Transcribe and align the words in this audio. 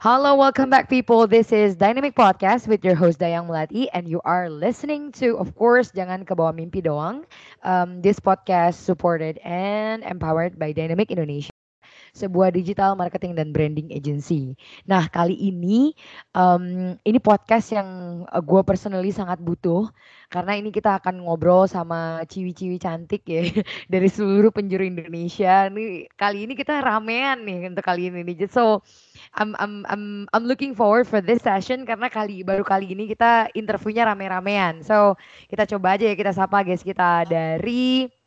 Hello, 0.00 0.34
welcome 0.36 0.70
back, 0.70 0.88
people. 0.88 1.26
This 1.26 1.50
is 1.52 1.74
Dynamic 1.76 2.14
Podcast 2.14 2.68
with 2.68 2.84
your 2.84 2.94
host 2.94 3.18
Dayang 3.18 3.48
Melati, 3.50 3.88
and 3.92 4.06
you 4.08 4.20
are 4.24 4.48
listening 4.48 5.10
to, 5.18 5.36
of 5.38 5.54
course, 5.58 5.90
Jangan 5.90 6.22
ke 6.22 6.34
bawah 6.38 6.54
mimpi 6.54 6.78
doang. 6.82 7.26
Um, 7.66 7.98
this 8.02 8.22
podcast 8.22 8.78
supported 8.78 9.38
and 9.42 10.02
empowered 10.06 10.58
by 10.58 10.70
Dynamic 10.70 11.10
Indonesia, 11.10 11.50
sebuah 12.12 12.54
digital 12.54 12.94
marketing 12.94 13.36
dan 13.36 13.50
branding 13.50 13.90
agency. 13.92 14.56
Nah, 14.84 15.08
kali 15.08 15.34
ini 15.36 15.92
um, 16.36 16.94
ini 17.02 17.18
podcast 17.18 17.72
yang 17.74 18.22
uh, 18.28 18.42
gue 18.42 18.60
personally 18.64 19.10
sangat 19.12 19.40
butuh 19.40 19.88
karena 20.28 20.60
ini 20.60 20.68
kita 20.68 21.00
akan 21.00 21.24
ngobrol 21.24 21.64
sama 21.64 22.20
ciwi-ciwi 22.28 22.76
cantik 22.76 23.24
ya 23.24 23.48
dari 23.92 24.08
seluruh 24.12 24.52
penjuru 24.52 24.84
Indonesia. 24.84 25.72
Nih 25.72 26.04
kali 26.20 26.44
ini 26.44 26.52
kita 26.52 26.84
ramean 26.84 27.48
nih 27.48 27.72
untuk 27.72 27.84
kali 27.84 28.12
ini 28.12 28.20
nih. 28.24 28.44
So 28.52 28.84
I'm 29.36 29.56
I'm 29.56 29.88
I'm 29.88 30.04
I'm 30.36 30.44
looking 30.44 30.76
forward 30.76 31.08
for 31.08 31.24
this 31.24 31.40
session 31.40 31.88
karena 31.88 32.12
kali 32.12 32.44
baru 32.44 32.60
kali 32.60 32.92
ini 32.92 33.08
kita 33.08 33.48
interviewnya 33.56 34.04
rame-ramean. 34.12 34.84
So 34.84 35.16
kita 35.48 35.64
coba 35.64 35.96
aja 35.96 36.12
ya 36.12 36.16
kita 36.16 36.32
sapa 36.36 36.60
guys 36.60 36.84
kita 36.84 37.24
dari 37.24 38.17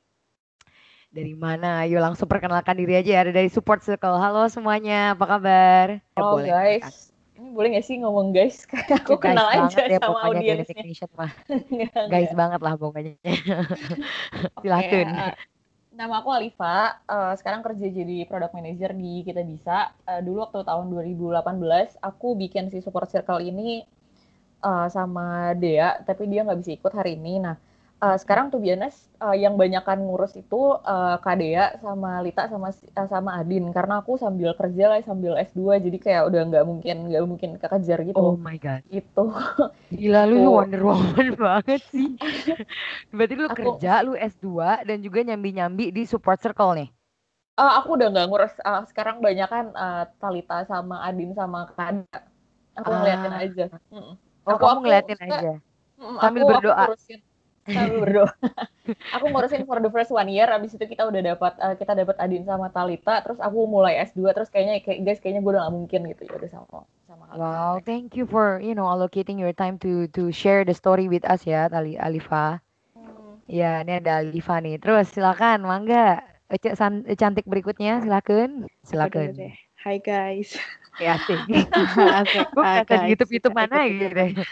dari 1.12 1.36
mana? 1.36 1.84
Ayo 1.84 2.00
langsung 2.00 2.26
perkenalkan 2.26 2.80
diri 2.80 2.95
aja 2.95 3.20
ya. 3.20 3.20
Ada 3.28 3.31
dari 3.36 3.52
Support 3.52 3.84
Circle. 3.84 4.16
Halo 4.16 4.48
semuanya, 4.48 5.14
apa 5.14 5.26
kabar? 5.28 5.88
Ya, 6.00 6.17
Halo 6.17 6.40
boleh, 6.40 6.50
guys. 6.50 7.12
Ini 7.36 7.48
boleh 7.52 7.67
gak 7.76 7.86
sih 7.86 7.95
ngomong 8.00 8.31
guys? 8.31 8.64
Kayak 8.72 9.04
aku 9.04 9.20
ya, 9.20 9.22
kenal 9.22 9.48
aja 9.52 9.82
ya, 9.92 10.00
sama 10.00 10.20
audiensnya. 10.32 10.84
mah. 11.20 11.32
guys 12.16 12.32
banget 12.32 12.59
lah 12.64 12.73
pokoknya. 12.80 13.20
Silakan. 14.64 15.08
Okay, 15.12 15.36
uh, 15.36 15.36
Nama 15.92 16.23
aku 16.23 16.32
Alifa, 16.32 17.04
uh, 17.04 17.36
sekarang 17.36 17.59
kerja 17.67 17.92
jadi 17.92 18.23
product 18.23 18.56
manager 18.56 18.95
di 18.95 19.28
Kita 19.28 19.44
Bisa. 19.44 19.92
Uh, 20.08 20.23
dulu 20.23 20.48
waktu 20.48 20.64
tahun 20.64 20.88
2018, 20.95 22.00
aku 22.00 22.39
bikin 22.39 22.72
si 22.72 22.80
support 22.80 23.12
circle 23.12 23.44
ini 23.44 23.84
uh, 24.64 24.88
sama 24.88 25.52
Dea, 25.59 26.00
tapi 26.08 26.32
dia 26.32 26.48
nggak 26.48 26.64
bisa 26.64 26.72
ikut 26.80 26.94
hari 26.95 27.20
ini. 27.20 27.44
Nah, 27.44 27.59
uh, 28.02 28.17
sekarang 28.17 28.49
tuh 28.49 28.59
biasa 28.59 28.89
uh, 29.21 29.38
yang 29.38 29.55
banyakkan 29.55 30.02
ngurus 30.02 30.33
itu 30.35 30.75
uh, 30.81 31.16
Kak 31.21 31.38
Dea 31.38 31.77
sama 31.80 32.19
Lita 32.25 32.49
sama 32.49 32.73
uh, 32.73 33.08
sama 33.08 33.38
Adin 33.38 33.69
karena 33.69 34.02
aku 34.02 34.17
sambil 34.17 34.58
kerja 34.58 34.89
lah 34.91 34.99
sambil 35.05 35.38
S2 35.38 35.80
jadi 35.80 35.98
kayak 36.02 36.23
udah 36.33 36.42
nggak 36.49 36.65
mungkin 36.65 36.95
nggak 37.14 37.23
mungkin 37.30 37.49
kekejar 37.61 38.02
gitu. 38.03 38.17
Oh 38.17 38.36
my 38.36 38.58
god. 38.58 38.81
Itu. 38.89 39.30
Gila 39.93 40.26
lu 40.27 40.49
oh. 40.49 40.59
Wonder 40.59 40.81
Woman 40.81 41.37
banget 41.45 41.81
sih. 41.93 42.17
Berarti 43.14 43.33
lu 43.37 43.48
aku, 43.48 43.55
kerja, 43.55 44.02
lu 44.02 44.17
S2 44.17 44.83
dan 44.83 44.97
juga 44.99 45.21
nyambi-nyambi 45.21 45.93
di 45.93 46.03
support 46.09 46.42
circle 46.42 46.73
nih. 46.76 46.89
Uh, 47.61 47.77
aku 47.77 47.93
udah 47.93 48.09
nggak 48.09 48.27
ngurus 48.31 48.53
uh, 48.65 48.81
sekarang 48.89 49.21
banyak 49.21 49.45
kan 49.45 49.70
uh, 49.77 50.09
Talita 50.17 50.65
sama 50.65 51.05
Adin 51.05 51.37
sama 51.37 51.70
Kak 51.77 52.09
Aku 52.80 52.87
ah. 52.87 53.03
ngeliatin 53.03 53.33
aja. 53.36 53.65
Mm. 53.92 54.15
Oh, 54.47 54.58
aku, 54.58 54.64
kamu 54.64 54.80
ngeliatin 54.87 55.20
aku, 55.20 55.27
aja. 55.27 55.52
Sambil 56.23 56.42
aku, 56.42 56.49
berdoa. 56.55 56.86
Aku 56.87 56.95
Sambil 57.73 57.99
berdoa. 58.04 58.32
aku 59.15 59.26
ngurusin 59.32 59.64
for 59.64 59.80
the 59.80 59.92
first 59.92 60.11
one 60.11 60.27
year, 60.27 60.48
abis 60.52 60.76
itu 60.76 60.86
kita 60.86 61.08
udah 61.08 61.21
dapat 61.36 61.54
uh, 61.58 61.76
kita 61.76 61.95
dapat 61.95 62.15
Adin 62.20 62.43
sama 62.43 62.67
Talita, 62.70 63.23
terus 63.23 63.39
aku 63.39 63.65
mulai 63.65 63.99
S2, 64.04 64.36
terus 64.36 64.49
kayaknya 64.52 64.83
kayak 64.83 64.99
guys 65.08 65.20
kayaknya 65.23 65.42
gue 65.43 65.52
udah 65.55 65.64
gak 65.67 65.76
mungkin 65.76 65.99
gitu 66.11 66.21
ya 66.27 66.33
udah 66.37 66.49
sama 66.52 66.80
sama 67.08 67.23
Wow, 67.36 67.73
thank 67.83 68.15
you 68.20 68.27
for 68.27 68.59
you 68.59 68.76
know 68.76 68.87
allocating 68.87 69.39
your 69.39 69.55
time 69.55 69.80
to 69.82 70.11
to 70.11 70.30
share 70.36 70.67
the 70.67 70.76
story 70.76 71.08
with 71.08 71.23
us 71.23 71.48
ya, 71.48 71.71
Tali 71.71 71.95
Alifa. 71.95 72.59
Hmm. 72.93 73.39
Ya, 73.48 73.82
ini 73.82 74.03
ada 74.03 74.23
Alifa 74.23 74.59
nih. 74.59 74.80
Terus 74.80 75.11
silakan, 75.11 75.64
mangga. 75.64 76.23
Ece 76.52 76.76
cantik 77.15 77.48
berikutnya, 77.48 78.03
silakan. 78.03 78.67
Silakan. 78.83 79.55
Hai 79.82 79.98
guys. 80.03 80.59
Ya 80.99 81.15
sih. 81.23 81.39
Kok 82.53 82.65
kata 82.86 83.08
YouTube 83.08 83.32
YouTube 83.32 83.55
mana 83.55 83.88
gitu. 83.88 84.43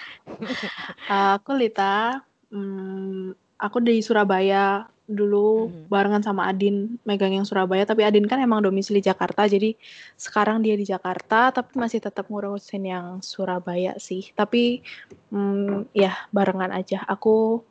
uh, 1.11 1.35
aku 1.37 1.53
Lita, 1.53 2.23
Hmm, 2.49 3.37
aku 3.61 3.77
dari 3.81 4.01
Surabaya 4.01 4.89
dulu 5.09 5.65
hmm. 5.65 5.89
barengan 5.89 6.21
sama 6.21 6.45
Adin 6.45 7.01
megang 7.01 7.33
yang 7.33 7.45
Surabaya, 7.45 7.81
tapi 7.85 8.05
Adin 8.05 8.29
kan 8.29 8.37
emang 8.37 8.61
domisili 8.61 9.01
Jakarta, 9.01 9.49
jadi 9.49 9.73
sekarang 10.13 10.61
dia 10.61 10.77
di 10.77 10.85
Jakarta, 10.85 11.49
tapi 11.49 11.73
masih 11.77 11.97
tetap 11.97 12.29
ngurusin 12.29 12.85
yang 12.85 13.05
Surabaya 13.25 13.97
sih. 13.97 14.29
Tapi 14.37 14.85
hmm, 15.33 15.89
ya 15.97 16.13
barengan 16.29 16.69
aja. 16.69 17.01
Aku 17.09 17.65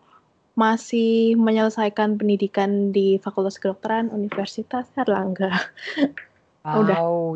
masih 0.59 1.39
menyelesaikan 1.39 2.19
pendidikan 2.19 2.91
di 2.91 3.22
Fakultas 3.22 3.62
Kedokteran 3.62 4.10
Universitas 4.10 4.91
Erlangga. 4.99 5.55
Wow, 6.69 6.84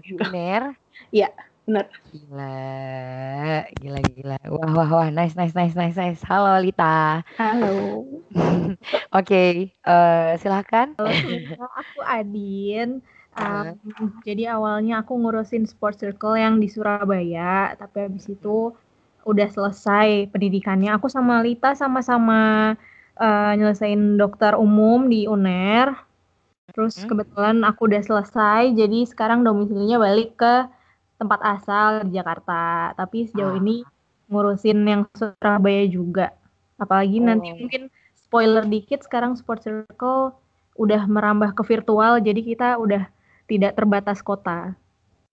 Udah. 0.04 0.28
UNER? 0.28 0.76
Iya 1.08 1.32
benar 1.72 1.88
Gila, 2.12 3.64
gila, 3.80 4.00
gila. 4.12 4.36
Wah, 4.44 4.70
wah, 4.76 4.88
wah, 4.92 5.08
nice, 5.08 5.32
nice, 5.32 5.56
nice, 5.56 5.72
nice, 5.72 5.96
nice. 5.96 6.20
Halo 6.20 6.60
Lita. 6.60 7.24
Halo. 7.40 8.04
Oke, 8.36 8.76
okay, 9.08 9.50
uh, 9.88 10.36
eh, 10.36 10.44
silakan. 10.44 10.92
Halo, 11.00 11.08
aku 11.72 12.04
Adin. 12.04 13.00
Um, 13.40 13.72
uh. 13.88 14.12
Jadi 14.20 14.44
awalnya 14.44 15.00
aku 15.00 15.16
ngurusin 15.16 15.64
sport 15.64 15.96
circle 15.96 16.36
yang 16.36 16.60
di 16.60 16.68
Surabaya, 16.68 17.72
tapi 17.80 18.04
habis 18.04 18.28
itu 18.28 18.76
udah 19.24 19.48
selesai 19.48 20.28
pendidikannya. 20.28 20.92
Aku 20.92 21.08
sama 21.08 21.40
Lita 21.40 21.72
sama-sama 21.72 22.76
uh, 23.16 23.52
nyelesain 23.56 24.20
dokter 24.20 24.60
umum 24.60 25.08
di 25.08 25.24
UNER. 25.24 25.96
Terus 26.76 27.00
hmm? 27.00 27.08
kebetulan 27.08 27.64
aku 27.64 27.88
udah 27.88 28.04
selesai, 28.04 28.76
jadi 28.76 29.08
sekarang 29.08 29.40
domisilinya 29.40 29.96
balik 29.96 30.36
ke 30.36 30.68
tempat 31.22 31.40
asal 31.46 32.02
di 32.04 32.18
Jakarta, 32.18 32.90
tapi 32.98 33.30
sejauh 33.30 33.54
ah. 33.54 33.60
ini 33.62 33.86
ngurusin 34.26 34.78
yang 34.82 35.02
Surabaya 35.14 35.86
juga. 35.86 36.34
Apalagi 36.82 37.22
oh. 37.22 37.24
nanti 37.30 37.48
mungkin 37.54 37.86
spoiler 38.18 38.66
dikit 38.66 39.06
sekarang 39.06 39.38
Sport 39.38 39.62
Circle 39.62 40.34
udah 40.74 41.06
merambah 41.06 41.54
ke 41.54 41.62
virtual, 41.62 42.18
jadi 42.18 42.40
kita 42.42 42.68
udah 42.82 43.06
tidak 43.46 43.78
terbatas 43.78 44.18
kota. 44.24 44.74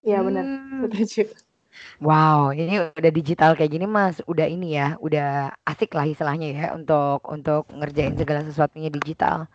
Iya 0.06 0.22
benar, 0.22 0.44
hmm. 0.46 0.88
setuju. 0.88 1.24
Wow, 2.02 2.50
ini 2.52 2.90
udah 2.92 3.12
digital 3.14 3.54
kayak 3.54 3.72
gini 3.72 3.86
Mas, 3.86 4.18
udah 4.26 4.44
ini 4.44 4.74
ya, 4.76 4.98
udah 5.00 5.54
asik 5.64 5.94
lah 5.94 6.04
istilahnya 6.04 6.48
ya 6.50 6.66
untuk 6.74 7.24
untuk 7.30 7.70
ngerjain 7.72 8.18
segala 8.18 8.44
sesuatunya 8.44 8.90
digital. 8.90 9.46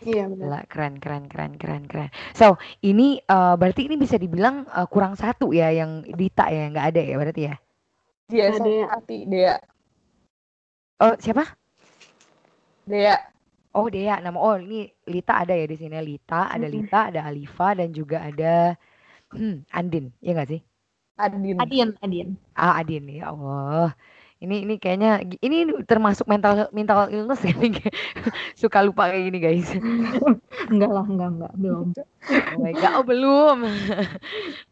Iya 0.00 0.32
benar. 0.32 0.64
keren 0.64 0.96
keren 0.96 1.28
keren 1.28 1.52
keren 1.60 1.84
keren. 1.84 2.08
So, 2.32 2.56
ini 2.80 3.20
uh, 3.28 3.52
berarti 3.60 3.84
ini 3.84 4.00
bisa 4.00 4.16
dibilang 4.16 4.64
uh, 4.72 4.88
kurang 4.88 5.12
satu 5.12 5.52
ya 5.52 5.68
yang 5.68 6.08
Dita 6.08 6.48
ya, 6.48 6.72
nggak 6.72 6.86
ada 6.96 7.02
ya 7.04 7.14
berarti 7.20 7.42
ya? 7.52 7.54
Dia 8.30 8.44
ada 8.48 8.74
hati 8.96 9.18
Dea. 9.28 9.56
Oh, 11.00 11.14
siapa? 11.20 11.44
Dea. 12.88 13.16
Oh, 13.76 13.92
Dea. 13.92 14.16
Nama 14.24 14.38
oh 14.40 14.56
ini 14.56 14.88
Lita 15.04 15.44
ada 15.44 15.52
ya 15.52 15.68
di 15.68 15.76
sini. 15.76 15.96
Lita, 16.00 16.48
ada 16.48 16.64
-hmm. 16.64 16.76
Lita, 16.80 17.00
ada 17.12 17.20
Alifa 17.28 17.68
dan 17.76 17.92
juga 17.92 18.24
ada 18.24 18.78
hmm, 19.36 19.68
Andin, 19.74 20.14
ya 20.24 20.32
nggak 20.32 20.48
sih? 20.48 20.60
Adin. 21.20 21.60
Adin, 21.60 21.88
Adin. 22.00 22.28
Ah, 22.56 22.80
Adin 22.80 23.04
ya 23.12 23.28
Allah. 23.28 23.92
Ini 24.40 24.64
ini 24.64 24.74
kayaknya 24.80 25.20
ini 25.44 25.68
termasuk 25.84 26.24
mental 26.24 26.72
mental 26.72 27.12
illness 27.12 27.44
kan 27.44 27.60
suka 28.60 28.80
lupa 28.80 29.12
kayak 29.12 29.28
gini 29.28 29.38
guys. 29.38 29.68
enggak 30.72 30.88
lah, 30.88 31.04
enggak 31.04 31.30
enggak 31.36 31.52
belum. 31.60 31.86
oh 32.56 32.60
my 32.64 32.72
god, 32.72 32.92
oh 32.96 33.04
belum. 33.04 33.56
Oke, 33.68 34.08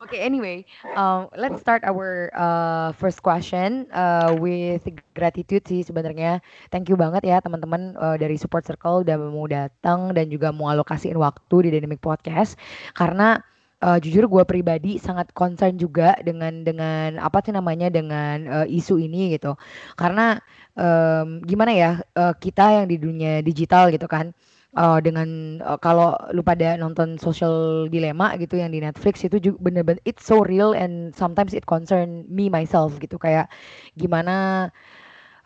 okay, 0.08 0.20
anyway, 0.24 0.64
um, 0.96 1.28
let's 1.36 1.60
start 1.60 1.84
our 1.84 2.32
uh, 2.32 2.96
first 2.96 3.20
question 3.20 3.84
uh, 3.92 4.32
with 4.40 4.88
gratitude 5.12 5.68
sih 5.68 5.84
sebenarnya. 5.84 6.40
Thank 6.72 6.88
you 6.88 6.96
banget 6.96 7.28
ya 7.28 7.36
teman-teman 7.44 7.92
uh, 8.00 8.16
dari 8.16 8.40
support 8.40 8.64
circle 8.64 9.04
udah 9.04 9.20
mau 9.20 9.44
datang 9.44 10.16
dan 10.16 10.32
juga 10.32 10.48
mau 10.48 10.72
alokasiin 10.72 11.20
waktu 11.20 11.68
di 11.68 11.76
Dynamic 11.76 12.00
Podcast 12.00 12.56
karena 12.96 13.44
uh, 13.82 13.98
jujur 14.02 14.26
gue 14.26 14.42
pribadi 14.46 14.98
sangat 14.98 15.30
concern 15.34 15.78
juga 15.78 16.18
dengan 16.22 16.62
dengan 16.66 17.18
apa 17.22 17.42
sih 17.42 17.54
namanya 17.54 17.88
dengan 17.92 18.36
uh, 18.46 18.66
isu 18.66 18.98
ini 18.98 19.34
gitu. 19.38 19.54
Karena 19.94 20.38
um, 20.74 21.42
gimana 21.46 21.72
ya 21.74 21.90
uh, 22.18 22.34
kita 22.38 22.82
yang 22.82 22.86
di 22.90 22.96
dunia 22.98 23.40
digital 23.42 23.90
gitu 23.94 24.06
kan 24.10 24.34
uh, 24.76 24.98
dengan 25.00 25.60
uh, 25.62 25.78
kalau 25.78 26.14
lu 26.34 26.42
pada 26.42 26.76
nonton 26.76 27.16
social 27.16 27.86
dilema 27.88 28.34
gitu 28.36 28.58
yang 28.58 28.74
di 28.74 28.82
Netflix 28.82 29.22
itu 29.24 29.38
juga 29.38 29.58
bener-bener 29.70 30.02
it's 30.04 30.26
so 30.26 30.42
real 30.44 30.74
and 30.74 31.14
sometimes 31.14 31.54
it 31.54 31.64
concern 31.64 32.26
me 32.28 32.50
myself 32.50 32.98
gitu. 32.98 33.16
Kayak 33.16 33.48
gimana 33.96 34.68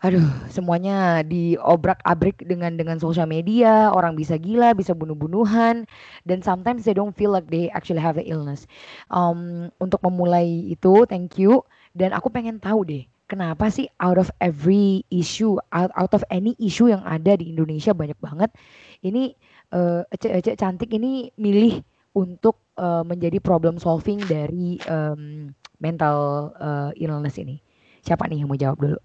aduh 0.03 0.27
semuanya 0.51 1.23
diobrak-abrik 1.23 2.43
dengan 2.43 2.75
dengan 2.75 2.99
sosial 2.99 3.23
media 3.23 3.87
orang 3.87 4.19
bisa 4.19 4.35
gila 4.35 4.75
bisa 4.75 4.91
bunuh-bunuhan 4.91 5.87
dan 6.27 6.39
sometimes 6.43 6.83
they 6.83 6.91
don't 6.91 7.15
feel 7.15 7.31
like 7.31 7.47
they 7.47 7.71
actually 7.71 8.03
have 8.03 8.19
the 8.19 8.25
illness. 8.27 8.67
Um, 9.07 9.71
untuk 9.79 10.03
memulai 10.03 10.75
itu 10.75 11.07
thank 11.07 11.39
you. 11.39 11.63
Dan 11.95 12.11
aku 12.11 12.27
pengen 12.33 12.59
tahu 12.59 12.83
deh 12.83 13.07
kenapa 13.31 13.71
sih 13.71 13.87
out 14.03 14.19
of 14.19 14.27
every 14.43 15.07
issue 15.07 15.55
out, 15.71 15.93
out 15.95 16.11
of 16.11 16.27
any 16.27 16.51
issue 16.59 16.91
yang 16.91 17.05
ada 17.07 17.39
di 17.39 17.55
Indonesia 17.55 17.95
banyak 17.95 18.19
banget 18.19 18.51
ini 19.07 19.31
uh, 19.71 20.03
cantik 20.59 20.91
ini 20.91 21.31
milih 21.39 21.79
untuk 22.17 22.59
uh, 22.75 23.07
menjadi 23.07 23.39
problem 23.39 23.79
solving 23.79 24.19
dari 24.27 24.81
um, 24.91 25.53
mental 25.79 26.51
uh, 26.59 26.91
illness 26.99 27.39
ini? 27.39 27.63
Siapa 28.03 28.27
nih 28.27 28.43
yang 28.43 28.51
mau 28.51 28.59
jawab 28.59 28.83
dulu 28.83 28.99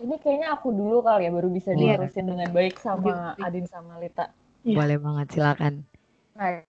ini 0.00 0.16
kayaknya 0.18 0.48
aku 0.56 0.72
dulu 0.72 1.04
kali 1.04 1.28
ya 1.28 1.30
baru 1.32 1.48
bisa 1.52 1.76
yeah. 1.76 1.96
diurusin 1.96 2.26
dengan 2.26 2.48
baik 2.50 2.76
sama 2.80 3.36
Adin 3.38 3.66
sama 3.68 4.00
Lita. 4.00 4.32
Yeah. 4.64 4.76
Boleh 4.80 4.98
banget, 5.00 5.26
silakan. 5.36 5.84
Nah, 6.36 6.64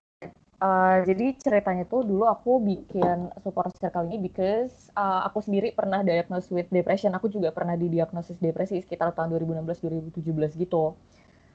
uh, 0.61 0.95
jadi 1.03 1.35
ceritanya 1.35 1.83
tuh 1.87 2.07
dulu 2.07 2.27
aku 2.27 2.61
bikin 2.63 3.31
support 3.43 3.73
circle 3.75 4.07
ini 4.07 4.21
because 4.21 4.93
uh, 4.95 5.25
aku 5.27 5.43
sendiri 5.43 5.75
pernah 5.75 6.03
diagnosis 6.03 6.51
with 6.51 6.69
depression. 6.71 7.11
Aku 7.17 7.27
juga 7.27 7.51
pernah 7.51 7.75
didiagnosis 7.75 8.39
depresi 8.39 8.79
sekitar 8.79 9.11
tahun 9.11 9.35
2016-2017 9.67 10.61
gitu. 10.61 10.95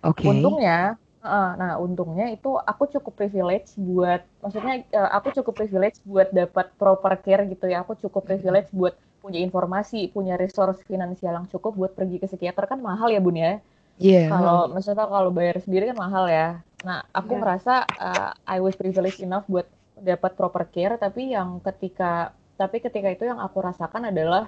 Oke. 0.05 0.25
Okay. 0.25 0.29
Untungnya 0.29 1.00
Uh, 1.26 1.58
nah, 1.58 1.73
untungnya 1.82 2.31
itu 2.31 2.55
aku 2.55 2.87
cukup 2.87 3.26
privilege 3.26 3.75
buat, 3.75 4.23
maksudnya 4.38 4.87
uh, 4.94 5.11
aku 5.19 5.34
cukup 5.34 5.58
privilege 5.58 5.99
buat 6.06 6.31
dapat 6.31 6.70
proper 6.78 7.19
care 7.19 7.43
gitu 7.50 7.67
ya. 7.67 7.82
Aku 7.82 7.99
cukup 7.99 8.31
privilege 8.31 8.70
buat 8.70 8.94
punya 9.19 9.43
informasi, 9.43 10.06
punya 10.14 10.38
resource 10.38 10.78
finansial 10.87 11.34
yang 11.34 11.50
cukup 11.50 11.75
buat 11.75 11.93
pergi 11.99 12.23
ke 12.23 12.31
psikiater 12.31 12.70
kan 12.70 12.78
mahal 12.78 13.11
ya 13.11 13.19
bun 13.19 13.34
ya. 13.34 13.58
Iya. 13.99 14.31
Yeah. 14.31 14.31
Kalau 14.31 14.70
maksudnya 14.70 15.06
kalau 15.11 15.31
bayar 15.34 15.58
sendiri 15.58 15.90
kan 15.90 15.99
mahal 15.99 16.31
ya. 16.31 16.62
Nah 16.87 17.02
aku 17.11 17.34
yeah. 17.34 17.43
merasa 17.43 17.75
uh, 17.99 18.31
I 18.46 18.62
was 18.62 18.79
privileged 18.79 19.19
enough 19.19 19.50
buat 19.50 19.67
dapat 19.99 20.38
proper 20.38 20.70
care, 20.70 20.94
tapi 20.94 21.34
yang 21.34 21.58
ketika 21.58 22.31
tapi 22.55 22.79
ketika 22.79 23.11
itu 23.11 23.26
yang 23.26 23.43
aku 23.43 23.58
rasakan 23.58 24.14
adalah 24.14 24.46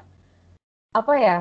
apa 0.95 1.15
ya 1.19 1.39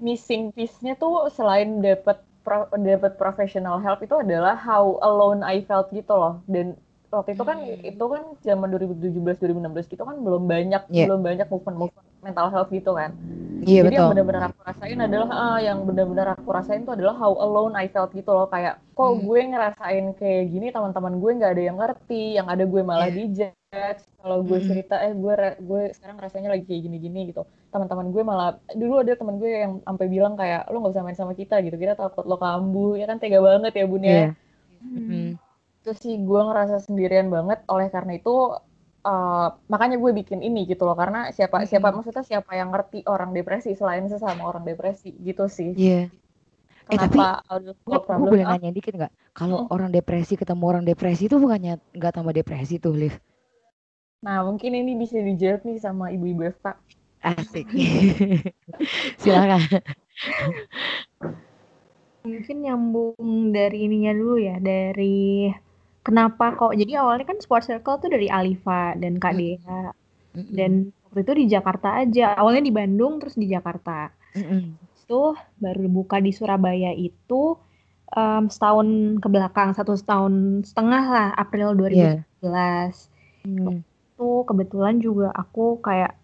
missing 0.00 0.54
piece-nya 0.54 0.96
tuh 0.96 1.28
selain 1.28 1.82
dapat 1.82 2.22
pro, 2.42 2.66
dapat 2.72 3.16
professional 3.20 3.78
help 3.80 4.00
itu 4.04 4.16
adalah 4.16 4.56
how 4.56 4.98
alone 5.04 5.44
I 5.44 5.62
felt 5.64 5.92
gitu 5.92 6.12
loh 6.12 6.40
dan 6.48 6.76
waktu 7.10 7.34
itu 7.34 7.42
kan 7.42 7.58
hmm. 7.58 7.90
itu 7.90 8.04
kan 8.06 8.22
zaman 8.40 8.68
2017 8.70 9.42
2016 9.42 9.92
gitu 9.92 10.02
kan 10.02 10.16
belum 10.22 10.46
banyak 10.46 10.82
yeah. 10.90 11.06
belum 11.10 11.20
banyak 11.26 11.46
movement 11.50 11.78
movement 11.86 12.09
mental 12.20 12.48
health 12.52 12.70
gitu 12.70 12.92
kan. 12.96 13.12
Iya 13.60 13.68
yeah, 13.68 13.82
Jadi 13.84 13.92
betul. 13.92 14.00
yang 14.00 14.10
benar-benar 14.16 14.44
aku 14.48 14.60
rasain 14.64 14.98
adalah 15.04 15.28
uh, 15.28 15.58
yang 15.60 15.78
benar-benar 15.84 16.26
aku 16.32 16.48
rasain 16.48 16.80
itu 16.80 16.92
adalah 16.96 17.14
how 17.20 17.32
alone 17.36 17.76
I 17.76 17.92
felt 17.92 18.16
gitu 18.16 18.32
loh 18.32 18.48
kayak 18.48 18.80
kok 18.96 19.10
hmm. 19.12 19.20
gue 19.28 19.40
ngerasain 19.52 20.04
kayak 20.16 20.44
gini 20.48 20.66
teman-teman 20.72 21.20
gue 21.20 21.30
nggak 21.36 21.52
ada 21.52 21.62
yang 21.68 21.76
ngerti, 21.76 22.24
yang 22.40 22.46
ada 22.48 22.64
gue 22.64 22.80
malah 22.80 23.08
yeah. 23.12 23.16
dijudge. 23.20 24.02
Kalau 24.20 24.38
gue 24.40 24.58
hmm. 24.58 24.68
cerita 24.68 24.96
eh 25.04 25.12
gue 25.12 25.34
gue 25.60 25.82
sekarang 25.92 26.16
rasanya 26.18 26.48
lagi 26.56 26.64
kayak 26.64 26.82
gini-gini 26.88 27.20
gitu. 27.32 27.44
Teman-teman 27.68 28.06
gue 28.08 28.22
malah 28.24 28.56
dulu 28.72 29.04
ada 29.04 29.12
teman 29.12 29.36
gue 29.36 29.50
yang 29.52 29.72
sampai 29.84 30.06
bilang 30.08 30.34
kayak 30.40 30.64
lo 30.72 30.80
nggak 30.80 30.94
usah 30.96 31.04
main 31.04 31.18
sama 31.20 31.36
kita 31.36 31.60
gitu. 31.60 31.76
Kita 31.76 32.00
takut 32.00 32.24
lo 32.24 32.40
kambuh 32.40 32.96
ya 32.96 33.04
kan 33.04 33.20
tega 33.20 33.44
banget 33.44 33.76
ya 33.76 33.84
bun 33.84 34.04
ya. 34.04 34.12
Yeah. 34.12 34.30
Hmm. 34.80 35.28
Terus 35.84 35.98
sih 36.00 36.16
gue 36.16 36.40
ngerasa 36.40 36.80
sendirian 36.80 37.28
banget 37.28 37.60
oleh 37.68 37.92
karena 37.92 38.16
itu 38.16 38.56
uh, 39.04 39.48
makanya 39.68 39.96
gue 39.96 40.12
bikin 40.12 40.40
ini 40.44 40.68
gitu 40.68 40.84
loh 40.84 40.96
karena 40.96 41.32
siapa 41.32 41.64
hmm. 41.64 41.68
siapa 41.68 41.88
maksudnya 41.92 42.24
siapa 42.24 42.52
yang 42.56 42.72
ngerti 42.72 43.04
orang 43.08 43.32
depresi 43.32 43.72
selain 43.76 44.06
sesama 44.08 44.44
orang 44.44 44.64
depresi 44.64 45.14
gitu 45.20 45.48
sih. 45.48 45.72
Iya. 45.76 45.92
Yeah. 45.92 46.06
Eh 46.90 46.98
tapi 46.98 47.22
gue, 47.22 47.98
gue 48.02 48.28
boleh 48.34 48.46
nanya 48.46 48.74
dikit 48.74 48.98
nggak? 48.98 49.12
Kalau 49.30 49.66
hmm. 49.66 49.74
orang 49.74 49.90
depresi 49.94 50.34
ketemu 50.34 50.64
orang 50.66 50.84
depresi 50.84 51.30
itu 51.30 51.38
bukannya 51.38 51.78
nggak 51.94 52.12
tambah 52.18 52.34
depresi 52.34 52.82
tuh, 52.82 52.98
Liv? 52.98 53.14
Nah 54.26 54.42
mungkin 54.44 54.74
ini 54.74 54.98
bisa 54.98 55.16
dijawab 55.22 55.62
nih 55.64 55.78
sama 55.78 56.10
ibu-ibu 56.10 56.50
Eva. 56.50 56.74
Asik. 57.20 57.68
Silakan. 59.22 59.60
Mungkin 62.20 62.56
nyambung 62.64 63.16
dari 63.52 63.88
ininya 63.88 64.12
dulu 64.12 64.36
ya, 64.40 64.56
dari 64.60 65.48
kenapa 66.02 66.56
kok? 66.56 66.72
Jadi 66.76 66.96
awalnya 66.96 67.26
kan 67.28 67.38
sport 67.40 67.68
circle 67.68 68.00
tuh 68.00 68.10
dari 68.10 68.28
Alifa 68.30 68.96
dan 68.96 69.20
Kak 69.20 69.34
Dea. 69.36 69.92
Dan 70.34 70.94
waktu 71.10 71.20
itu 71.26 71.32
di 71.34 71.46
Jakarta 71.50 72.00
aja. 72.00 72.38
Awalnya 72.38 72.62
di 72.68 72.72
Bandung 72.72 73.18
terus 73.18 73.34
di 73.36 73.50
Jakarta. 73.50 74.10
Itu 75.04 75.34
baru 75.58 75.90
buka 75.90 76.22
di 76.22 76.30
Surabaya 76.30 76.94
itu 76.94 77.58
um, 78.14 78.44
setahun 78.50 79.18
ke 79.18 79.28
belakang 79.30 79.74
satu 79.74 79.94
tahun 79.98 80.66
setengah 80.66 81.04
lah 81.10 81.28
April 81.38 81.74
2011 81.78 82.22
yeah. 82.42 82.96
mm. 83.46 83.82
itu 83.82 84.30
kebetulan 84.46 84.98
juga 84.98 85.30
aku 85.34 85.78
kayak 85.82 86.14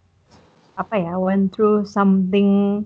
apa 0.77 0.95
ya 1.01 1.17
went 1.17 1.57
through 1.57 1.89
something 1.89 2.85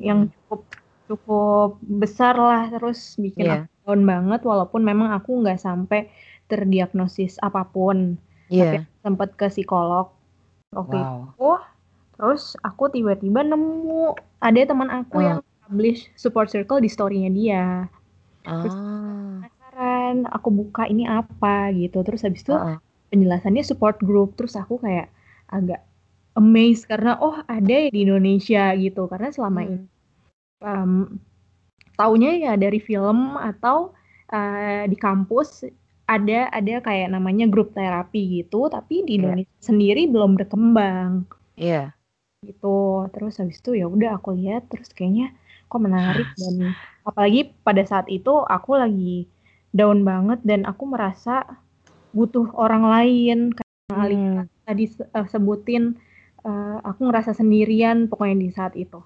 yang 0.00 0.32
cukup 0.34 0.66
cukup 1.06 1.70
besar 1.86 2.34
lah 2.34 2.66
terus 2.70 3.14
bikin 3.20 3.46
yeah. 3.46 3.62
aku 3.62 3.79
down 3.90 4.06
banget 4.06 4.46
walaupun 4.46 4.86
memang 4.86 5.10
aku 5.10 5.42
nggak 5.42 5.58
sampai 5.58 6.06
terdiagnosis 6.46 7.42
apa 7.42 7.66
pun 7.66 8.14
yeah. 8.46 8.78
tapi 8.78 8.78
sempat 9.02 9.34
ke 9.34 9.50
psikolog 9.50 10.14
waktu 10.70 11.02
wow. 11.02 11.34
itu 11.34 11.50
terus 12.14 12.54
aku 12.62 12.86
tiba-tiba 12.94 13.42
nemu 13.42 14.14
ada 14.38 14.58
teman 14.62 14.90
aku 14.94 15.18
uh. 15.18 15.24
yang 15.26 15.38
publish 15.66 16.06
support 16.14 16.46
circle 16.46 16.78
di 16.78 16.86
storynya 16.86 17.30
dia 17.34 17.66
terus 18.46 18.74
ah. 18.74 19.42
penasaran 19.42 20.16
aku 20.30 20.48
buka 20.54 20.86
ini 20.86 21.10
apa 21.10 21.74
gitu 21.74 22.06
terus 22.06 22.22
habis 22.22 22.46
itu 22.46 22.54
uh. 22.54 22.78
penjelasannya 23.10 23.66
support 23.66 23.98
group 23.98 24.38
terus 24.38 24.54
aku 24.54 24.78
kayak 24.78 25.10
agak 25.50 25.82
amazed 26.38 26.86
karena 26.86 27.18
oh 27.18 27.42
ada 27.50 27.74
ya 27.74 27.90
di 27.90 28.06
Indonesia 28.06 28.70
gitu 28.78 29.10
karena 29.10 29.34
selama 29.34 29.60
hmm. 29.66 29.66
ini 29.66 29.78
um, 30.62 31.18
taunya 32.00 32.32
ya 32.32 32.52
dari 32.56 32.80
film 32.80 33.36
atau 33.36 33.92
uh, 34.32 34.88
di 34.88 34.96
kampus 34.96 35.68
ada 36.08 36.48
ada 36.48 36.80
kayak 36.80 37.12
namanya 37.12 37.44
grup 37.46 37.76
terapi 37.76 38.42
gitu 38.42 38.72
tapi 38.72 39.04
di 39.04 39.14
iya. 39.14 39.18
Indonesia 39.20 39.52
yeah. 39.52 39.66
sendiri 39.68 40.02
belum 40.08 40.40
berkembang 40.40 41.28
iya 41.60 41.92
yeah. 41.92 42.48
gitu 42.48 43.04
terus 43.12 43.36
habis 43.36 43.60
itu 43.60 43.76
ya 43.76 43.84
udah 43.84 44.16
aku 44.16 44.32
lihat 44.32 44.66
terus 44.72 44.88
kayaknya 44.96 45.36
kok 45.68 45.78
menarik 45.84 46.26
dan 46.40 46.72
apalagi 47.04 47.52
pada 47.62 47.84
saat 47.84 48.08
itu 48.08 48.42
aku 48.48 48.80
lagi 48.80 49.28
down 49.76 50.02
banget 50.02 50.40
dan 50.42 50.66
aku 50.66 50.88
merasa 50.88 51.46
butuh 52.10 52.50
orang 52.58 52.82
lain 52.82 53.38
kayak 53.54 54.10
hmm. 54.10 54.50
tadi 54.66 54.90
uh, 55.14 55.26
sebutin 55.30 55.94
uh, 56.42 56.82
aku 56.82 57.06
ngerasa 57.06 57.38
sendirian 57.38 58.10
pokoknya 58.10 58.36
di 58.40 58.48
saat 58.50 58.74
itu 58.74 58.98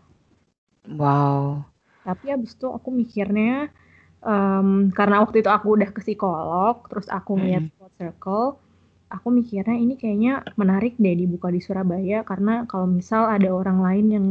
wow 0.97 1.74
tapi 2.05 2.31
abis 2.31 2.53
itu 2.55 2.69
aku 2.69 2.93
mikirnya 2.93 3.73
um, 4.21 4.93
karena 4.93 5.25
waktu 5.25 5.41
itu 5.41 5.51
aku 5.51 5.81
udah 5.81 5.91
ke 5.91 6.01
psikolog 6.05 6.85
terus 6.87 7.09
aku 7.09 7.41
ngeliat 7.41 7.67
hmm. 7.69 7.91
circle 7.97 8.61
aku 9.09 9.29
mikirnya 9.31 9.77
ini 9.79 9.95
kayaknya 9.95 10.43
menarik 10.59 10.99
deh 10.99 11.15
dibuka 11.15 11.53
di 11.53 11.63
Surabaya 11.63 12.27
karena 12.27 12.67
kalau 12.67 12.89
misal 12.89 13.31
ada 13.31 13.49
orang 13.53 13.79
lain 13.81 14.07
yang 14.11 14.27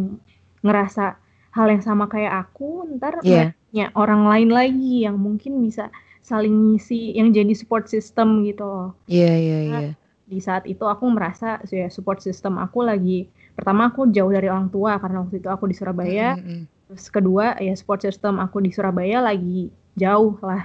ngerasa 0.64 1.16
hal 1.54 1.68
yang 1.70 1.84
sama 1.86 2.10
kayak 2.10 2.50
aku 2.50 2.90
ntar 2.98 3.22
yeah. 3.22 3.54
ya 3.70 3.94
orang 3.94 4.26
lain 4.26 4.50
lagi 4.50 5.06
yang 5.06 5.22
mungkin 5.22 5.62
bisa 5.62 5.94
saling 6.24 6.74
ngisi 6.74 7.14
yang 7.14 7.36
jadi 7.36 7.52
support 7.54 7.92
system 7.92 8.48
gitu 8.48 8.64
loh. 8.64 8.90
Iya 9.06 9.24
yeah, 9.28 9.36
iya 9.36 9.52
yeah, 9.52 9.62
iya. 9.62 9.80
Yeah. 9.92 9.96
Di 10.24 10.40
saat 10.40 10.64
itu 10.66 10.82
aku 10.88 11.06
merasa 11.12 11.62
ya 11.68 11.92
support 11.92 12.24
system 12.24 12.58
aku 12.58 12.82
lagi 12.82 13.30
pertama 13.54 13.94
aku 13.94 14.10
jauh 14.10 14.32
dari 14.34 14.50
orang 14.50 14.72
tua 14.74 14.98
karena 14.98 15.22
waktu 15.22 15.44
itu 15.44 15.50
aku 15.52 15.70
di 15.70 15.76
Surabaya. 15.78 16.40
Mm-mm. 16.40 16.66
Terus 16.94 17.08
kedua 17.16 17.46
ya 17.68 17.74
support 17.80 18.02
system 18.06 18.34
aku 18.46 18.58
di 18.66 18.70
Surabaya 18.76 19.18
lagi 19.30 19.74
jauh 20.02 20.38
lah 20.50 20.64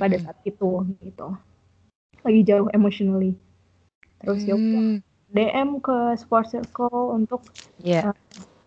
pada 0.00 0.16
Mm-mm. 0.16 0.24
saat 0.24 0.38
itu 0.50 0.68
gitu. 1.06 1.28
Lagi 2.26 2.40
jauh 2.50 2.68
emotionally. 2.76 3.32
Terus 4.24 4.40
ya 4.48 4.54
udah, 4.60 4.82
Mm, 4.82 5.02
DM 5.34 5.68
ke 5.86 5.96
support 6.20 6.46
circle 6.52 7.00
untuk 7.18 7.40
yeah. 7.82 8.12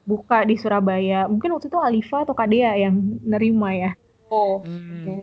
buka 0.10 0.38
di 0.50 0.56
Surabaya. 0.62 1.20
Mungkin 1.32 1.50
waktu 1.56 1.68
itu 1.72 1.80
Alifa 1.80 2.18
atau 2.24 2.36
Kadea 2.36 2.72
yang 2.84 2.96
nerima 3.32 3.70
ya. 3.76 3.92
Oh, 4.30 4.66
Mm, 4.66 5.22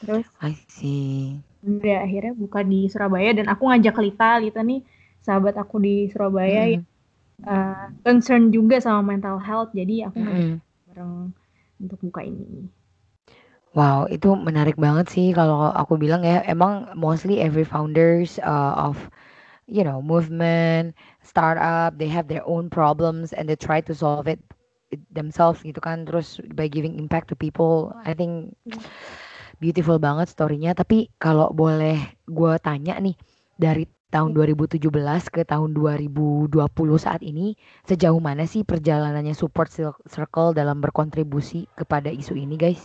Terus 0.00 0.26
I 0.42 0.52
see. 0.68 1.42
udah 1.62 1.96
akhirnya 2.06 2.32
buka 2.42 2.60
di 2.72 2.78
Surabaya 2.92 3.30
dan 3.38 3.46
aku 3.52 3.62
ngajak 3.70 3.94
Lita, 4.04 4.30
Lita 4.42 4.60
nih 4.70 4.80
sahabat 5.26 5.54
aku 5.62 5.76
di 5.86 5.94
Surabaya 6.12 6.62
yang 6.72 6.82
Mm, 6.82 6.84
uh, 7.46 7.90
concern 8.06 8.50
juga 8.50 8.78
sama 8.82 9.14
mental 9.14 9.38
health. 9.38 9.70
Jadi 9.74 10.06
aku 10.06 10.18
mm-mm. 10.18 10.60
bareng 10.90 11.32
untuk 11.82 11.98
buka 12.02 12.22
ini. 12.26 12.68
Wow, 13.72 14.04
itu 14.12 14.36
menarik 14.36 14.76
banget 14.76 15.08
sih 15.08 15.32
kalau 15.32 15.72
aku 15.72 15.96
bilang 15.96 16.22
ya. 16.22 16.44
Emang 16.44 16.92
mostly 16.92 17.40
every 17.40 17.64
founders 17.64 18.36
uh, 18.44 18.76
of 18.76 19.00
you 19.64 19.80
know 19.80 20.04
movement, 20.04 20.92
startup, 21.24 21.96
they 21.96 22.08
have 22.08 22.28
their 22.28 22.44
own 22.44 22.68
problems 22.68 23.32
and 23.32 23.48
they 23.48 23.56
try 23.56 23.80
to 23.80 23.96
solve 23.96 24.28
it 24.28 24.40
themselves 25.08 25.64
gitu 25.64 25.80
kan. 25.80 26.04
Terus 26.04 26.36
by 26.52 26.68
giving 26.68 27.00
impact 27.00 27.32
to 27.32 27.36
people, 27.38 27.96
I 28.04 28.12
think 28.12 28.52
beautiful 29.56 29.96
banget 29.96 30.28
story-nya. 30.28 30.76
Tapi 30.76 31.08
kalau 31.16 31.48
boleh 31.56 31.96
gue 32.28 32.52
tanya 32.60 33.00
nih 33.00 33.16
dari 33.56 33.88
tahun 34.14 34.30
2017 34.36 35.34
ke 35.34 35.42
tahun 35.52 35.70
2020 35.78 36.52
saat 37.06 37.22
ini, 37.32 37.46
sejauh 37.88 38.20
mana 38.28 38.44
sih 38.52 38.62
perjalanannya 38.70 39.34
support 39.42 39.68
Cir- 39.76 40.02
circle 40.14 40.50
dalam 40.60 40.78
berkontribusi 40.84 41.60
kepada 41.80 42.10
isu 42.20 42.34
ini, 42.44 42.56
guys? 42.60 42.82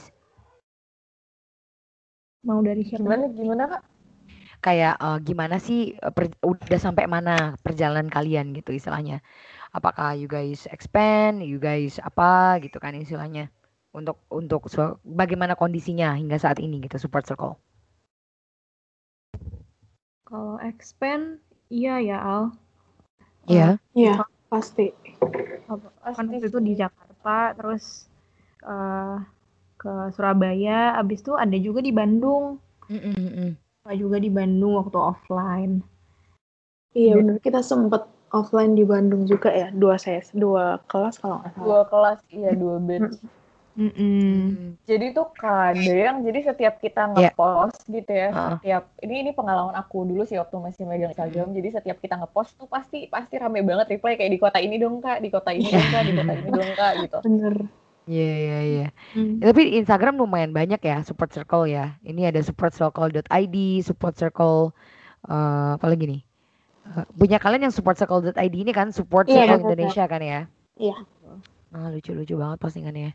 Mau 2.47 2.59
dari 2.67 2.81
siapa? 2.87 3.03
gimana 3.03 3.25
gimana 3.37 3.63
kak? 3.71 3.83
kayak 4.65 4.95
eh, 5.05 5.17
gimana 5.27 5.55
sih 5.67 5.79
eh, 6.05 6.13
per- 6.15 6.37
udah 6.41 6.79
sampai 6.81 7.05
mana 7.15 7.55
perjalanan 7.65 8.09
kalian 8.09 8.45
gitu 8.57 8.71
istilahnya 8.73 9.21
apakah 9.77 10.17
you 10.17 10.27
guys 10.29 10.65
expand 10.75 11.43
you 11.45 11.57
guys 11.61 11.93
apa 12.01 12.57
gitu 12.63 12.77
kan 12.83 12.93
istilahnya 12.97 13.53
untuk 13.93 14.17
untuk 14.33 14.61
su- 14.73 14.97
bagaimana 15.05 15.53
kondisinya 15.61 16.13
hingga 16.19 16.37
saat 16.41 16.57
ini 16.61 16.81
gitu 16.85 16.97
support 17.01 17.25
circle 17.29 17.57
Kalau 20.27 20.59
expand, 20.59 21.39
iya 21.71 22.03
ya 22.03 22.19
Al. 22.19 22.43
Iya 23.47 23.79
Iya, 23.95 24.27
pasti. 24.51 24.91
Apa- 25.71 25.91
Pasti 26.03 26.15
kan 26.19 26.25
waktu 26.27 26.47
itu 26.51 26.59
di. 26.59 26.73
Jakarta, 26.75 27.55
terus 27.55 28.11
eh, 28.67 29.17
ke 29.79 30.11
Surabaya, 30.11 30.99
abis 30.99 31.23
itu 31.23 31.31
ada 31.31 31.55
juga 31.55 31.79
di 31.79 31.95
Bandung. 31.95 32.59
Mm, 32.91 32.99
mm. 33.15 33.51
Ada 33.87 33.95
juga 33.95 34.17
di 34.19 34.27
Bandung 34.27 34.75
waktu 34.75 34.99
offline. 34.99 35.73
Iya 36.91 37.15
Dan- 37.15 37.19
benar 37.23 37.37
kita 37.39 37.59
sempet 37.63 38.03
offline 38.35 38.75
di 38.75 38.83
Bandung 38.83 39.23
juga 39.23 39.47
ya, 39.55 39.71
dua 39.71 39.95
ses, 39.95 40.35
dua 40.35 40.83
kelas 40.91 41.23
kalau 41.23 41.39
nggak 41.39 41.51
salah. 41.55 41.63
Dua 41.63 41.81
kelas, 41.87 42.19
iya 42.27 42.51
dua 42.51 42.75
batch. 42.83 43.15
Mm-mm. 43.77 43.93
Mm. 43.93 44.69
Jadi 44.89 45.05
tuh 45.13 45.29
kadang, 45.37 46.25
jadi 46.25 46.39
setiap 46.49 46.81
kita 46.81 47.05
Iya. 47.13 47.29
ngepost 47.29 47.85
gitu 47.85 48.09
ya, 48.09 48.29
Heeh. 48.33 48.49
setiap 48.57 48.83
ini 49.05 49.15
ini 49.21 49.31
pengalaman 49.37 49.77
aku 49.77 50.01
dulu 50.01 50.25
sih 50.25 50.41
waktu 50.41 50.57
masih 50.57 50.89
megang 50.89 51.13
Instagram. 51.13 51.53
Jadi 51.53 51.69
setiap 51.77 51.97
kita 52.01 52.17
ngepost 52.17 52.57
tuh 52.57 52.65
pasti 52.65 53.05
pasti 53.05 53.37
rame 53.37 53.61
banget 53.61 53.93
reply 53.93 54.17
kayak 54.17 54.33
di 54.33 54.39
kota 54.41 54.57
ini 54.57 54.81
dong 54.81 54.97
kak, 54.97 55.21
di 55.21 55.29
kota 55.29 55.53
ini 55.53 55.69
dong 55.69 55.87
kak, 55.93 56.03
di 56.09 56.11
kota 56.17 56.31
ini 56.33 56.49
dong 56.49 56.71
kak 56.73 56.93
gitu. 57.05 57.17
Bener. 57.21 57.55
Iya 58.07 58.31
iya 58.39 58.59
iya. 58.63 58.87
Ya, 59.13 59.51
Tapi 59.51 59.61
di 59.67 59.71
Instagram 59.83 60.15
lumayan 60.17 60.55
banyak 60.55 60.79
ya 60.79 61.03
support 61.03 61.29
circle 61.35 61.67
ya. 61.67 61.99
Ini 62.01 62.31
ada 62.33 62.39
supportcircle.id, 62.41 63.57
support 63.83 64.15
circle 64.17 64.71
eh 65.27 65.69
apa 65.75 65.85
lagi 65.85 66.17
nih? 66.17 66.21
Eh, 66.87 67.05
punya 67.19 67.35
kalian 67.37 67.67
yang 67.67 67.75
supportcircle.id 67.75 68.55
ini 68.55 68.71
kan 68.71 68.95
support 68.95 69.27
Iya, 69.27 69.43
circle 69.43 69.59
betul. 69.59 69.65
Indonesia 69.69 70.03
kan 70.07 70.21
ya? 70.23 70.41
Iya. 70.79 70.95
Ah, 71.75 71.91
lucu-lucu 71.91 72.39
banget 72.39 72.57
postingannya. 72.63 73.11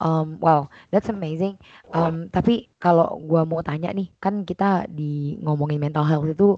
Um, 0.00 0.36
wow, 0.44 0.68
that's 0.92 1.08
amazing. 1.08 1.56
Um, 1.96 2.28
tapi 2.28 2.68
kalau 2.84 3.16
gua 3.30 3.42
mau 3.48 3.60
tanya 3.64 3.88
nih, 3.98 4.08
kan 4.24 4.44
kita 4.44 4.88
di 4.92 5.40
ngomongin 5.44 5.80
mental 5.80 6.04
health 6.04 6.28
itu 6.28 6.48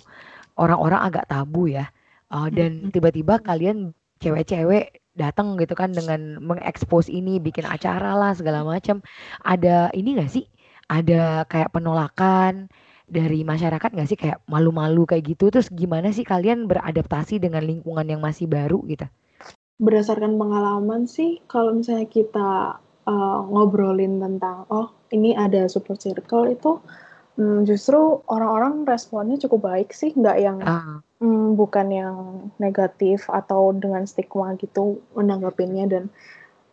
orang-orang 0.58 1.00
agak 1.06 1.24
tabu 1.30 1.70
ya. 1.70 1.86
Uh, 2.34 2.48
dan 2.50 2.70
Mm-mm. 2.82 2.92
tiba-tiba 2.94 3.38
kalian 3.42 3.94
cewek-cewek 4.22 5.02
datang 5.14 5.54
gitu 5.60 5.74
kan 5.78 5.90
dengan 5.98 6.20
mengekspos 6.42 7.06
ini, 7.10 7.38
bikin 7.38 7.66
acara 7.66 8.14
lah 8.18 8.32
segala 8.34 8.60
macam. 8.66 9.02
Ada 9.46 9.94
ini 9.94 10.18
gak 10.18 10.30
sih? 10.34 10.44
Ada 10.90 11.46
kayak 11.50 11.70
penolakan 11.74 12.66
dari 13.10 13.42
masyarakat 13.46 13.90
nggak 13.94 14.08
sih 14.10 14.18
kayak 14.18 14.38
malu-malu 14.50 15.06
kayak 15.10 15.24
gitu? 15.34 15.50
Terus 15.54 15.68
gimana 15.70 16.10
sih 16.16 16.26
kalian 16.26 16.66
beradaptasi 16.70 17.38
dengan 17.42 17.62
lingkungan 17.66 18.06
yang 18.06 18.20
masih 18.22 18.46
baru 18.50 18.82
gitu? 18.90 19.06
Berdasarkan 19.80 20.36
pengalaman 20.36 21.08
sih, 21.08 21.40
kalau 21.48 21.72
misalnya 21.72 22.04
kita 22.04 22.76
uh, 23.08 23.40
ngobrolin 23.48 24.20
tentang, 24.20 24.68
oh 24.68 24.92
ini 25.08 25.32
ada 25.32 25.64
support 25.72 26.04
circle 26.04 26.52
itu, 26.52 26.76
hmm, 27.40 27.64
justru 27.64 28.20
orang-orang 28.28 28.84
responnya 28.84 29.40
cukup 29.40 29.72
baik 29.72 29.96
sih, 29.96 30.12
nggak 30.12 30.36
yang 30.36 30.58
Ah, 30.60 31.00
Hmm, 31.20 31.52
bukan 31.52 31.92
yang 31.92 32.16
negatif 32.56 33.28
atau 33.28 33.76
dengan 33.76 34.08
stigma 34.08 34.56
gitu 34.56 35.04
menanggapinnya 35.12 35.84
dan 35.84 36.08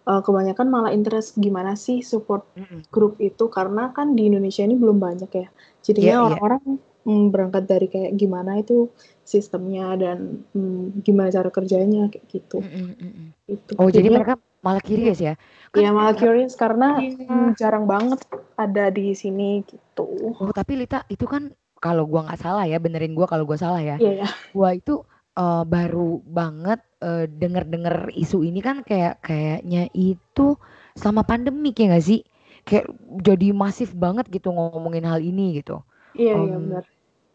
uh, 0.07 0.23
kebanyakan 0.23 0.71
malah 0.71 0.95
interest 0.95 1.35
gimana 1.35 1.75
sih 1.75 1.99
support 1.99 2.47
mm-mm. 2.55 2.87
group 2.87 3.19
itu 3.19 3.51
karena 3.51 3.91
kan 3.91 4.15
di 4.15 4.31
Indonesia 4.31 4.63
ini 4.63 4.79
belum 4.79 5.03
banyak 5.03 5.27
ya. 5.35 5.47
Iya, 5.51 5.51
Jadinya 5.83 6.15
iya. 6.15 6.23
orang-orang 6.23 6.63
hmm, 7.07 7.31
berangkat 7.33 7.63
dari 7.71 7.87
kayak 7.87 8.11
gimana 8.19 8.59
itu 8.59 8.91
sistemnya 9.23 9.95
dan 9.95 10.43
hmm, 10.51 11.01
gimana 11.07 11.29
cara 11.31 11.49
kerjanya 11.51 12.11
kayak 12.11 12.25
gitu. 12.27 12.57
Mm-mm, 12.59 12.87
mm-mm. 12.99 13.27
Itu. 13.47 13.71
Oh, 13.79 13.87
jadi 13.87 13.95
Jadinya 14.03 14.19
mereka 14.19 14.33
malah 14.65 14.83
curious 14.83 15.19
ya? 15.23 15.33
Kan 15.71 15.81
ya 15.83 15.89
malah 15.95 16.15
curious 16.19 16.53
karena 16.59 16.87
Iya. 16.99 17.27
hmm, 17.29 17.47
jarang 17.59 17.85
banget 17.87 18.19
ada 18.59 18.85
di 18.91 19.05
sini 19.15 19.63
gitu. 19.63 20.05
Oh, 20.37 20.51
tapi 20.53 20.73
Lita 20.77 21.01
itu 21.09 21.25
kan 21.25 21.53
kalau 21.77 22.03
gua 22.09 22.25
nggak 22.25 22.41
salah 22.41 22.65
ya, 22.65 22.77
benerin 22.81 23.13
gua 23.17 23.27
kalau 23.29 23.43
gua 23.45 23.57
salah 23.57 23.81
ya. 23.81 23.97
Iya 24.01 24.11
ya. 24.25 24.27
Gua 24.55 24.69
itu 24.77 24.93
eh, 25.37 25.63
baru 25.65 26.21
banget 26.25 26.79
eh, 27.03 27.25
denger-denger 27.29 27.95
isu 28.17 28.37
ini 28.47 28.59
kan 28.67 28.81
kayak 28.85 29.21
kayaknya 29.25 29.89
itu 29.93 30.57
selama 30.97 31.21
pandemik 31.25 31.77
ya 31.77 31.85
nggak 31.93 32.05
sih? 32.05 32.19
Kayak 32.67 32.85
jadi 33.23 33.47
masif 33.55 33.93
banget 33.95 34.25
gitu 34.33 34.51
ngomongin 34.51 35.05
hal 35.07 35.19
ini 35.23 35.61
gitu. 35.61 35.81
Iya 36.19 36.33
iya 36.43 36.55
Em, 36.55 36.63
benar. 36.63 36.83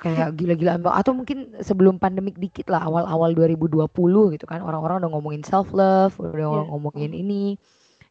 Kayak 0.03 0.35
gila-gilaan 0.35 0.83
banget. 0.83 0.99
Atau 1.07 1.13
mungkin 1.15 1.39
sebelum 1.63 2.03
pandemik 2.03 2.35
dikit 2.37 2.67
lah 2.67 2.83
awal-awal 2.83 3.31
2020 3.33 4.35
gitu 4.35 4.45
kan 4.51 4.59
orang-orang 4.61 5.07
udah 5.07 5.11
ngomongin 5.15 5.43
self 5.47 5.71
love, 5.71 6.19
udah 6.19 6.35
Iya. 6.35 6.63
ngomongin 6.67 7.15
ini 7.15 7.55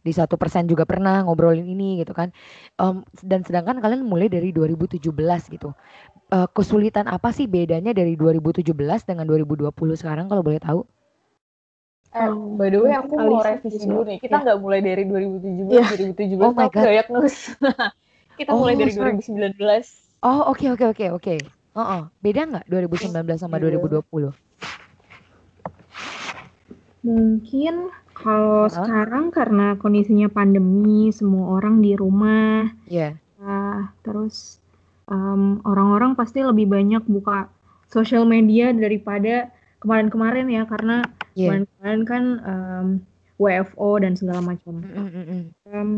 di 0.01 0.09
satu 0.09 0.33
persen 0.33 0.65
juga 0.65 0.81
pernah 0.87 1.21
ngobrolin 1.21 1.67
ini 1.67 2.01
gitu 2.01 2.15
kan. 2.15 2.33
Em, 2.79 3.03
dan 3.21 3.43
sedangkan 3.45 3.77
kalian 3.77 4.01
mulai 4.01 4.31
dari 4.31 4.49
2017 4.49 5.45
gitu. 5.51 5.75
Eh, 6.31 6.47
kesulitan 6.55 7.11
apa 7.11 7.29
sih 7.35 7.45
bedanya 7.45 7.91
dari 7.91 8.15
2017 8.15 9.03
dengan 9.03 9.27
2020 9.27 9.99
sekarang 9.99 10.31
kalau 10.31 10.41
boleh 10.41 10.63
tahu? 10.63 10.87
Eh, 12.11 12.27
Um, 12.27 12.59
by 12.59 12.67
the 12.67 12.79
way, 12.79 12.91
aku 12.91 13.15
mau 13.15 13.39
revisi 13.39 13.87
dulu 13.87 14.03
nih. 14.03 14.19
Kita 14.19 14.39
Ya. 14.39 14.43
nggak 14.43 14.57
mulai 14.59 14.79
dari 14.83 15.03
2017, 15.07 15.71
Iya. 15.71 15.85
2017 15.95 16.43
Oh 16.43 16.51
my 16.51 16.67
God. 16.67 16.83
diagnose. 16.87 17.39
Kita 18.39 18.51
mulai 18.51 18.73
Oh, 18.75 18.79
dari 18.83 18.91
sorry. 18.91 19.15
2019. 19.21 19.87
Oh, 20.19 20.51
oke 20.51 20.65
oke 20.71 20.85
oke 20.91 21.05
oke. 21.13 21.35
Heeh. 21.71 22.01
Beda 22.19 22.41
nggak 22.43 22.65
2019 22.67 23.39
sama 23.39 23.55
Iya. 23.57 23.79
2020? 23.79 24.31
Mungkin 27.01 27.89
kalau 28.13 28.67
Hah? 28.67 28.73
sekarang 28.75 29.31
karena 29.33 29.73
kondisinya 29.79 30.27
pandemi, 30.29 31.09
semua 31.09 31.57
orang 31.57 31.81
di 31.81 31.95
rumah, 31.97 32.69
Iya. 32.85 33.17
ah, 33.41 33.89
terus 34.05 34.59
em, 35.09 35.59
orang-orang 35.65 36.13
pasti 36.13 36.45
lebih 36.45 36.69
banyak 36.69 37.03
buka 37.09 37.49
sosial 37.89 38.23
media 38.23 38.69
daripada 38.71 39.49
kemarin-kemarin 39.81 40.47
ya, 40.51 40.63
karena 40.69 41.01
Iya. 41.33 41.65
kemarin-kemarin 41.65 42.01
kan 42.05 42.23
em, 42.45 42.87
WFO 43.41 43.97
dan 43.97 44.13
segala 44.13 44.43
macam. 44.45 44.85
Mm, 44.85 44.93
mm, 44.93 45.09
mm, 45.09 45.25
mm. 45.25 45.43
Em, 45.73 45.89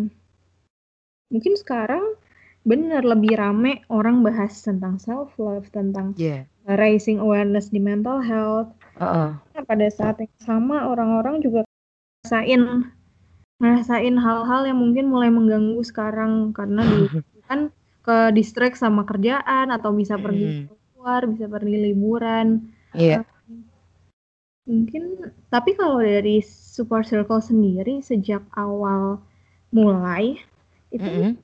mungkin 1.27 1.53
sekarang 1.59 2.15
bener 2.63 3.03
lebih 3.03 3.36
rame 3.36 3.84
orang 3.91 4.24
bahas 4.24 4.55
tentang 4.63 4.96
self 5.00 5.36
love, 5.36 5.67
tentang 5.72 6.15
Iya. 6.15 6.48
raising 6.63 7.20
awareness 7.20 7.67
di 7.67 7.79
mental 7.84 8.24
health. 8.24 8.72
Heeh. 8.96 9.36
Nah, 9.36 9.63
pada 9.67 9.88
saat 9.91 10.17
yang 10.24 10.32
sama 10.39 10.88
orang-orang 10.88 11.43
juga 11.43 11.67
ngerasain 12.24 12.88
ngerasain 13.60 14.15
hal-hal 14.17 14.62
yang 14.67 14.79
mungkin 14.79 15.08
mulai 15.08 15.29
mengganggu 15.32 15.79
sekarang 15.84 16.51
karena 16.55 16.84
di 16.88 16.98
kan 17.48 17.70
ke 18.03 18.32
distract 18.36 18.79
sama 18.79 19.03
kerjaan 19.08 19.72
atau 19.72 19.91
bisa 19.96 20.15
pergi 20.20 20.48
Mm. 20.48 20.63
keluar, 20.72 21.22
bisa 21.27 21.46
pergi 21.51 21.77
liburan. 21.91 22.72
Iya. 22.96 23.27
Mungkin 24.63 25.27
tapi 25.51 25.75
kalau 25.75 26.00
dari 26.00 26.39
support 26.39 27.03
circle 27.03 27.43
sendiri 27.43 28.00
sejak 28.00 28.39
awal 28.55 29.20
mulai 29.75 30.39
itu 30.88 31.03
Mm-mm. 31.03 31.42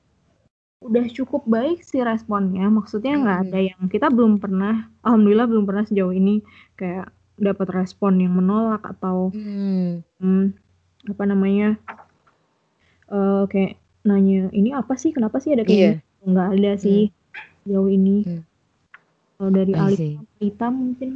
Udah 0.80 1.04
cukup 1.12 1.42
baik 1.46 1.84
sih 1.84 2.00
responnya. 2.00 2.64
Maksudnya 2.72 3.12
nggak 3.20 3.38
Mm-mm. 3.40 3.52
ada 3.52 3.58
yang 3.70 3.82
kita 3.92 4.06
belum 4.08 4.40
pernah, 4.42 4.88
alhamdulillah 5.04 5.46
belum 5.50 5.64
pernah 5.68 5.84
sejauh 5.88 6.14
ini 6.16 6.40
kayak 6.80 7.12
dapat 7.40 7.68
respon 7.72 8.20
yang 8.20 8.32
menolak 8.36 8.82
atau 8.84 9.32
Hmm. 9.32 10.04
hmm, 10.20 10.52
apa 11.08 11.24
namanya 11.24 11.80
eh 13.10 13.42
kayak 13.52 13.72
nanya 14.08 14.48
ini 14.56 14.70
apa 14.72 14.94
sih 14.96 15.10
kenapa 15.12 15.36
sih 15.42 15.52
ada 15.52 15.64
kayak 15.64 15.76
Iya. 15.80 15.90
gitu 15.96 16.24
nggak 16.30 16.48
ada 16.56 16.72
sih 16.80 17.00
jauh 17.68 17.88
ini 17.88 18.24
Hmm. 18.24 18.42
kalau 19.36 19.50
dari 19.56 19.72
Rita 20.40 20.66
mungkin 20.68 21.10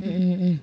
Mm-mm-mm. 0.00 0.54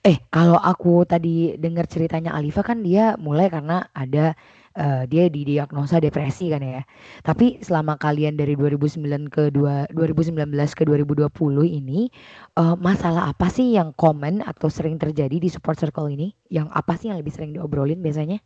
Eh, 0.00 0.16
kalau 0.32 0.56
aku 0.56 1.04
tadi 1.04 1.54
dengar 1.60 1.84
ceritanya 1.86 2.32
Alifa 2.32 2.64
kan 2.64 2.80
dia 2.80 3.14
mulai 3.20 3.46
karena 3.52 3.86
ada 3.92 4.32
eh, 4.76 5.02
dia 5.10 5.26
didiagnosa 5.26 5.98
depresi 5.98 6.50
kan 6.52 6.62
ya. 6.62 6.82
Tapi 7.26 7.58
selama 7.62 7.98
kalian 7.98 8.34
dari 8.38 8.54
2009 8.54 9.26
ke 9.30 9.50
dua- 9.50 9.88
2019 9.90 10.70
ke 10.74 10.82
2020 10.86 11.66
ini 11.66 12.10
eh, 12.58 12.76
masalah 12.78 13.30
apa 13.32 13.50
sih 13.50 13.74
yang 13.74 13.90
common 13.94 14.42
atau 14.46 14.68
sering 14.70 14.96
terjadi 14.98 15.36
di 15.42 15.48
support 15.50 15.78
circle 15.78 16.08
ini? 16.10 16.34
Yang 16.50 16.68
apa 16.74 16.92
sih 16.98 17.10
yang 17.10 17.18
lebih 17.18 17.32
sering 17.34 17.50
diobrolin 17.54 18.00
biasanya? 18.02 18.38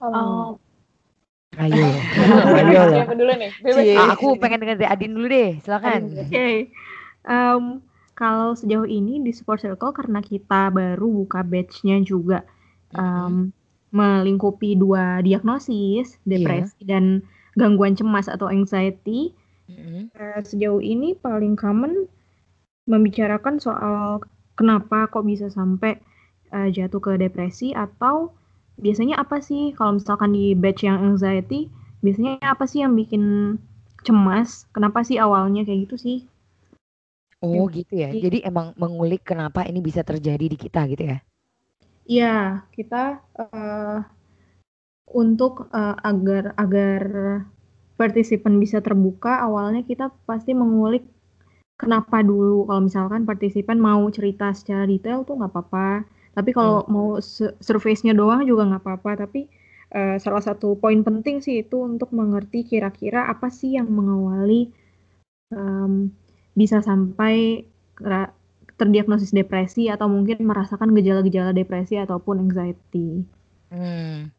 Oh, 0.00 0.56
Ayo 1.58 1.82
Ayo 2.62 2.80
loh. 2.88 2.94
siapa 2.94 3.14
dulu 3.18 3.32
nih? 3.36 3.50
Bebas. 3.60 3.84
Cie. 3.84 3.98
Ah, 3.98 4.14
aku 4.14 4.38
pengen 4.38 4.62
dengar 4.62 4.76
Adin 4.86 5.12
dulu 5.12 5.26
deh, 5.28 5.58
silakan. 5.60 6.00
Oke. 6.08 6.70
Em, 7.26 7.64
kalau 8.14 8.54
sejauh 8.56 8.86
ini 8.88 9.20
di 9.20 9.34
support 9.34 9.60
circle 9.60 9.92
karena 9.92 10.22
kita 10.22 10.70
baru 10.70 11.04
buka 11.10 11.42
batch-nya 11.44 12.00
juga 12.06 12.46
em, 12.94 13.50
melingkupi 13.90 14.78
dua 14.78 15.22
diagnosis, 15.22 16.18
depresi 16.22 16.82
dan 16.86 17.26
gangguan 17.58 17.98
cemas 17.98 18.30
atau 18.30 18.46
anxiety. 18.46 19.34
Mm-mm. 19.70 20.10
Eh, 20.14 20.40
sejauh 20.42 20.82
ini 20.82 21.14
paling 21.14 21.54
common 21.54 22.06
membicarakan 22.90 23.62
soal 23.62 24.22
kenapa 24.58 25.06
kok 25.06 25.26
bisa 25.26 25.46
sampai 25.50 25.98
eh, 26.50 26.68
jatuh 26.74 26.98
ke 26.98 27.12
depresi 27.18 27.70
atau 27.74 28.34
biasanya 28.80 29.20
apa 29.20 29.38
sih 29.44 29.76
kalau 29.76 30.00
misalkan 30.00 30.32
di 30.34 30.56
batch 30.56 30.88
yang 30.88 30.98
anxiety 30.98 31.68
biasanya 32.00 32.40
apa 32.40 32.64
sih 32.64 32.80
yang 32.80 32.96
bikin 32.96 33.56
cemas 34.02 34.64
kenapa 34.72 35.04
sih 35.04 35.20
awalnya 35.20 35.62
kayak 35.68 35.84
gitu 35.86 35.96
sih 36.00 36.18
Oh 37.40 37.64
gitu 37.72 37.96
ya. 37.96 38.12
Jadi 38.12 38.44
emang 38.44 38.76
mengulik 38.76 39.24
kenapa 39.24 39.64
ini 39.64 39.80
bisa 39.80 40.04
terjadi 40.04 40.44
di 40.44 40.60
kita 40.60 40.84
gitu 40.92 41.08
ya. 41.08 41.24
Iya, 42.08 42.66
kita 42.74 42.96
eh, 43.38 43.96
untuk 45.22 45.68
eh, 45.74 45.96
agar 46.10 46.44
agar 46.56 47.02
partisipan 48.00 48.56
bisa 48.62 48.78
terbuka, 48.80 49.32
awalnya 49.46 49.82
kita 49.84 50.08
pasti 50.24 50.52
mengulik 50.56 51.04
kenapa 51.80 52.22
dulu. 52.24 52.66
Kalau 52.68 52.82
misalkan 52.88 53.22
partisipan 53.30 53.78
mau 53.80 54.02
cerita 54.16 54.52
secara 54.56 54.84
detail 54.88 55.24
tuh 55.28 55.36
nggak 55.40 55.52
apa-apa. 55.52 55.90
Tapi 56.36 56.50
kalau 56.56 56.84
mau 56.94 57.08
se- 57.20 57.56
surface-nya 57.60 58.14
doang 58.16 58.42
juga 58.50 58.62
nggak 58.70 58.82
apa-apa. 58.84 59.12
Tapi 59.28 59.40
eh, 59.94 60.16
salah 60.24 60.42
satu 60.44 60.76
poin 60.82 61.00
penting 61.06 61.36
sih 61.44 61.62
itu 61.64 61.76
untuk 61.90 62.10
mengerti 62.16 62.64
kira-kira 62.70 63.28
apa 63.32 63.48
sih 63.52 63.76
yang 63.78 63.88
mengawali 63.92 64.70
em, 65.54 66.10
bisa 66.58 66.78
sampai 66.82 67.64
terdiagnosis 68.80 69.32
depresi 69.38 69.82
atau 69.94 70.06
mungkin 70.14 70.38
merasakan 70.50 70.90
gejala-gejala 70.96 71.52
depresi 71.60 71.94
ataupun 72.04 72.36
anxiety. 72.46 73.08
Hmm. 73.70 74.34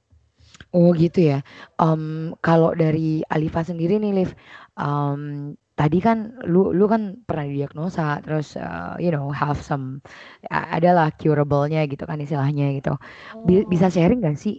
Oh 0.76 0.92
gitu 0.96 1.20
ya. 1.32 1.38
Em, 1.82 2.34
kalau 2.46 2.72
dari 2.76 3.24
Alifa 3.28 3.62
sendiri 3.70 4.00
nih, 4.04 4.12
Liv, 4.18 4.32
em, 4.80 5.22
tadi 5.80 5.98
kan 6.04 6.18
lu 6.52 6.72
lu 6.78 6.86
kan 6.94 7.02
pernah 7.28 7.46
didiagnosa, 7.50 8.22
terus 8.26 8.48
eh, 8.60 8.94
you 9.04 9.12
know 9.16 9.28
have 9.34 9.60
some 9.64 10.00
a- 10.52 10.70
adalah 10.78 11.08
curable-nya 11.16 11.86
gitu 11.92 12.04
kan 12.10 12.20
istilahnya 12.24 12.66
gitu. 12.78 12.94
Bi- 13.48 13.68
bisa 13.68 13.88
sharing 13.94 14.20
gak 14.26 14.38
sih 14.40 14.56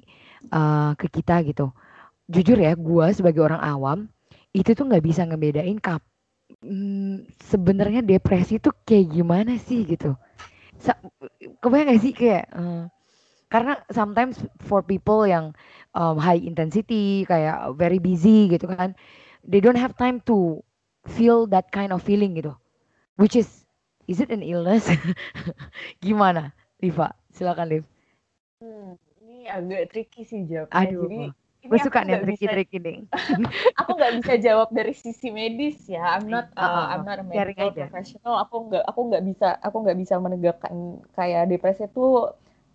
eh, 0.52 0.90
ke 1.00 1.06
kita 1.16 1.34
gitu? 1.48 1.72
Jujur 2.34 2.58
ya, 2.60 2.72
gua 2.78 3.12
sebagai 3.16 3.42
orang 3.44 3.62
awam 3.62 3.98
itu 4.56 4.70
tuh 4.78 4.84
nggak 4.88 5.04
bisa 5.04 5.22
ngebedain 5.28 5.78
kap 5.80 6.02
hmm, 6.62 7.28
sebenarnya 7.50 8.00
depresi 8.02 8.58
tuh 8.62 8.74
kayak 8.86 9.06
gimana 9.12 9.52
sih 9.60 9.84
gitu. 9.86 10.14
Sa- 10.80 10.98
kebayang 11.62 11.94
gak 11.94 12.02
sih 12.02 12.12
kayak 12.14 12.44
eh, 12.52 12.84
karena 13.52 13.74
sometimes 13.92 14.40
for 14.64 14.82
people 14.84 15.24
yang 15.26 15.52
um, 15.94 16.16
high 16.18 16.38
intensity 16.40 17.24
kayak 17.28 17.74
very 17.78 17.98
busy 18.00 18.48
gitu 18.50 18.66
kan 18.68 18.90
they 19.44 19.58
don't 19.60 19.78
have 19.78 19.92
time 19.94 20.18
to 20.24 20.60
feel 21.06 21.46
that 21.48 21.68
kind 21.70 21.90
of 21.92 22.00
feeling 22.02 22.34
gitu. 22.38 22.54
Which 23.18 23.36
is 23.36 23.66
is 24.08 24.20
it 24.20 24.30
an 24.32 24.42
illness? 24.42 24.88
Gimana 26.04 26.52
Liva 26.82 27.14
silakan 27.32 27.68
Liv 27.70 27.84
Hmm, 28.62 28.88
ini 29.22 29.38
agak 29.56 29.82
tricky 29.90 30.22
sih 30.30 30.40
jawabnya. 30.50 30.88
aduh 30.90 31.02
Jadi 31.02 31.20
gue 31.70 31.78
suka 31.80 31.98
nih 32.06 32.18
tricky-tricky 32.22 32.76
nih 32.82 32.96
aku 33.80 33.90
nggak 33.98 34.14
bisa 34.18 34.32
jawab 34.46 34.68
dari 34.72 34.92
sisi 34.96 35.28
medis 35.32 35.76
ya. 35.88 36.16
I'm 36.16 36.26
not, 36.32 36.46
uh, 36.56 36.64
ah. 36.64 36.92
I'm 36.92 37.04
not 37.08 37.18
a 37.20 37.26
medical 37.26 37.68
aja. 37.70 37.82
professional. 37.92 38.34
Aku 38.44 38.54
nggak, 38.68 38.82
aku 38.88 39.00
nggak 39.08 39.22
bisa, 39.28 39.46
aku 39.66 39.76
nggak 39.84 39.98
bisa 40.02 40.14
menegakkan 40.24 40.74
kayak 41.16 41.42
depresi 41.50 41.82
itu. 41.88 42.00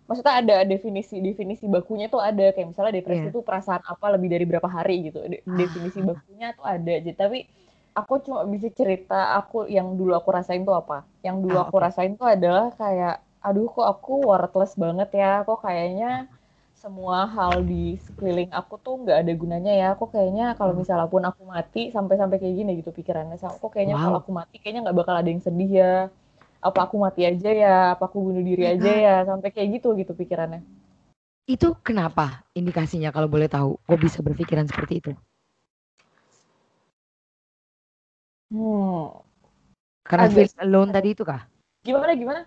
Maksudnya 0.08 0.34
ada 0.40 0.56
definisi 0.64 1.20
definisi 1.20 1.64
bakunya 1.68 2.08
tuh 2.08 2.20
ada 2.24 2.48
kayak 2.54 2.68
misalnya 2.72 2.94
depresi 2.96 3.28
itu 3.28 3.40
perasaan 3.44 3.82
apa 3.84 4.06
lebih 4.16 4.28
dari 4.32 4.44
berapa 4.48 4.68
hari 4.78 4.94
gitu. 5.12 5.18
De- 5.28 5.44
Ah. 5.46 5.52
Definisi 5.60 5.98
bakunya 6.00 6.46
tuh 6.56 6.64
ada. 6.64 6.92
Jadi 7.04 7.16
tapi 7.16 7.38
aku 7.98 8.12
cuma 8.24 8.40
bisa 8.48 8.68
cerita 8.72 9.36
aku 9.38 9.68
yang 9.68 9.88
dulu 9.98 10.12
aku 10.16 10.30
rasain 10.32 10.62
tuh 10.68 10.76
apa. 10.80 11.04
Yang 11.26 11.36
dulu 11.44 11.56
Ah, 11.56 11.64
aku 11.68 11.76
oke. 11.76 11.84
rasain 11.84 12.12
tuh 12.16 12.28
adalah 12.34 12.72
kayak 12.80 13.20
aduh 13.44 13.66
kok 13.74 13.86
aku 13.92 14.12
worthless 14.30 14.72
banget 14.80 15.08
ya. 15.20 15.44
Kok 15.46 15.58
kayaknya 15.66 16.06
semua 16.82 17.18
hal 17.36 17.54
di 17.70 17.84
sekeliling 18.06 18.50
aku 18.58 18.74
tuh 18.84 18.94
nggak 19.02 19.18
ada 19.22 19.32
gunanya 19.42 19.72
ya. 19.82 19.88
Kok 19.98 20.08
kayaknya 20.14 20.44
kalau 20.58 20.72
Hmm. 20.72 20.80
misalnya 20.80 21.06
pun 21.12 21.22
aku 21.30 21.42
mati 21.54 21.82
sampai-sampai 21.96 22.36
kayak 22.42 22.54
gini 22.60 22.70
gitu 22.80 22.90
pikirannya. 22.98 23.36
Sama 23.42 23.54
kok 23.62 23.70
kayaknya 23.74 23.96
Wow. 23.96 24.02
kalau 24.04 24.16
aku 24.22 24.30
mati 24.38 24.54
kayaknya 24.62 24.80
nggak 24.86 24.98
bakal 25.00 25.14
ada 25.20 25.28
yang 25.32 25.42
sedih 25.46 25.70
ya. 25.82 25.92
Apa 26.68 26.78
aku 26.86 26.96
mati 27.04 27.22
aja 27.30 27.50
ya? 27.64 27.74
Apa 27.94 28.02
aku 28.08 28.18
bunuh 28.26 28.42
diri 28.50 28.64
aja 28.74 28.90
ya? 29.06 29.14
Sampai 29.30 29.48
kayak 29.54 29.68
gitu 29.80 29.88
gitu 30.00 30.12
pikirannya. 30.20 30.60
itu 31.54 31.68
kenapa 31.86 32.26
indikasinya 32.58 33.10
kalau 33.14 33.26
boleh 33.34 33.48
tahu 33.56 33.70
kok 33.86 33.98
bisa 34.04 34.18
berpikiran 34.26 34.66
seperti 34.70 34.94
itu 35.02 35.12
Hmm. 38.50 39.22
karena 40.08 40.26
Agak 40.26 40.34
feel 40.34 40.50
alone 40.64 40.90
tadi 40.96 41.08
itu 41.14 41.22
kah 41.30 41.42
Gimana 41.84 42.12
gimana? 42.14 42.40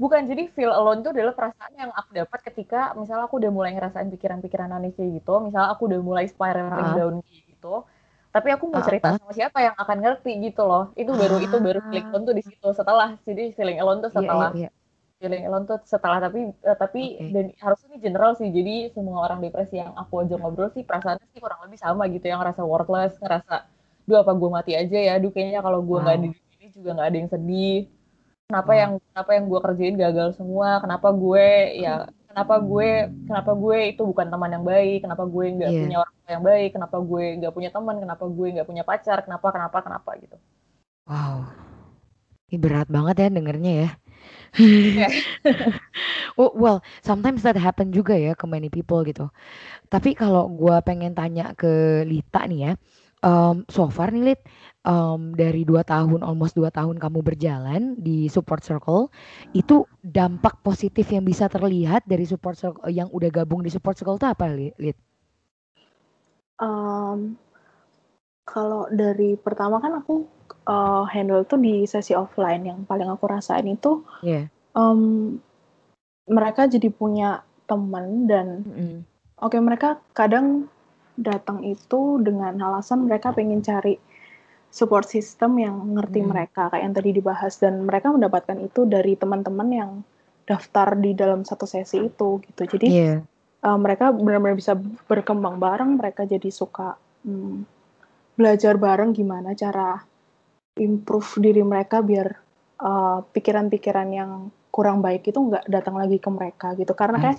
Bukan, 0.00 0.24
jadi 0.24 0.48
feel 0.56 0.72
alone 0.72 1.04
itu 1.04 1.12
adalah 1.12 1.36
perasaan 1.36 1.72
yang 1.76 1.92
aku 1.92 2.16
dapat 2.16 2.40
ketika 2.42 2.96
misalnya 2.96 3.28
aku 3.28 3.36
udah 3.36 3.52
mulai 3.52 3.76
ngerasain 3.76 4.08
pikiran-pikiran 4.08 4.72
aneh 4.72 4.90
kayak 4.96 5.20
gitu, 5.20 5.34
misalnya 5.44 5.68
aku 5.68 5.84
udah 5.84 6.00
mulai 6.00 6.24
spiraling 6.24 6.72
Ah. 6.72 6.96
down 6.96 7.14
kayak 7.20 7.44
gitu, 7.52 7.84
tapi 8.32 8.48
aku 8.50 8.64
mau 8.72 8.80
cerita 8.80 9.12
ah. 9.12 9.20
sama 9.20 9.32
siapa 9.36 9.58
yang 9.60 9.76
akan 9.76 9.98
ngerti 10.00 10.32
gitu 10.40 10.64
loh. 10.64 10.90
Itu 10.96 11.12
baru 11.12 11.36
itu 11.38 11.56
baru 11.60 11.78
Ah. 11.78 11.84
feeling 11.92 12.06
alone 12.08 12.24
tuh 12.24 12.34
di 12.34 12.42
situ 12.42 12.68
setelah. 12.72 13.08
Jadi 13.28 13.52
feeling 13.52 13.78
alone 13.78 14.00
tuh 14.00 14.10
Iya, 14.10 14.16
setelah 14.16 14.50
iya, 14.56 14.60
iya. 14.64 14.70
feeling 15.20 15.42
alone 15.44 15.64
tuh 15.68 15.78
setelah 15.84 16.18
tapi 16.18 16.40
eh, 16.50 16.76
tapi 16.80 17.02
Oke. 17.20 17.28
dan 17.30 17.44
harusnya 17.60 17.86
ini 17.92 17.98
general 18.00 18.32
sih. 18.34 18.48
Jadi 18.48 18.74
semua 18.96 19.16
orang 19.22 19.38
depresi 19.44 19.76
yang 19.76 19.92
aku 19.92 20.24
ajak 20.24 20.40
ngobrol 20.40 20.72
sih 20.72 20.82
perasaannya 20.82 21.26
sih 21.30 21.38
kurang 21.38 21.60
lebih 21.68 21.76
sama 21.78 22.08
gitu, 22.08 22.24
yang 22.26 22.40
ngerasa 22.40 22.64
worthless, 22.64 23.20
ngerasa 23.20 23.68
duh 24.02 24.18
apa 24.18 24.32
gue 24.34 24.50
mati 24.50 24.72
aja 24.74 24.98
ya, 24.98 25.14
duh 25.20 25.30
kayaknya 25.30 25.60
kalau 25.62 25.78
gue 25.84 25.98
nggak 26.00 26.16
Wow. 26.16 26.24
di 26.26 26.28
sini 26.34 26.66
juga 26.74 26.90
nggak 26.96 27.06
ada 27.12 27.18
yang 27.20 27.30
sedih 27.30 27.76
kenapa 28.52 28.72
Wow. 28.76 28.80
yang 28.84 28.92
kenapa 29.08 29.30
yang 29.32 29.44
gue 29.48 29.60
kerjain 29.64 29.96
gagal 29.96 30.28
semua 30.36 30.68
kenapa 30.84 31.08
gue 31.08 31.46
ya 31.80 31.92
kenapa 32.28 32.54
gue 32.60 32.88
kenapa 33.24 33.50
gue 33.56 33.78
itu 33.96 34.02
bukan 34.04 34.28
teman 34.28 34.50
yang 34.52 34.64
baik 34.64 34.98
kenapa 35.04 35.24
gue 35.24 35.44
nggak 35.56 35.70
Iya. 35.72 35.80
punya 35.88 35.96
orang 36.04 36.14
yang 36.28 36.44
baik 36.44 36.68
kenapa 36.76 36.96
gue 37.00 37.24
nggak 37.40 37.52
punya 37.56 37.70
teman 37.72 37.96
kenapa 37.96 38.24
gue 38.28 38.46
nggak 38.56 38.68
punya 38.68 38.84
pacar 38.84 39.18
kenapa 39.24 39.46
kenapa 39.56 39.78
kenapa 39.80 40.10
gitu 40.20 40.36
Wow, 41.02 41.50
ini 42.46 42.56
berat 42.62 42.86
banget 42.86 43.16
ya 43.18 43.28
dengernya 43.32 43.72
ya. 43.74 43.88
Iya. 44.54 45.08
Well, 46.38 46.80
sometimes 47.04 47.42
that 47.44 47.58
happen 47.58 47.92
juga 47.92 48.16
ya 48.16 48.32
ke 48.32 48.46
many 48.48 48.70
people 48.72 49.02
gitu. 49.04 49.28
Tapi 49.92 50.14
kalau 50.16 50.48
gua 50.48 50.80
pengen 50.80 51.12
tanya 51.12 51.52
ke 51.58 52.02
Lita 52.08 52.46
nih 52.48 52.60
ya, 52.70 52.72
um, 53.20 53.66
so 53.68 53.90
far 53.90 54.14
nih 54.14 54.32
Lit, 54.32 54.40
um, 54.82 55.34
dari 55.34 55.62
dua 55.62 55.82
tahun, 55.86 56.22
almost 56.22 56.54
dua 56.58 56.70
tahun 56.70 56.98
kamu 56.98 57.22
berjalan 57.22 57.94
di 57.98 58.26
support 58.26 58.62
circle, 58.62 59.10
itu 59.54 59.86
dampak 60.02 60.58
positif 60.62 61.06
yang 61.10 61.22
bisa 61.22 61.46
terlihat 61.46 62.06
dari 62.06 62.26
support 62.26 62.58
circle 62.58 62.86
yang 62.90 63.06
udah 63.10 63.30
gabung 63.30 63.62
di 63.62 63.70
support 63.70 63.94
circle 63.98 64.18
itu 64.18 64.26
apa 64.26 64.46
Li- 64.50 64.76
Lit? 64.78 64.98
Em, 66.62 67.34
kalau 68.46 68.86
dari 68.90 69.34
pertama 69.38 69.78
kan 69.82 69.98
aku 70.02 70.26
uh, 70.66 71.06
handle 71.10 71.42
tuh 71.46 71.58
di 71.58 71.86
sesi 71.86 72.14
offline 72.14 72.62
yang 72.66 72.78
paling 72.86 73.06
aku 73.10 73.24
rasain 73.26 73.66
itu 73.66 74.02
Iya. 74.22 74.46
um, 74.74 75.38
mereka 76.26 76.70
jadi 76.70 76.86
punya 76.90 77.42
teman 77.66 78.30
dan 78.30 78.62
Mm-mm. 78.62 79.02
oke 79.38 79.58
mereka 79.58 79.98
kadang 80.14 80.70
datang 81.18 81.62
itu 81.66 82.18
dengan 82.22 82.54
alasan 82.62 83.06
mereka 83.06 83.34
pengen 83.34 83.62
cari 83.62 83.98
support 84.72 85.04
system 85.04 85.60
yang 85.60 85.76
ngerti 85.92 86.24
Hmm. 86.24 86.32
mereka 86.32 86.72
kayak 86.72 86.82
yang 86.82 86.94
tadi 86.96 87.10
dibahas 87.12 87.60
dan 87.60 87.84
mereka 87.84 88.08
mendapatkan 88.08 88.56
itu 88.58 88.88
dari 88.88 89.14
teman-teman 89.14 89.68
yang 89.68 89.90
daftar 90.42 90.96
di 90.96 91.12
dalam 91.12 91.44
satu 91.44 91.68
sesi 91.68 92.02
itu 92.02 92.40
gitu 92.40 92.62
jadi 92.66 92.86
Iya. 92.88 93.14
uh, 93.62 93.78
mereka 93.78 94.10
benar-benar 94.10 94.56
bisa 94.56 94.72
berkembang 95.06 95.60
bareng 95.60 96.00
mereka 96.00 96.24
jadi 96.24 96.48
suka 96.48 96.96
hmm, 97.22 97.68
belajar 98.34 98.74
bareng 98.74 99.12
gimana 99.12 99.52
cara 99.52 100.00
improve 100.74 101.36
diri 101.38 101.60
mereka 101.60 102.00
biar 102.00 102.32
uh, 102.80 103.20
pikiran-pikiran 103.28 104.08
yang 104.08 104.30
kurang 104.72 105.04
baik 105.04 105.28
itu 105.28 105.36
nggak 105.36 105.68
datang 105.68 106.00
lagi 106.00 106.16
ke 106.16 106.32
mereka 106.32 106.72
gitu 106.74 106.96
karena 106.96 107.20
kayak 107.20 107.38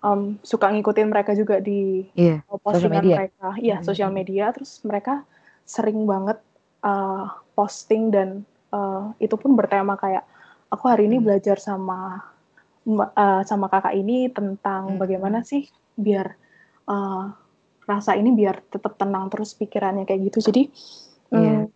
um, 0.00 0.40
suka 0.40 0.72
ngikutin 0.72 1.12
mereka 1.12 1.36
juga 1.36 1.60
di 1.60 2.08
Iya. 2.16 2.40
uh, 2.48 2.56
postingan 2.56 3.04
media. 3.04 3.16
mereka 3.20 3.48
iya 3.60 3.76
Hmm. 3.78 3.84
sosial 3.84 4.08
media 4.10 4.48
terus 4.50 4.80
mereka 4.80 5.28
sering 5.68 6.08
banget 6.08 6.40
uh, 6.82 7.24
posting 7.54 8.08
dan 8.10 8.28
uh, 8.72 9.12
itu 9.18 9.34
pun 9.36 9.54
bertema 9.54 9.96
kayak 9.96 10.24
aku 10.68 10.86
hari 10.86 11.06
ini 11.10 11.18
Hmm. 11.18 11.26
belajar 11.26 11.56
sama 11.58 12.22
ma- 12.86 13.12
uh, 13.12 13.42
sama 13.44 13.68
kakak 13.68 13.94
ini 13.94 14.30
tentang 14.30 14.96
Hmm. 14.96 15.00
bagaimana 15.00 15.44
sih 15.44 15.68
biar 15.94 16.34
uh, 16.88 17.32
rasa 17.84 18.14
ini 18.14 18.30
biar 18.30 18.62
tetap 18.70 18.94
tenang 18.96 19.26
terus 19.28 19.52
pikirannya 19.52 20.06
kayak 20.06 20.30
gitu 20.30 20.52
jadi 20.52 20.62
Iya. 21.30 21.66
mm, 21.66 21.70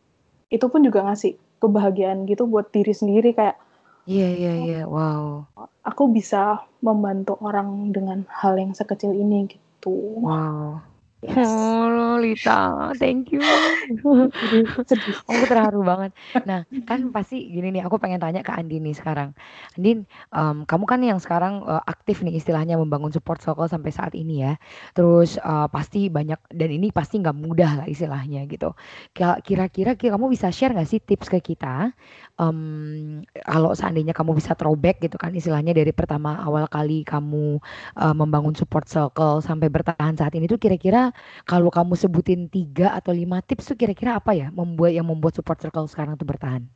itu 0.51 0.67
pun 0.71 0.81
juga 0.83 1.03
ngasih 1.03 1.35
kebahagiaan 1.59 2.23
gitu 2.27 2.47
buat 2.47 2.71
diri 2.71 2.95
sendiri 2.95 3.35
kayak 3.35 3.59
Iya, 4.05 4.29
iya, 4.37 4.53
iya. 4.61 4.81
Wow. 4.85 5.49
aku 5.81 6.13
bisa 6.13 6.61
membantu 6.85 7.41
orang 7.41 7.89
dengan 7.91 8.29
hal 8.29 8.61
yang 8.61 8.77
sekecil 8.77 9.17
ini 9.17 9.49
gitu 9.49 10.23
Wow. 10.23 10.85
Yes. 11.25 11.49
Oh, 11.49 12.21
Lita, 12.21 12.93
thank 13.01 13.33
you. 13.33 13.41
Sedih 14.89 15.17
Aku 15.25 15.45
terharu 15.49 15.81
banget. 15.81 16.13
Nah, 16.45 16.69
kan 16.85 17.09
pasti 17.17 17.49
gini 17.49 17.73
nih, 17.73 17.83
aku 17.89 17.97
pengen 17.97 18.21
tanya 18.21 18.45
ke 18.45 18.53
Andin 18.53 18.85
nih 18.85 18.93
sekarang. 18.93 19.33
Andin, 19.81 20.05
em, 20.37 20.57
kamu 20.69 20.85
kan 20.85 21.01
yang 21.01 21.17
sekarang 21.25 21.65
eh, 21.65 21.83
aktif 21.89 22.21
nih 22.21 22.37
istilahnya 22.37 22.77
membangun 22.77 23.09
support 23.09 23.41
circle 23.41 23.65
sampai 23.73 23.89
saat 23.89 24.13
ini 24.13 24.45
ya. 24.45 24.53
Terus 24.93 25.41
eh, 25.41 25.67
pasti 25.73 26.13
banyak 26.13 26.37
dan 26.53 26.69
ini 26.77 26.93
pasti 26.93 27.15
nggak 27.25 27.37
mudah 27.41 27.71
lah 27.85 27.87
istilahnya 27.89 28.45
gitu. 28.53 28.77
Kira- 29.17 29.41
Kira-kira 29.41 29.97
ki- 29.97 30.13
kamu 30.13 30.29
bisa 30.29 30.53
share 30.53 30.77
nggak 30.77 30.89
sih 30.93 31.01
tips 31.01 31.33
ke 31.33 31.41
kita? 31.41 31.89
Em, 32.35 33.23
kalau 33.47 33.79
seandainya 33.79 34.11
kamu 34.11 34.35
bisa 34.35 34.59
throwback 34.59 34.99
gitu 34.99 35.15
kan 35.15 35.31
istilahnya 35.31 35.71
dari 35.71 35.95
pertama 35.95 36.35
awal 36.43 36.67
kali 36.67 37.07
kamu 37.07 37.63
eh, 37.95 38.15
membangun 38.15 38.59
support 38.59 38.91
circle 38.91 39.39
sampai 39.39 39.71
bertahan 39.71 40.19
saat 40.19 40.35
ini 40.35 40.51
tuh 40.51 40.59
kira-kira 40.59 41.15
kalau 41.47 41.71
kamu 41.71 41.95
sebutin 41.95 42.51
tiga 42.51 42.91
atau 42.91 43.15
lima 43.15 43.39
tips 43.39 43.71
tuh 43.71 43.79
kira-kira 43.79 44.19
apa 44.19 44.35
ya 44.35 44.51
membuat 44.51 44.99
yang 44.99 45.07
membuat 45.07 45.39
support 45.39 45.63
circle 45.63 45.87
sekarang 45.87 46.19
tuh 46.19 46.27
bertahan? 46.27 46.67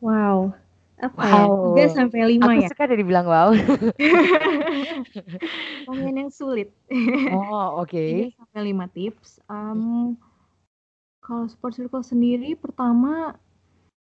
Wow. 0.00 0.56
Apa 0.96 1.20
ya? 1.28 1.44
Wow. 1.44 1.76
3 1.76 1.92
sampai 1.92 2.40
5 2.40 2.40
Aku 2.40 2.64
ya. 2.64 2.68
suka 2.72 2.84
dari 2.88 3.04
bilang 3.04 3.28
wow. 3.28 3.52
Pertanyaan 5.84 6.16
yang 6.16 6.32
sulit. 6.32 6.72
Oh, 7.28 7.84
oke. 7.84 7.92
3 7.92 8.32
sampai 8.32 8.72
5 8.72 8.96
tips. 8.96 9.36
Em, 9.52 10.16
kalau 11.20 11.44
support 11.44 11.76
circle 11.76 12.00
sendiri 12.00 12.56
pertama 12.56 13.36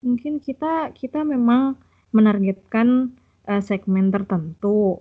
mungkin 0.01 0.41
kita 0.41 0.93
kita 0.97 1.21
memang 1.21 1.77
menargetkan 2.11 3.15
eh, 3.47 3.61
segmen 3.63 4.11
tertentu 4.11 4.99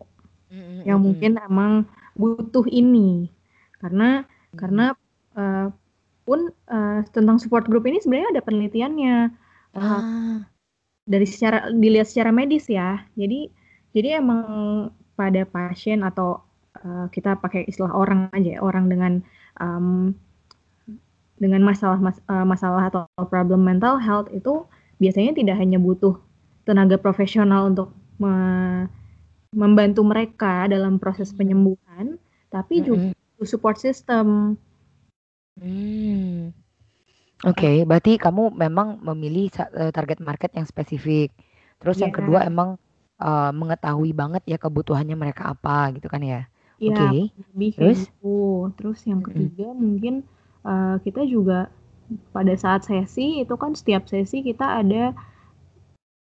Mm, 0.50 0.82
yang 0.82 0.98
mungkin 0.98 1.38
emang 1.38 1.86
butuh 2.18 2.66
ini. 2.66 3.30
Karena 3.78 4.26
mm. 4.26 4.58
karena 4.58 4.84
eh, 5.38 5.70
pun 6.26 6.50
eh, 6.50 7.00
tentang 7.14 7.38
support 7.38 7.70
group 7.70 7.86
ini 7.86 8.02
sebenarnya 8.02 8.34
ada 8.34 8.42
penelitiannya. 8.42 9.16
Ah, 9.70 10.42
dari 11.06 11.22
secara 11.22 11.70
dilihat 11.70 12.10
secara 12.10 12.34
medis 12.34 12.66
ya. 12.66 13.06
Jadi 13.14 13.46
jadi 13.94 14.18
emang 14.18 14.90
pada 15.14 15.46
pasien 15.46 16.02
atau 16.06 16.42
uh, 16.86 17.06
kita 17.12 17.36
pakai 17.38 17.66
istilah 17.68 17.92
orang 17.92 18.30
aja, 18.32 18.56
ya, 18.56 18.58
orang 18.62 18.90
dengan 18.90 19.12
um, 19.58 20.14
dengan 21.38 21.62
masalah 21.62 21.98
mas- 22.02 22.24
uh, 22.30 22.46
masalah 22.46 22.88
atau 22.88 23.02
problem 23.28 23.62
mental 23.62 23.98
health 23.98 24.30
itu 24.32 24.64
biasanya 25.02 25.32
tidak 25.38 25.56
hanya 25.62 25.78
butuh 25.86 26.14
tenaga 26.68 26.96
profesional 27.00 27.72
untuk 27.72 27.88
me- 28.22 28.86
membantu 29.54 30.02
mereka 30.06 30.68
dalam 30.70 30.94
proses 31.02 31.30
penyembuhan, 31.34 32.06
tapi 32.54 32.74
juga 32.86 33.02
mm, 33.02 33.12
butuh 33.36 33.48
support 33.52 33.76
system. 33.80 34.56
mm. 35.60 36.52
Oke, 37.50 37.70
berarti 37.88 38.12
kamu 38.24 38.52
memang 38.64 38.88
memilih 39.08 39.48
eh, 39.80 39.92
target 39.96 40.18
market 40.28 40.50
yang 40.58 40.66
spesifik. 40.68 41.28
Terus 41.80 41.96
yang 42.04 42.12
Ya, 42.12 42.16
kedua 42.16 42.44
emang 42.50 42.76
eh, 43.20 43.50
mengetahui 43.60 44.12
banget 44.20 44.42
ya 44.52 44.56
kebutuhannya 44.64 45.16
mereka 45.22 45.42
apa 45.54 45.92
gitu 45.96 46.08
kan 46.12 46.20
ya. 46.32 46.40
ya 46.80 46.90
Oke. 46.90 47.32
lebih 47.40 47.70
kayak 47.78 47.94
Terus? 47.94 48.00
gitu. 48.04 48.36
Terus 48.76 48.98
yang 49.10 49.20
ketiga 49.28 49.66
mungkin 49.84 50.14
uh, 50.64 50.96
kita 51.04 51.22
juga 51.28 51.68
pada 52.34 52.54
saat 52.58 52.86
sesi 52.86 53.42
itu 53.42 53.54
kan 53.54 53.74
setiap 53.74 54.06
sesi 54.10 54.42
kita 54.42 54.82
ada 54.82 55.14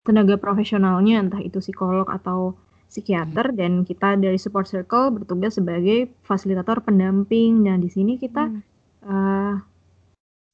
tenaga 0.04 0.36
profesionalnya 0.36 1.20
entah 1.24 1.40
itu 1.40 1.60
psikolog 1.64 2.08
atau 2.12 2.56
psikiater 2.88 3.56
dan 3.56 3.82
kita 3.82 4.14
dari 4.20 4.36
support 4.38 4.68
circle 4.68 5.10
bertugas 5.10 5.56
sebagai 5.58 6.12
fasilitator 6.22 6.84
pendamping 6.84 7.64
dan 7.64 7.80
di 7.80 7.90
sini 7.90 8.20
kita 8.20 8.52
Hmm. 8.52 8.62
uh, 9.04 9.54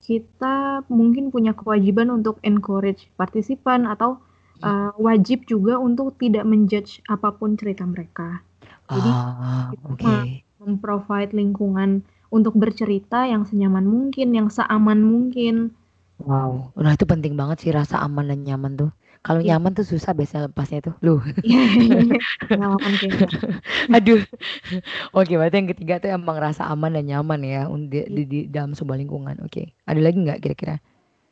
kita 0.01 0.87
mungkin 0.89 1.29
punya 1.29 1.53
kewajiban 1.53 2.09
untuk 2.09 2.41
encourage 2.41 3.13
partisipan 3.21 3.85
atau 3.85 4.19
uh, 4.65 4.97
wajib 4.97 5.45
juga 5.45 5.77
untuk 5.77 6.17
tidak 6.17 6.49
menjudge 6.49 7.05
apa 7.05 7.37
pun 7.37 7.55
cerita 7.61 7.85
mereka. 7.85 8.41
Jadi 8.91 9.11
Ah, 9.13 9.71
kita 9.71 10.15
memprovide 10.59 11.37
lingkungan 11.37 12.03
untuk 12.31 12.55
bercerita 12.57 13.27
yang 13.27 13.43
senyaman 13.45 13.85
mungkin, 13.87 14.29
yang 14.33 14.49
seaman 14.51 15.03
mungkin. 15.03 15.75
Wow. 16.21 16.71
Nah, 16.77 16.93
itu 16.95 17.05
penting 17.09 17.35
banget 17.35 17.57
sih 17.65 17.73
rasa 17.73 17.97
aman 18.05 18.29
dan 18.29 18.45
nyaman 18.45 18.73
tuh. 18.77 18.91
Kalau 19.21 19.41
Iya. 19.41 19.57
nyaman 19.57 19.77
tuh 19.77 19.85
susah 19.85 20.13
biasanya 20.17 20.49
lepasnya 20.49 20.81
tuh. 20.81 20.95
Loh. 21.05 21.21
Pengalaman 22.49 22.93
kayak 22.97 23.13
gitu. 23.21 23.37
Aduh. 23.93 24.21
Oke, 25.13 25.33
berarti 25.37 25.57
yang 25.61 25.71
ketiga 25.73 25.95
tuh 26.01 26.11
emang 26.13 26.41
rasa 26.41 26.69
aman 26.69 26.93
dan 26.97 27.05
nyaman 27.05 27.41
ya 27.45 27.63
di, 27.69 27.99
di, 28.09 28.23
di 28.25 28.39
dalam 28.49 28.73
sebuah 28.73 28.97
lingkungan. 28.97 29.37
Oke. 29.45 29.77
Ada 29.85 30.01
lagi 30.01 30.19
nggak 30.25 30.41
kira-kira? 30.41 30.77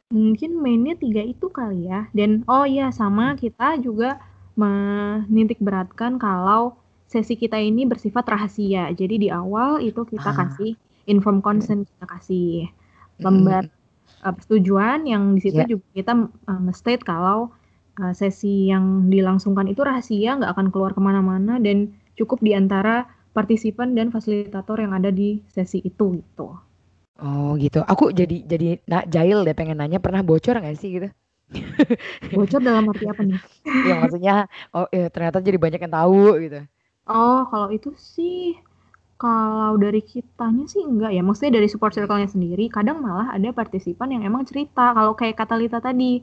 Mungkin 0.09 0.57
mainnya 0.61 0.97
tiga 0.97 1.21
itu 1.21 1.49
kali 1.53 1.89
ya. 1.89 2.09
Dan 2.13 2.45
oh 2.49 2.65
iya 2.65 2.89
sama 2.93 3.37
kita 3.37 3.77
juga 3.81 4.21
menitik 4.57 5.61
beratkan 5.61 6.17
kalau 6.17 6.77
sesi 7.09 7.37
kita 7.37 7.57
ini 7.61 7.85
bersifat 7.89 8.25
rahasia. 8.29 8.89
Jadi 8.93 9.15
di 9.17 9.29
awal 9.33 9.81
itu 9.81 10.05
kita 10.05 10.33
Ah. 10.33 10.37
kasih 10.45 10.77
inform 11.13 11.39
consent, 11.47 11.81
kita 11.91 12.07
kasih 12.15 12.47
Mm, 13.21 13.27
lembar 13.27 13.65
uh, 14.25 14.33
persetujuan 14.37 14.99
yang 15.13 15.23
di 15.37 15.41
situ 15.47 15.61
Ya. 15.61 15.67
juga 15.73 15.87
kita 15.99 16.13
uh, 16.51 16.61
nge-state 16.67 17.03
kalau 17.11 17.39
uh, 18.03 18.13
sesi 18.21 18.71
yang 18.73 18.85
dilangsungkan 19.13 19.67
itu 19.73 19.81
rahasia, 19.89 20.31
nggak 20.39 20.53
akan 20.55 20.67
keluar 20.73 20.93
ke 20.97 21.01
mana-mana 21.09 21.55
dan 21.67 21.77
cukup 22.19 22.39
di 22.47 22.53
antara 22.61 22.95
partisipan 23.37 23.95
dan 23.99 24.09
fasilitator 24.15 24.77
yang 24.85 24.93
ada 24.99 25.11
di 25.15 25.29
sesi 25.55 25.79
itu 25.91 26.07
gitu. 26.21 26.49
Oh 27.25 27.49
gitu. 27.65 27.79
Aku 27.93 28.05
jadi 28.21 28.37
jadi 28.53 28.67
nak 28.91 29.05
jahil 29.15 29.39
deh 29.47 29.55
pengen 29.59 29.77
nanya 29.81 29.99
pernah 30.05 30.23
bocor 30.29 30.55
nggak 30.61 30.77
sih 30.81 30.89
gitu? 30.97 31.09
Bocor 32.35 32.61
dalam 32.67 32.85
arti 32.93 33.05
apa 33.13 33.23
nih? 33.31 33.41
Ya 33.87 33.93
maksudnya 34.01 34.33
oh 34.75 34.87
eh, 34.97 35.07
ternyata 35.15 35.39
jadi 35.47 35.59
banyak 35.65 35.81
yang 35.85 35.95
tahu 35.99 36.19
gitu. 36.45 36.57
Oh, 37.11 37.39
kalau 37.51 37.69
itu 37.77 37.91
sih 38.15 38.35
kalau 39.19 39.75
dari 39.77 40.01
kitanya 40.01 40.65
sih 40.65 40.83
enggak 40.87 41.11
ya. 41.11 41.23
Maksudnya 41.27 41.59
dari 41.59 41.69
support 41.69 41.93
circle-nya 41.93 42.31
sendiri, 42.31 42.71
kadang 42.71 43.03
malah 43.03 43.35
ada 43.35 43.51
partisipan 43.51 44.15
yang 44.15 44.23
emang 44.23 44.47
cerita. 44.47 44.95
Kalau 44.95 45.13
kayak 45.13 45.37
kata 45.37 45.55
Lita 45.59 45.79
tadi, 45.79 46.23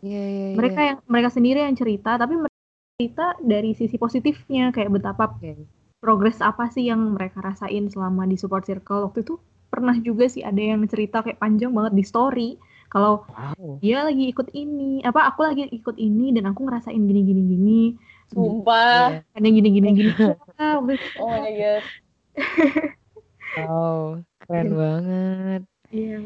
Iya 0.00 0.22
iya 0.24 0.46
iya. 0.48 0.56
mereka 0.56 0.80
yang 0.80 0.98
mereka 1.04 1.28
sendiri 1.28 1.60
yang 1.60 1.76
cerita, 1.76 2.16
tapi 2.16 2.34
mereka 2.34 2.56
cerita 2.96 3.26
dari 3.38 3.70
sisi 3.74 4.00
positifnya 4.00 4.72
kayak 4.72 4.90
betapa 4.90 5.28
Oke. 5.28 5.54
progres 5.98 6.38
apa 6.40 6.72
sih 6.72 6.88
yang 6.88 7.12
mereka 7.12 7.44
rasain 7.44 7.90
selama 7.92 8.24
di 8.24 8.34
support 8.34 8.64
circle 8.64 9.04
waktu 9.04 9.22
itu 9.22 9.36
pernah 9.68 9.92
juga 10.00 10.24
sih 10.26 10.40
ada 10.40 10.56
yang 10.56 10.80
cerita 10.88 11.20
kayak 11.20 11.36
panjang 11.36 11.70
banget 11.76 11.92
di 11.94 12.04
story 12.06 12.50
kalau 12.88 13.28
Wow. 13.28 13.76
dia 13.78 14.00
lagi 14.02 14.32
ikut 14.32 14.48
ini 14.56 15.04
apa 15.04 15.28
aku 15.28 15.44
lagi 15.44 15.68
ikut 15.68 16.00
ini 16.00 16.32
dan 16.32 16.48
aku 16.48 16.64
ngerasain 16.64 16.96
gini 16.98 17.20
gini 17.20 17.42
gini 17.44 17.82
Sumpah. 18.32 19.20
Iya. 19.20 19.36
ada 19.36 19.48
gini 19.48 19.68
gini 19.68 19.88
gini 19.92 20.12
Oh 21.20 21.28
my 21.28 21.52
god. 21.52 21.82
Wow, 23.56 24.22
keren 24.44 24.68
banget. 24.80 25.60
iya 25.94 26.16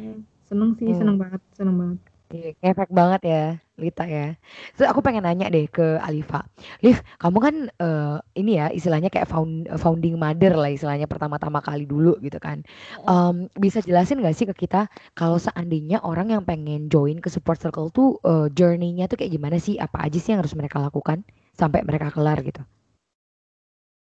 seneng 0.49 0.71
sih 0.79 0.91
Oh. 0.91 0.97
seneng 0.99 1.17
banget 1.23 1.41
seneng 1.57 1.77
banget 1.81 2.01
Iya, 2.33 2.57
ngefek 2.65 2.89
banget 2.97 3.21
ya, 3.29 3.43
Lita 3.77 4.05
ya. 4.09 4.41
Terus 4.73 4.89
aku 4.89 5.05
pengen 5.05 5.21
nanya 5.29 5.53
deh 5.53 5.69
ke 5.69 6.01
Alifa. 6.01 6.41
Liv, 6.81 7.05
kamu 7.21 7.39
kan 7.45 7.55
eh, 7.77 8.17
ini 8.41 8.57
ya 8.57 8.73
istilahnya 8.73 9.13
kayak 9.13 9.29
found, 9.29 9.69
founding 9.77 10.17
mother 10.17 10.57
lah 10.57 10.73
istilahnya 10.73 11.05
pertama-tama 11.13 11.61
kali 11.61 11.85
dulu 11.85 12.17
gitu 12.25 12.41
kan. 12.41 12.65
Em, 13.05 13.53
bisa 13.61 13.85
jelasin 13.85 14.25
gak 14.25 14.33
sih 14.33 14.49
ke 14.49 14.57
kita 14.65 14.89
kalau 15.13 15.37
seandainya 15.37 16.01
orang 16.01 16.33
yang 16.33 16.43
pengen 16.49 16.89
join 16.89 17.21
ke 17.21 17.29
support 17.29 17.61
circle 17.61 17.93
tuh 17.93 18.17
eh, 18.25 18.49
journey-nya 18.57 19.13
tuh 19.13 19.21
kayak 19.21 19.37
gimana 19.37 19.61
sih? 19.61 19.77
Apa 19.77 20.09
aja 20.09 20.17
sih 20.17 20.33
yang 20.33 20.41
harus 20.41 20.57
mereka 20.57 20.81
lakukan 20.81 21.21
sampai 21.53 21.85
mereka 21.85 22.09
kelar 22.09 22.41
gitu? 22.41 22.65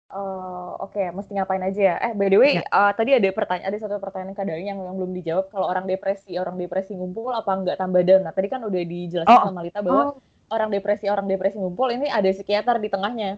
Eh, 0.10 0.70
Oke, 0.82 1.00
mesti 1.14 1.32
ngapain 1.38 1.62
aja 1.62 1.82
ya? 1.90 1.96
Eh, 2.02 2.12
by 2.18 2.28
the 2.34 2.38
way, 2.42 2.52
Ya. 2.58 2.66
eh, 2.66 2.92
tadi 2.98 3.12
ada 3.14 3.30
pertanyaan, 3.30 3.70
ada 3.70 3.78
satu 3.78 4.02
pertanyaan 4.02 4.34
Kak 4.34 4.46
yang, 4.50 4.82
yang 4.82 4.96
belum 4.98 5.12
dijawab. 5.14 5.46
Kalau 5.54 5.66
orang 5.70 5.86
depresi, 5.86 6.34
orang 6.42 6.58
depresi 6.58 6.98
ngumpul 6.98 7.30
apa 7.30 7.52
enggak 7.54 7.78
tambah 7.78 8.02
down? 8.02 8.22
Nah, 8.26 8.34
tadi 8.34 8.48
kan 8.50 8.62
udah 8.66 8.82
dijelasin 8.90 9.38
Oh, 9.38 9.46
sama 9.46 9.62
Lita 9.62 9.80
bahwa 9.86 10.18
orang 10.50 10.70
depresi, 10.74 11.06
orang 11.14 11.28
depresi 11.30 11.62
ngumpul 11.62 11.94
ini 11.94 12.10
ada 12.10 12.26
psikiater 12.34 12.82
di 12.82 12.90
tengahnya. 12.90 13.38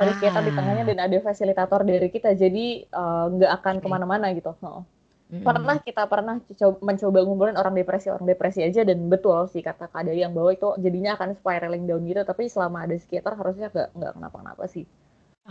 Ada 0.00 0.10
psikiater 0.16 0.42
di 0.48 0.52
tengahnya 0.56 0.82
ah, 0.84 0.88
dan 0.90 0.98
ada 1.06 1.16
fasilitator 1.20 1.80
dari 1.84 2.08
kita. 2.08 2.28
Jadi 2.32 2.60
eh, 2.88 3.24
nggak 3.36 3.52
akan 3.60 3.74
oke. 3.76 3.82
ke 3.84 3.88
mana-mana 3.92 4.26
gitu. 4.32 4.50
Heeh. 4.64 4.82
Mm-mm. 5.28 5.44
Pernah 5.44 5.76
kita 5.84 6.02
pernah 6.12 6.34
coba, 6.60 6.78
mencoba 6.88 7.18
ngumpulin 7.24 7.56
orang 7.60 7.74
depresi, 7.76 8.08
orang 8.14 8.26
depresi 8.32 8.60
aja 8.64 8.80
dan 8.88 8.98
betul 9.12 9.44
sih 9.52 9.60
kata 9.68 9.84
Kak 9.92 10.02
Dali 10.08 10.20
yang 10.24 10.32
bahwa 10.36 10.50
itu 10.56 10.68
jadinya 10.84 11.10
akan 11.16 11.36
spiraling 11.38 11.84
down 11.88 12.02
gitu. 12.08 12.20
Tapi 12.24 12.42
selama 12.48 12.78
ada 12.88 12.94
psikiater 13.00 13.32
harusnya 13.40 13.66
nggak 13.72 13.88
nggak 13.96 14.12
kenapa-kenapa 14.16 14.64
sih. 14.74 14.84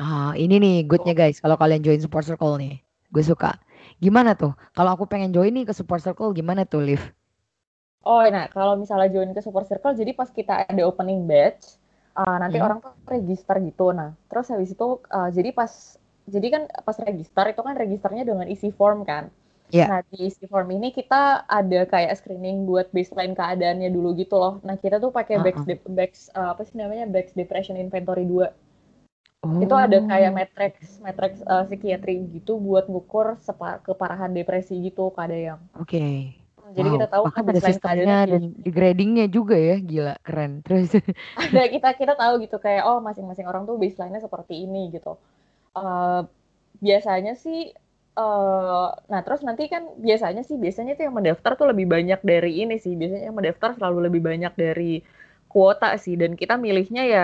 Ah, 0.03 0.31
ini 0.43 0.55
nih 0.63 0.75
goodnya 0.89 1.13
guys, 1.21 1.37
kalau 1.43 1.57
kalian 1.61 1.81
join 1.85 1.99
support 2.03 2.23
circle 2.29 2.53
nih, 2.61 2.73
gue 3.13 3.23
suka. 3.31 3.51
Gimana 4.03 4.31
tuh? 4.41 4.51
Kalau 4.77 4.91
aku 4.95 5.05
pengen 5.11 5.31
join 5.35 5.51
nih 5.57 5.65
ke 5.69 5.73
support 5.79 6.01
circle, 6.05 6.29
gimana 6.39 6.61
tuh, 6.71 6.81
Liv? 6.87 7.01
Oh, 8.11 8.23
nah 8.35 8.45
kalau 8.55 8.73
misalnya 8.81 9.09
join 9.15 9.31
ke 9.35 9.41
support 9.45 9.65
circle, 9.69 9.93
jadi 9.99 10.11
pas 10.19 10.29
kita 10.37 10.53
ada 10.71 10.81
opening 10.89 11.19
batch, 11.29 11.63
uh, 12.19 12.35
nanti 12.41 12.57
Hmm? 12.57 12.65
orang 12.65 12.79
tuh 12.83 12.91
register 13.15 13.55
gitu. 13.67 13.83
Nah, 13.99 14.09
terus 14.29 14.45
habis 14.53 14.69
itu, 14.75 14.85
uh, 15.15 15.29
jadi 15.37 15.49
pas, 15.59 15.71
jadi 16.33 16.47
kan 16.53 16.61
pas 16.87 16.97
register 17.07 17.45
itu 17.51 17.61
kan 17.67 17.75
registernya 17.83 18.23
dengan 18.29 18.47
isi 18.55 18.69
form 18.79 18.99
kan. 19.11 19.23
Ya. 19.71 19.87
Nah, 19.89 19.99
di 20.11 20.17
isi 20.29 20.43
form 20.51 20.67
ini 20.77 20.87
kita 20.99 21.47
ada 21.59 21.79
kayak 21.93 22.11
screening 22.19 22.57
buat 22.69 22.87
baseline 22.95 23.33
keadaannya 23.39 23.89
dulu 23.95 24.09
gitu 24.21 24.35
loh. 24.41 24.53
Nah, 24.67 24.75
kita 24.83 24.95
tuh 25.03 25.11
pakai 25.17 25.35
Bex, 25.45 25.57
Uh-uh. 25.59 25.67
de- 25.69 25.83
Bex, 25.99 26.11
uh, 26.37 26.49
apa 26.55 26.61
sih 26.67 26.75
namanya, 26.81 27.05
Bex 27.15 27.27
Depression 27.39 27.75
Inventory 27.83 28.23
2. 28.27 28.47
Itu 29.63 29.73
ada 29.85 29.97
kayak 30.09 30.31
Oh, 30.31 30.39
matrix, 30.39 30.73
matrix 31.05 31.31
uh, 31.53 31.63
psikiatri 31.69 32.13
gitu 32.35 32.53
buat 32.67 32.85
ngukur 32.91 33.27
sepa- 33.47 33.79
keparahan 33.87 34.31
depresi 34.37 34.73
gitu 34.87 35.03
ke 35.15 35.19
ada 35.25 35.37
yang. 35.47 35.59
oke. 35.79 35.97
Jadi 36.77 36.89
kita 36.95 37.05
Wow, 37.05 37.09
tahu 37.13 37.23
bahkan 37.23 37.45
ada 37.49 37.61
sistemnya 37.67 38.13
dan 38.31 38.41
di 38.63 38.69
gradingnya 38.75 39.25
juga 39.35 39.55
ya, 39.57 39.73
gila, 39.89 40.13
keren. 40.25 40.51
Terus, 40.65 40.89
ada 41.37 41.61
kita 41.73 41.89
kita 41.99 42.13
tahu 42.17 42.33
gitu 42.43 42.57
kayak 42.57 42.83
oh 42.89 42.97
masing-masing 43.07 43.45
orang 43.49 43.63
tuh 43.69 43.77
baseline-nya 43.81 44.21
seperti 44.25 44.53
ini 44.65 44.89
gitu. 44.95 45.09
Eh, 45.77 46.19
biasanya 46.85 47.33
sih 47.45 47.59
eh 48.19 48.87
nah 49.11 49.21
terus 49.25 49.41
nanti 49.47 49.63
kan 49.73 49.83
biasanya 50.07 50.41
sih 50.49 50.57
biasanya 50.63 50.93
tuh 50.97 51.05
yang 51.09 51.15
mendaftar 51.19 51.51
tuh 51.59 51.67
lebih 51.71 51.87
banyak 51.95 52.19
dari 52.31 52.51
ini 52.63 52.75
sih. 52.83 52.93
Biasanya 52.99 53.25
yang 53.31 53.37
mendaftar 53.39 53.71
selalu 53.77 53.99
lebih 54.11 54.21
banyak 54.29 54.53
dari 54.63 55.01
kuota 55.51 55.87
sih 56.03 56.15
dan 56.21 56.33
kita 56.41 56.55
milihnya 56.65 57.03
ya 57.15 57.23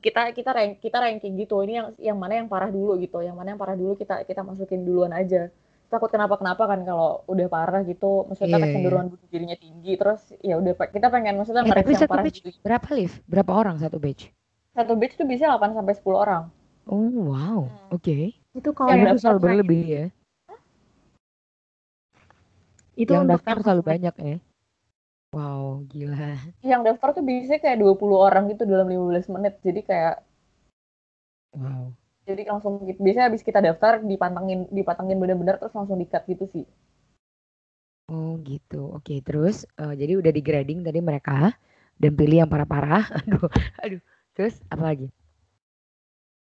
kita 0.00 0.32
kita 0.32 0.50
rank 0.52 0.72
kita 0.80 0.96
ranking 0.96 1.36
gitu. 1.36 1.60
Ini 1.60 1.72
yang 1.76 1.88
yang 2.00 2.18
mana 2.18 2.40
yang 2.40 2.48
parah 2.48 2.72
dulu 2.72 2.96
gitu. 2.96 3.20
Yang 3.20 3.36
mana 3.36 3.48
yang 3.52 3.60
parah 3.60 3.76
dulu 3.76 3.92
kita 3.94 4.24
kita 4.24 4.40
masukin 4.40 4.86
duluan 4.86 5.12
aja. 5.12 5.52
Takut 5.92 6.08
kenapa-kenapa 6.08 6.64
kan 6.64 6.80
kalau 6.88 7.20
udah 7.28 7.46
parah 7.52 7.84
gitu, 7.84 8.24
maksudnya 8.24 8.56
iya, 8.56 8.56
iya. 8.56 8.64
kecenderungan 8.64 9.06
bunuh 9.12 9.28
dirinya 9.28 9.56
tinggi 9.60 9.92
terus 10.00 10.20
ya 10.40 10.56
udah 10.56 10.72
kita 10.88 11.12
pengen 11.12 11.36
maksudnya 11.36 11.60
Eh, 11.60 11.68
mereka 11.68 11.84
tapi 11.84 11.92
yang 11.92 12.00
satu 12.00 12.12
parah 12.16 12.24
batch 12.24 12.38
gitu. 12.40 12.58
berapa, 12.64 12.88
Liv? 12.96 13.12
Berapa 13.28 13.52
orang 13.52 13.76
satu 13.76 13.96
batch? 14.00 14.32
Satu 14.72 14.92
batch 14.96 15.20
tuh 15.20 15.28
bisa 15.28 15.44
8 15.52 15.76
sampai 15.76 15.92
10 15.92 16.16
orang. 16.16 16.42
Oh, 16.88 17.28
wow, 17.28 17.68
Hmm. 17.68 17.92
oke. 17.92 18.16
Itu 18.56 18.70
kalau 18.72 18.88
Yang 18.90 19.04
daftar 19.04 19.20
selalu 19.20 19.40
berlebih 19.44 19.82
ya. 19.84 20.04
itu 22.92 23.12
Yang 23.12 23.24
daftar 23.36 23.56
selalu 23.60 23.82
banyak 23.84 24.14
ya. 24.16 24.36
Wow, 25.32 25.84
gila. 25.90 26.52
yang 26.70 26.80
daftar 26.86 27.08
tuh 27.16 27.24
bisa 27.30 27.54
kayak 27.62 27.78
20 27.82 28.18
orang 28.26 28.44
gitu 28.52 28.62
dalam 28.72 28.86
15 28.92 29.26
menit. 29.34 29.54
Jadi 29.66 29.80
kayak 29.88 30.14
Wow. 31.54 31.96
jadi 32.28 32.42
langsung 32.50 32.74
gitu. 32.88 32.98
Biasanya 33.04 33.26
habis 33.30 33.42
kita 33.48 33.60
daftar 33.68 33.92
dipantengin 34.10 34.60
dipantengin 34.78 35.18
bener-bener 35.22 35.54
terus 35.60 35.74
langsung 35.78 35.98
di-cut 36.02 36.22
gitu 36.32 36.44
sih. 36.54 36.64
Oh 38.14 38.32
gitu. 38.50 38.76
Oke, 38.96 39.14
terus 39.26 39.56
eh, 39.82 39.94
jadi 40.00 40.12
udah 40.20 40.32
di 40.36 40.42
grading 40.48 40.78
tadi 40.86 41.00
mereka 41.08 41.32
dan 42.02 42.12
pilih 42.18 42.36
yang 42.44 42.50
parah-parah. 42.52 43.04
Aduh, 43.22 43.46
aduh. 43.84 44.00
Terus 44.34 44.54
apa 44.72 44.82
lagi? 44.90 45.06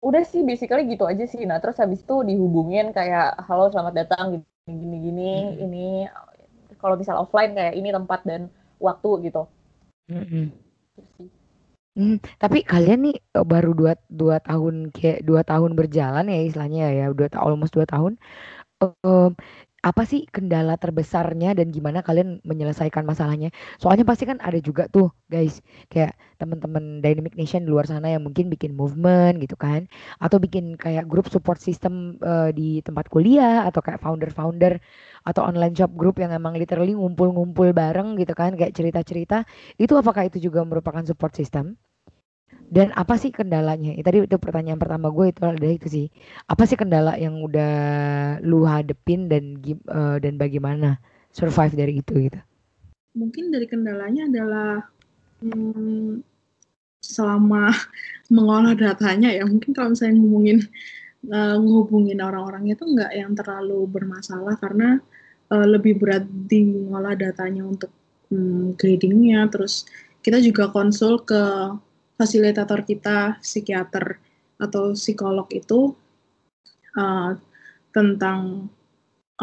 Udah 0.08 0.24
sih 0.32 0.42
basically 0.50 0.84
gitu 0.94 1.04
aja 1.12 1.24
sih. 1.32 1.42
Nah, 1.50 1.58
terus 1.64 1.78
habis 1.84 2.00
itu 2.06 2.16
dihubungin 2.30 2.86
kayak 2.98 3.26
halo 3.48 3.64
selamat 3.72 3.94
datang 4.04 4.26
gini 4.68 4.74
gini 4.84 4.98
gini 5.08 5.30
Mm-mm. 5.34 5.66
ini 5.66 5.86
kalau 6.82 6.96
misal 7.02 7.16
offline 7.24 7.52
kayak 7.58 7.74
ini 7.80 7.90
tempat 7.98 8.20
dan 8.30 8.42
waktu 8.84 9.32
gitu. 9.32 9.48
Sih. 11.16 11.30
Hmm, 11.94 12.18
tapi 12.42 12.66
kalian 12.66 13.00
nih 13.06 13.16
eh, 13.22 13.46
baru 13.46 13.72
dua, 13.78 13.94
dua 14.10 14.42
tahun 14.42 14.90
kayak 14.90 15.22
dua 15.30 15.46
tahun 15.46 15.78
berjalan 15.78 16.26
ya 16.26 16.40
istilahnya 16.42 16.86
ya 16.90 17.06
dua 17.14 17.30
almost 17.38 17.74
dua 17.78 17.86
tahun. 17.86 18.18
Em, 18.84 19.32
apa 19.84 20.04
sih 20.08 20.24
kendala 20.36 20.74
terbesarnya 20.80 21.52
dan 21.60 21.68
gimana 21.76 22.00
kalian 22.08 22.40
menyelesaikan 22.48 23.04
masalahnya? 23.04 23.52
Soalnya 23.82 24.06
pasti 24.08 24.24
kan 24.30 24.40
ada 24.40 24.56
juga 24.64 24.88
tuh 24.88 25.12
guys 25.28 25.60
kayak 25.92 26.16
teman-teman 26.40 27.04
Dynamic 27.04 27.36
Nation 27.36 27.68
di 27.68 27.70
luar 27.74 27.86
sana 27.92 28.08
yang 28.16 28.24
mungkin 28.28 28.48
bikin 28.54 28.72
movement 28.80 29.44
gitu 29.44 29.56
kan, 29.60 29.82
atau 30.24 30.38
bikin 30.40 30.80
kayak 30.80 31.06
grup 31.12 31.28
support 31.28 31.60
system 31.60 32.16
eh, 32.24 32.50
di 32.56 32.80
tempat 32.88 33.06
kuliah 33.12 33.68
atau 33.68 33.80
kayak 33.86 34.00
founder-founder 34.04 34.74
atau 35.28 35.42
online 35.50 35.76
shop 35.76 35.92
group 36.00 36.16
yang 36.24 36.32
emang 36.32 36.56
literally 36.56 36.96
ngumpul-ngumpul 36.96 37.70
bareng 37.76 38.16
gitu 38.20 38.34
kan 38.40 38.56
kayak 38.60 38.72
cerita-cerita. 38.78 39.44
Itu 39.76 39.94
apakah 40.00 40.24
itu 40.32 40.38
juga 40.48 40.64
merupakan 40.64 41.04
support 41.04 41.36
system? 41.36 41.76
Dan 42.74 42.90
apa 42.98 43.22
sih 43.22 43.30
kendalanya? 43.30 43.94
Ya, 43.94 44.02
tadi 44.02 44.26
itu 44.26 44.38
pertanyaan 44.42 44.82
pertama 44.82 45.14
gue 45.14 45.30
itu 45.30 45.42
ada 45.46 45.68
itu 45.70 45.88
sih. 45.88 46.08
Apa 46.50 46.66
sih 46.66 46.74
kendala 46.74 47.14
yang 47.22 47.38
udah 47.46 47.74
lu 48.42 48.66
hadepin 48.66 49.30
dan 49.30 49.62
eh, 49.62 50.18
dan 50.18 50.42
bagaimana 50.42 50.98
survive 51.30 51.78
dari 51.78 52.02
itu 52.02 52.14
gitu? 52.30 52.40
Mungkin 53.14 53.54
dari 53.54 53.70
kendalanya 53.70 54.26
adalah 54.26 54.90
hmm, 55.46 56.26
selama 56.98 57.70
mengolah 58.36 58.74
datanya 58.74 59.30
ya 59.30 59.46
mungkin 59.46 59.76
kalau 59.78 59.94
misalnya 59.94 60.18
ngomongin 60.18 60.60
ngehubungin 61.24 62.20
orang-orang 62.20 62.76
itu 62.76 62.84
nggak 62.84 63.12
yang 63.16 63.32
terlalu 63.32 63.88
bermasalah 63.88 64.60
karena 64.60 65.00
eh, 65.54 65.68
lebih 65.68 66.02
berat 66.02 66.28
di 66.28 66.90
ngolah 66.90 67.16
datanya 67.16 67.64
untuk 67.64 67.92
hmm, 68.28 68.76
gradingnya 68.76 69.48
terus 69.48 69.88
kita 70.24 70.40
juga 70.44 70.72
konsul 70.72 71.22
ke 71.24 71.44
fasilitator 72.24 72.80
kita 72.90 73.18
psikiater 73.46 74.06
atau 74.66 74.84
psikolog 74.96 75.48
itu 75.62 75.80
eh, 77.02 77.30
tentang 77.96 78.40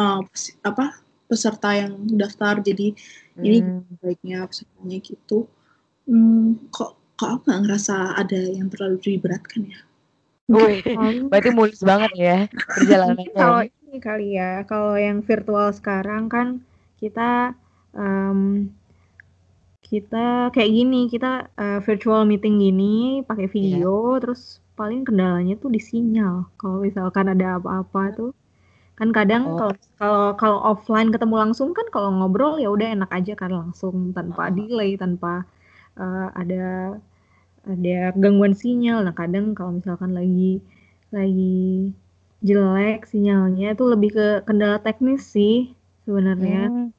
eh, 0.03 0.21
psi- 0.35 0.59
apa 0.71 0.85
peserta 1.31 1.71
yang 1.83 1.95
daftar. 2.21 2.55
Jadi 2.69 2.87
ini 3.47 3.59
Hmm, 3.61 4.01
baiknya 4.03 4.39
pesertanya 4.51 4.99
gitu. 5.11 5.39
Hmm, 6.09 6.69
kok 6.75 6.91
kok 7.19 7.31
aku 7.35 7.43
nggak 7.49 7.63
ngerasa 7.65 7.95
ada 8.23 8.41
yang 8.59 8.69
terlalu 8.73 8.97
diberatkan 9.07 9.63
ya? 9.75 9.81
Wih, 10.55 10.81
berarti 11.31 11.51
mulus 11.57 11.81
banget 11.91 12.11
ya 12.25 12.35
perjalanannya. 12.75 13.31
kalau 13.39 13.61
ini 13.67 13.97
kali 14.01 14.27
ya, 14.39 14.63
kalau 14.71 14.95
yang 15.07 15.19
virtual 15.29 15.69
sekarang 15.75 16.23
kan 16.35 16.49
kita 17.01 17.55
em, 17.97 18.71
kita 19.91 20.17
kayak 20.55 20.71
gini, 20.77 20.97
kita 21.15 21.27
eh, 21.63 21.79
virtual 21.87 22.23
meeting 22.31 22.55
gini 22.65 22.85
pakai 23.29 23.47
Iya. 23.61 23.87
video, 23.87 24.19
terus 24.23 24.41
paling 24.79 25.01
kendalanya 25.09 25.55
tuh 25.63 25.71
di 25.77 25.81
sinyal. 25.91 26.35
Kalau 26.61 26.77
misalkan 26.87 27.27
ada 27.35 27.47
apa-apa 27.59 28.01
tuh, 28.19 28.31
kan 28.99 29.09
kadang 29.19 29.45
Oh, 29.45 29.61
kalau 29.61 29.75
kalau 30.01 30.23
kalau 30.43 30.59
offline 30.73 31.09
ketemu 31.15 31.37
langsung 31.45 31.71
kan 31.79 31.87
kalau 31.95 32.11
ngobrol 32.19 32.55
ya 32.65 32.69
udah 32.77 32.89
enak 32.97 33.11
aja 33.19 33.33
kan 33.43 33.51
langsung 33.61 33.97
tanpa 34.17 34.43
Heeh. 34.47 34.59
delay, 34.59 34.91
tanpa 35.03 35.33
eh, 36.01 36.27
ada 36.41 36.57
ada 37.73 37.97
gangguan 38.23 38.55
sinyal. 38.63 38.99
Nah, 39.07 39.15
kadang 39.21 39.47
kalau 39.57 39.73
misalkan 39.79 40.13
lagi 40.19 40.53
lagi 41.17 41.55
jelek 42.49 42.99
sinyalnya 43.11 43.67
itu 43.75 43.85
lebih 43.93 44.11
ke 44.17 44.27
kendala 44.47 44.77
teknis 44.87 45.21
sih 45.35 45.55
sebenarnya. 46.05 46.59
hmm, 46.61 46.91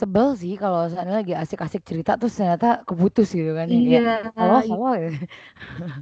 sebel 0.00 0.28
sih 0.40 0.52
kalau 0.62 0.80
seandainya 0.90 1.18
lagi 1.22 1.34
asik-asik 1.42 1.82
cerita 1.88 2.10
terus 2.20 2.34
ternyata 2.38 2.66
keputus 2.88 3.28
gitu 3.38 3.50
kan 3.58 3.68
ya 3.74 3.80
Iya, 3.80 3.98
halo 4.38 4.54
iya. 4.64 4.70
halo 4.70 4.86
gitu. 5.02 5.18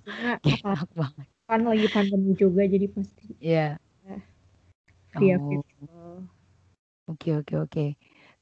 Karena 0.07 0.33
Kayak 0.45 0.63
apa 0.63 0.71
enak 0.73 0.91
banget. 1.01 1.27
kan 1.49 1.61
lagi 1.71 1.87
pandemi 1.95 2.33
juga 2.43 2.63
jadi 2.73 2.87
pasti 2.95 3.25
Iya. 3.41 3.79
via 5.19 5.37
Oh, 5.39 5.41
virtual. 5.41 6.29
oke 7.11 7.29
oke 7.43 7.55
oke. 7.65 7.85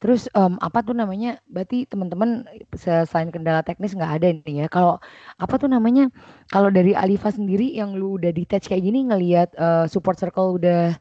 Terus 0.03 0.29
um, 0.37 0.61
apa 0.61 0.85
tuh 0.85 0.93
namanya? 0.93 1.40
Berarti 1.49 1.88
teman-teman 1.88 2.45
selain 2.77 3.31
kendala 3.33 3.64
teknis 3.64 3.97
nggak 3.97 4.12
ada 4.21 4.29
nih 4.45 4.55
ya. 4.64 4.67
Kalau 4.69 5.01
apa 5.40 5.55
tuh 5.57 5.69
namanya? 5.73 6.12
Kalau 6.53 6.69
dari 6.69 6.93
Alifa 6.93 7.33
sendiri 7.33 7.73
yang 7.73 7.97
lu 7.97 8.21
udah 8.21 8.31
detach 8.37 8.69
kayak 8.69 8.85
gini 8.85 8.99
ngelihat 9.09 9.49
uh, 9.57 9.85
support 9.88 10.17
circle 10.21 10.61
udah 10.61 10.93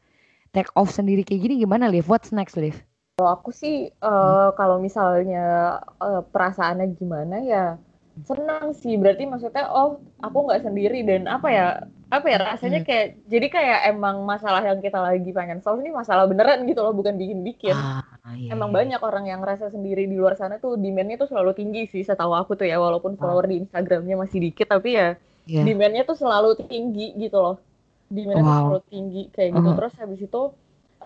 take 0.54 0.70
off 0.78 0.90
sendiri 0.94 1.22
kayak 1.26 1.42
gini 1.44 1.54
gimana 1.64 1.90
Liv? 1.92 2.06
What's 2.08 2.32
next 2.32 2.56
Liv? 2.56 2.76
Kalau 3.14 3.30
aku 3.30 3.54
sih 3.54 3.94
uh, 4.02 4.50
kalau 4.58 4.82
misalnya 4.82 5.78
uh, 6.02 6.22
perasaannya 6.34 6.98
gimana 6.98 7.36
ya 7.46 7.78
senang 8.22 8.70
sih 8.78 8.94
berarti 8.94 9.26
maksudnya 9.26 9.66
oh 9.74 9.98
aku 10.22 10.46
nggak 10.46 10.62
sendiri 10.62 11.02
dan 11.02 11.26
apa 11.26 11.48
ya 11.50 11.66
apa 12.14 12.26
ya 12.30 12.38
rasanya 12.46 12.80
hmm. 12.82 12.86
kayak 12.86 13.06
jadi 13.26 13.46
kayak 13.50 13.80
emang 13.90 14.22
masalah 14.22 14.62
yang 14.62 14.78
kita 14.78 15.02
lagi 15.02 15.34
pengen 15.34 15.58
solve 15.66 15.82
ini 15.82 15.90
masalah 15.90 16.30
beneran 16.30 16.62
gitu 16.62 16.78
loh 16.86 16.94
bukan 16.94 17.18
bikin-bikin 17.18 17.74
ah, 17.74 18.06
iya, 18.38 18.54
emang 18.54 18.70
iya. 18.70 18.76
banyak 18.78 19.00
orang 19.02 19.26
yang 19.26 19.42
rasa 19.42 19.66
sendiri 19.66 20.06
di 20.06 20.14
luar 20.14 20.38
sana 20.38 20.62
tuh 20.62 20.78
demandnya 20.78 21.18
tuh 21.18 21.34
selalu 21.34 21.58
tinggi 21.58 21.90
sih 21.90 22.06
setahu 22.06 22.38
aku 22.38 22.54
tuh 22.54 22.70
ya 22.70 22.78
walaupun 22.78 23.14
ah. 23.14 23.18
follower 23.18 23.46
ah. 23.46 23.50
di 23.50 23.56
Instagramnya 23.66 24.14
masih 24.14 24.38
dikit 24.46 24.70
tapi 24.70 24.94
ya 24.94 25.18
yeah. 25.50 25.66
demandnya 25.66 26.06
tuh 26.06 26.14
selalu 26.14 26.54
tinggi 26.70 27.18
gitu 27.18 27.38
loh 27.42 27.58
demandnya 28.06 28.46
wow. 28.46 28.50
tuh 28.50 28.62
selalu 28.62 28.82
tinggi 28.94 29.22
kayak 29.34 29.50
gitu 29.58 29.70
uh 29.70 29.74
terus 29.74 29.94
habis 29.98 30.20
itu 30.22 30.42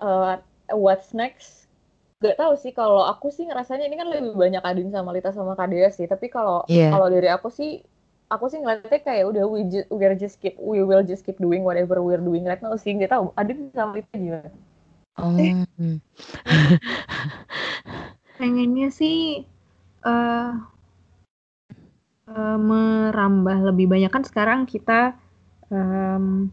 uh, 0.05 0.37
what's 0.77 1.17
next 1.17 1.68
gak 2.19 2.35
tahu 2.35 2.55
sih 2.59 2.75
kalau 2.75 3.07
aku 3.07 3.31
sih 3.31 3.47
ngerasanya 3.47 3.87
ini 3.87 3.95
kan 3.95 4.11
lebih 4.11 4.35
banyak 4.35 4.63
Adin 4.67 4.91
sama 4.91 5.15
Lita 5.15 5.31
sama 5.31 5.55
Kadea 5.55 5.87
sih 5.95 6.11
tapi 6.11 6.27
kalau 6.27 6.67
yeah. 6.67 6.91
kalau 6.91 7.07
dari 7.07 7.31
aku 7.31 7.47
sih 7.47 7.79
aku 8.27 8.51
sih 8.51 8.59
ngeliatnya 8.59 8.99
kayak 8.99 9.25
udah 9.31 9.45
we 9.47 9.63
just, 9.71 9.87
we're 9.95 10.19
just 10.19 10.43
keep 10.43 10.59
we 10.59 10.83
will 10.83 11.07
just 11.07 11.23
keep 11.23 11.39
doing 11.39 11.63
whatever 11.63 12.03
we're 12.03 12.19
doing 12.19 12.43
right 12.43 12.59
now 12.59 12.75
sih 12.75 12.91
gak 12.99 13.15
tahu 13.15 13.31
Adin 13.39 13.71
sama 13.71 14.03
Lita 14.03 14.19
gimana 14.19 14.51
oh. 15.15 15.31
pengennya 18.39 18.91
sih 18.91 19.47
uh, 20.03 20.59
uh, 22.35 22.59
merambah 22.59 23.59
lebih 23.63 23.87
banyak 23.87 24.11
kan 24.11 24.27
sekarang 24.27 24.67
kita 24.67 25.15
um, 25.71 26.51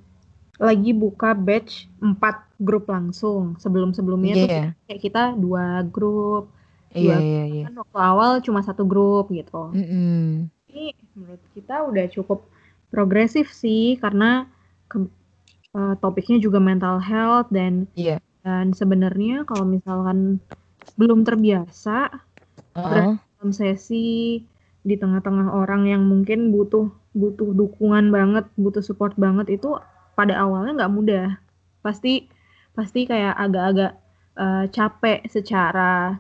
lagi 0.56 0.92
buka 0.96 1.36
batch 1.36 1.92
4 2.00 2.20
grup 2.64 2.88
langsung. 2.88 3.60
Sebelum-sebelumnya 3.60 4.34
yeah. 4.34 4.44
tuh 4.44 4.50
iya. 4.50 4.66
kayak 4.88 5.02
kita 5.02 5.24
dua 5.36 5.84
grup. 5.88 6.52
Iya, 6.96 7.20
iya, 7.20 7.44
iya. 7.52 7.66
Kan 7.68 7.76
waktu 7.84 8.00
awal 8.00 8.32
cuma 8.40 8.64
satu 8.64 8.88
grup 8.88 9.28
gitu. 9.28 9.76
Mm 9.76 9.86
-hmm. 9.86 10.24
Ini 10.72 10.86
menurut 11.16 11.44
kita 11.52 11.84
udah 11.84 12.06
cukup 12.08 12.48
progresif 12.88 13.52
sih 13.52 14.00
karena 14.00 14.48
ke, 14.88 15.04
uh, 15.76 15.96
topiknya 16.00 16.40
juga 16.40 16.64
mental 16.64 17.04
health 17.04 17.52
dan 17.52 17.84
yeah. 18.00 18.24
dan 18.48 18.72
sebenarnya 18.72 19.44
kalau 19.44 19.68
misalkan 19.68 20.40
belum 20.96 21.28
terbiasa 21.28 22.08
uh 22.76 22.80
-huh. 22.80 23.20
dalam 23.20 23.52
sesi 23.52 24.40
di 24.86 24.96
tengah-tengah 24.96 25.52
orang 25.52 25.90
yang 25.90 26.08
mungkin 26.08 26.54
butuh 26.56 26.88
butuh 27.18 27.52
dukungan 27.52 28.14
banget, 28.14 28.46
butuh 28.56 28.84
support 28.86 29.18
banget 29.20 29.60
itu 29.60 29.76
pada 30.16 30.40
awalnya 30.40 30.84
nggak 30.84 30.96
mudah. 30.96 31.28
Pasti 31.84 32.32
pasti 32.76 33.08
kayak 33.08 33.36
agak-agak 33.36 33.94
uh, 34.36 34.66
capek 34.72 35.20
secara 35.28 36.20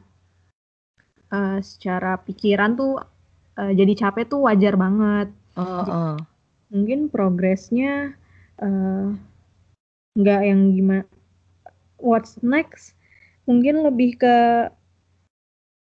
uh, 1.31 1.59
secara 1.59 2.19
pikiran 2.21 2.75
tuh 2.75 3.01
uh, 3.59 3.71
jadi 3.71 3.93
capek 3.95 4.29
tuh 4.29 4.45
wajar 4.45 4.75
banget. 4.75 5.27
Uh, 5.55 5.83
uh. 5.87 6.15
Mungkin 6.71 7.07
progresnya 7.07 8.15
nggak 10.15 10.41
uh, 10.43 10.47
yang 10.47 10.75
gimana. 10.75 11.07
What's 11.99 12.39
next? 12.43 12.95
Mungkin 13.47 13.83
lebih 13.83 14.19
ke 14.19 14.67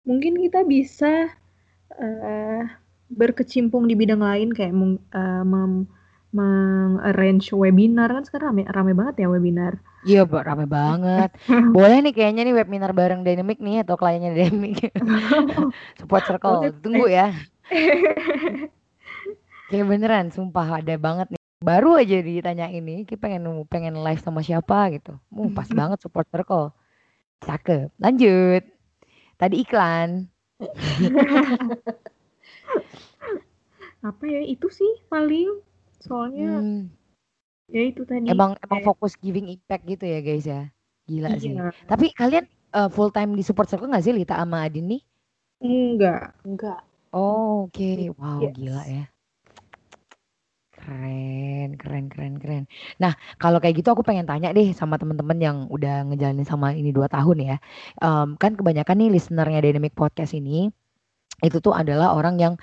mungkin 0.04 0.36
kita 0.36 0.68
bisa 0.68 1.32
uh, 1.96 2.62
berkecimpung 3.08 3.88
di 3.88 3.94
bidang 3.96 4.20
lain 4.20 4.52
kayak 4.52 4.74
uh, 5.16 5.44
mem 5.44 5.88
mengarrange 6.34 7.54
webinar 7.54 8.10
kan 8.10 8.26
sekarang 8.26 8.58
rame 8.58 8.62
rame 8.66 8.92
banget 8.92 9.22
ya 9.22 9.28
webinar. 9.30 9.78
Iya, 10.02 10.26
Mbak, 10.26 10.44
rame 10.44 10.66
banget. 10.66 11.30
Boleh 11.76 12.02
nih 12.02 12.12
kayaknya 12.12 12.42
nih 12.44 12.54
webinar 12.58 12.90
bareng 12.90 13.22
Dynamic 13.22 13.62
nih 13.62 13.86
atau 13.86 13.94
kliennya 13.94 14.34
Dynamic. 14.34 14.90
Support 16.02 16.22
circle. 16.26 16.74
Tunggu 16.82 17.06
ya. 17.06 17.30
Kayak 19.72 19.86
beneran, 19.88 20.28
sumpah 20.28 20.82
ada 20.82 20.94
banget 21.00 21.32
nih. 21.32 21.40
Baru 21.64 21.96
aja 21.96 22.20
ditanya 22.20 22.68
ini, 22.68 23.08
kita 23.08 23.24
pengen 23.24 23.64
pengen 23.72 23.96
live 23.96 24.20
sama 24.20 24.44
siapa 24.44 24.92
gitu. 24.92 25.16
Uh, 25.32 25.48
pas 25.56 25.64
banget 25.72 25.96
support 26.04 26.28
circle. 26.28 26.76
Cakep. 27.40 27.88
Lanjut. 27.96 28.60
Tadi 29.40 29.64
iklan. 29.64 30.28
Apa 34.04 34.24
ya 34.28 34.44
itu 34.44 34.68
sih 34.68 35.00
paling 35.08 35.48
Soalnya 36.04 36.60
hmm. 36.60 36.92
ya 37.72 37.82
itu 37.88 38.04
tadi 38.04 38.28
emang 38.28 38.52
emang 38.60 38.80
fokus 38.84 39.16
giving 39.16 39.48
impact 39.48 39.88
gitu 39.88 40.04
ya 40.04 40.20
guys 40.20 40.44
ya. 40.44 40.62
Gila 41.08 41.28
iya. 41.32 41.40
sih. 41.40 41.50
Tapi 41.88 42.12
kalian 42.12 42.44
uh, 42.76 42.88
full 42.92 43.08
time 43.08 43.32
di 43.32 43.40
support 43.40 43.72
circle 43.72 43.88
nggak 43.88 44.04
sih 44.04 44.12
Lita 44.12 44.36
sama 44.36 44.68
Adin 44.68 44.92
nih? 44.92 45.02
Enggak, 45.64 46.36
enggak. 46.44 46.84
Oh, 47.14 47.70
oke. 47.70 47.72
Okay. 47.72 48.12
Wow, 48.12 48.44
yes. 48.44 48.52
gila 48.52 48.84
ya. 48.84 49.04
Keren, 50.84 51.80
keren, 51.80 52.12
keren, 52.12 52.34
keren. 52.36 52.64
Nah, 53.00 53.16
kalau 53.40 53.56
kayak 53.56 53.80
gitu 53.80 53.88
aku 53.96 54.04
pengen 54.04 54.28
tanya 54.28 54.52
deh 54.52 54.68
sama 54.76 55.00
teman-teman 55.00 55.38
yang 55.40 55.56
udah 55.72 56.04
ngejalanin 56.12 56.44
sama 56.44 56.76
ini 56.76 56.92
dua 56.92 57.08
tahun 57.08 57.40
ya. 57.40 57.56
Um, 58.04 58.36
kan 58.36 58.52
kebanyakan 58.52 59.00
nih 59.00 59.10
listenernya 59.16 59.64
Dynamic 59.64 59.96
Podcast 59.96 60.36
ini 60.36 60.68
itu 61.44 61.60
tuh 61.60 61.76
adalah 61.76 62.16
orang 62.16 62.36
yang 62.40 62.54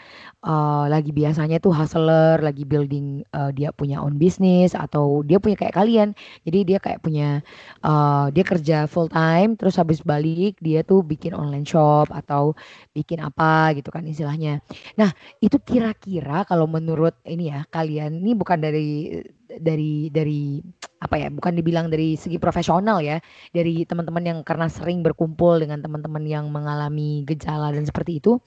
uh, 0.45 0.89
lagi 0.89 1.13
biasanya 1.13 1.61
tuh 1.61 1.71
hustler, 1.73 2.41
lagi 2.41 2.65
building 2.65 3.21
uh, 3.33 3.53
dia 3.53 3.69
punya 3.71 4.01
own 4.01 4.17
business 4.17 4.73
atau 4.73 5.21
dia 5.21 5.37
punya 5.37 5.57
kayak 5.57 5.75
kalian. 5.77 6.09
Jadi 6.43 6.59
dia 6.65 6.77
kayak 6.81 6.99
punya 7.05 7.45
uh, 7.85 8.27
dia 8.33 8.43
kerja 8.45 8.77
full 8.89 9.07
time 9.07 9.53
terus 9.55 9.77
habis 9.77 10.01
balik 10.01 10.57
dia 10.59 10.81
tuh 10.81 11.05
bikin 11.05 11.37
online 11.37 11.65
shop 11.65 12.09
atau 12.09 12.57
bikin 12.91 13.21
apa 13.21 13.77
gitu 13.77 13.93
kan 13.93 14.03
istilahnya. 14.03 14.59
Nah, 14.97 15.13
itu 15.39 15.57
kira-kira 15.61 16.43
kalau 16.49 16.65
menurut 16.65 17.15
ini 17.25 17.53
ya 17.53 17.63
kalian 17.69 18.19
ini 18.21 18.33
bukan 18.33 18.59
dari 18.59 19.21
dari 19.59 20.07
dari 20.13 20.63
apa 21.01 21.17
ya 21.17 21.27
bukan 21.33 21.57
dibilang 21.57 21.89
dari 21.89 22.13
segi 22.15 22.37
profesional 22.37 23.01
ya 23.01 23.17
dari 23.51 23.83
teman-teman 23.83 24.23
yang 24.23 24.39
karena 24.45 24.69
sering 24.69 25.01
berkumpul 25.01 25.57
dengan 25.57 25.81
teman-teman 25.81 26.23
yang 26.23 26.45
mengalami 26.47 27.25
gejala 27.25 27.73
dan 27.73 27.83
seperti 27.83 28.21
itu 28.21 28.37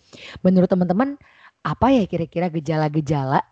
menurut 0.47 0.71
teman-teman 0.71 1.19
apa 1.65 1.87
ya 1.91 2.05
kira-kira 2.07 2.53
gejala-gejala 2.53 3.43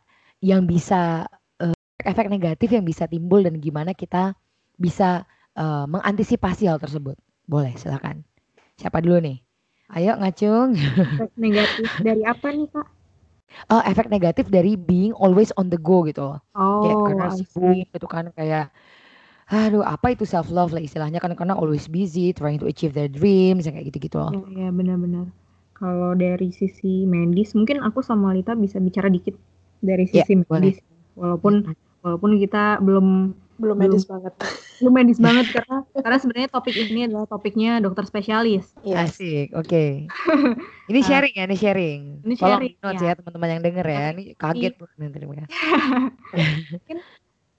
yang 0.45 0.69
bisa 0.69 1.27
uh, 1.59 1.77
efek 2.05 2.29
negatif 2.29 2.69
yang 2.71 2.85
bisa 2.85 3.09
timbul 3.09 3.41
dan 3.41 3.57
gimana 3.59 3.97
kita 3.97 4.37
bisa 4.77 5.25
uh, 5.57 5.89
mengantisipasi 5.89 6.69
hal 6.69 6.77
tersebut? 6.83 7.17
Boleh 7.49 7.73
silakan. 7.81 8.27
Siapa 8.77 9.01
dulu 9.01 9.23
nih? 9.23 9.39
Ayo 9.93 10.17
ngacung. 10.21 10.77
Negatif 11.41 11.89
dari 12.05 12.25
apa 12.25 12.53
nih 12.53 12.69
kak 12.69 13.02
uh, 13.71 13.83
efek 13.87 14.09
negatif 14.09 14.49
dari 14.49 14.75
being 14.77 15.13
always 15.17 15.51
on 15.61 15.69
the 15.69 15.81
go 15.81 16.05
gitu 16.07 16.23
loh. 16.23 16.39
Oh, 16.57 16.85
kayak 16.85 16.97
karena 17.09 17.27
sibuk 17.35 17.87
gitu 17.93 18.07
kan 18.09 18.25
kayak 18.35 18.73
aduh 19.53 19.85
apa 19.85 20.17
itu 20.17 20.25
self 20.25 20.49
love 20.49 20.73
lah 20.73 20.81
istilahnya 20.81 21.21
kan 21.21 21.37
karena 21.37 21.53
always 21.53 21.85
busy 21.85 22.33
trying 22.33 22.57
to 22.57 22.65
achieve 22.65 22.97
their 22.97 23.11
dreams 23.11 23.69
kayak 23.69 23.85
gitu-gitu 23.93 24.17
loh. 24.17 24.33
Ya, 24.53 24.67
ya 24.67 24.69
benar-benar. 24.73 25.29
Kalau 25.77 26.15
dari 26.15 26.55
sisi 26.55 27.05
medis 27.05 27.53
mungkin 27.53 27.83
aku 27.83 28.01
sama 28.01 28.33
Lita 28.33 28.55
bisa 28.55 28.79
bicara 28.79 29.11
dikit 29.11 29.35
dari 29.83 30.09
ya, 30.09 30.23
sisi 30.23 30.39
yeah, 30.39 30.47
medis. 30.49 30.79
Boleh. 30.79 31.19
Walaupun 31.19 31.55
walaupun 32.01 32.31
kita 32.41 32.81
belum 32.81 33.37
belum 33.61 33.77
medis 33.77 34.05
belum, 34.05 34.13
banget. 34.19 34.35
Belum 34.83 34.95
medis 34.99 35.19
banget 35.23 35.47
karena 35.55 35.77
karena 36.05 36.19
sebenarnya 36.19 36.51
topik 36.51 36.75
ini 36.75 37.01
adalah 37.07 37.27
topiknya 37.31 37.79
dokter 37.79 38.05
spesialis. 38.09 38.75
Yes. 38.83 39.15
Asik, 39.15 39.55
oke. 39.55 39.69
Okay. 39.69 39.91
ini 40.91 41.01
ah. 41.01 41.07
sharing 41.07 41.35
ya, 41.39 41.45
ini 41.47 41.57
sharing. 41.57 42.01
Ini 42.27 42.35
sharing. 42.35 42.73
Tolong 42.83 42.99
ya. 42.99 43.15
ya 43.15 43.19
teman-teman 43.21 43.49
yang 43.55 43.63
denger 43.63 43.87
ya. 43.87 44.05
Ini 44.17 44.25
kaget 44.35 44.73
tuh 44.75 44.89
terima 44.99 45.47
Mungkin 46.75 46.97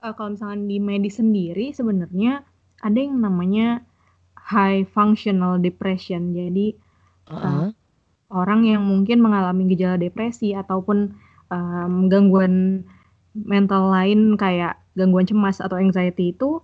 uh, 0.03 0.13
kalau 0.17 0.29
misalnya 0.35 0.59
di 0.67 0.77
medis 0.83 1.15
sendiri 1.21 1.71
sebenarnya 1.71 2.43
ada 2.83 2.99
yang 2.99 3.23
namanya 3.23 3.87
high 4.35 4.83
functional 4.91 5.61
depression. 5.61 6.35
Jadi 6.35 6.75
uh 7.31 7.33
-huh. 7.33 7.47
uh, 7.47 7.69
orang 8.33 8.67
yang 8.67 8.83
mungkin 8.83 9.23
mengalami 9.23 9.71
gejala 9.71 9.95
depresi 9.95 10.51
ataupun 10.51 11.15
um, 11.53 12.11
gangguan 12.11 12.83
mental 13.33 13.89
lain 13.89 14.37
kayak 14.37 14.77
gangguan 14.93 15.25
cemas 15.25 15.57
atau 15.57 15.77
anxiety 15.81 16.33
itu 16.33 16.61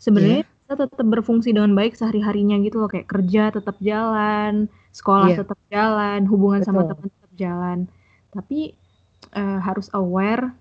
sebenarnya 0.00 0.44
yeah. 0.44 0.64
kita 0.64 0.88
tetap 0.88 1.06
berfungsi 1.06 1.52
dengan 1.52 1.76
baik 1.76 1.96
sehari-harinya 1.96 2.56
gitu 2.64 2.80
loh 2.80 2.88
kayak 2.88 3.08
kerja 3.08 3.52
tetap 3.52 3.76
jalan, 3.84 4.68
sekolah 4.96 5.28
yeah. 5.32 5.38
tetap 5.44 5.58
jalan, 5.68 6.20
hubungan 6.24 6.60
Betul. 6.64 6.68
sama 6.72 6.82
teman 6.88 7.08
tetap 7.12 7.32
jalan. 7.36 7.78
Tapi 8.32 8.60
uh, 9.36 9.60
harus 9.60 9.88
aware 9.92 10.52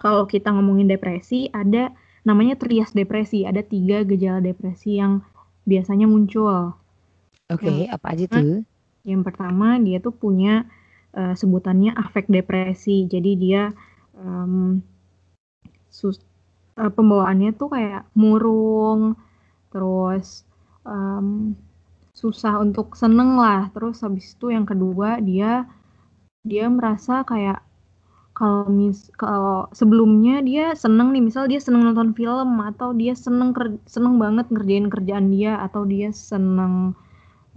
kalau 0.00 0.24
kita 0.24 0.48
ngomongin 0.48 0.88
depresi 0.88 1.52
ada 1.52 1.92
namanya 2.24 2.56
trias 2.56 2.92
depresi, 2.92 3.44
ada 3.44 3.60
tiga 3.60 4.04
gejala 4.04 4.40
depresi 4.40 4.96
yang 4.96 5.20
biasanya 5.68 6.08
muncul. 6.08 6.76
Oke, 7.50 7.66
Yang 7.66 7.92
apa 7.92 8.06
aja 8.14 8.24
tuh? 8.30 8.62
yang 9.00 9.24
pertama 9.24 9.80
dia 9.80 9.96
tuh 9.96 10.12
punya 10.12 10.68
eh, 11.16 11.32
sebutannya 11.32 11.96
afek 11.96 12.28
depresi. 12.28 13.08
Jadi 13.08 13.32
dia 13.40 13.72
em, 14.20 14.82
sus- 15.98 16.24
eh, 16.80 16.90
pembawaannya 16.96 17.50
tuh 17.60 17.68
kayak 17.74 18.02
murung, 18.20 19.00
terus 19.72 20.26
em, 20.94 21.26
susah 22.22 22.54
untuk 22.64 22.88
seneng 23.02 23.30
lah. 23.44 23.60
Terus 23.74 23.96
habis 24.06 24.26
itu 24.34 24.46
yang 24.56 24.66
kedua 24.70 25.08
dia 25.30 25.50
dia 26.50 26.66
merasa 26.78 27.14
kayak 27.30 27.58
kalau 28.38 28.64
mis 28.80 28.98
kalau 29.22 29.68
sebelumnya 29.80 30.36
dia 30.48 30.64
seneng 30.84 31.08
nih, 31.14 31.22
misal 31.28 31.44
dia 31.52 31.60
seneng 31.66 31.82
nonton 31.88 32.10
film 32.18 32.50
atau 32.70 32.90
dia 33.00 33.14
seneng 33.26 33.50
seneng 33.94 34.16
banget 34.24 34.46
ngerjain 34.52 34.88
kerjaan 34.94 35.28
dia 35.34 35.52
atau 35.66 35.82
dia 35.92 36.08
seneng 36.14 36.74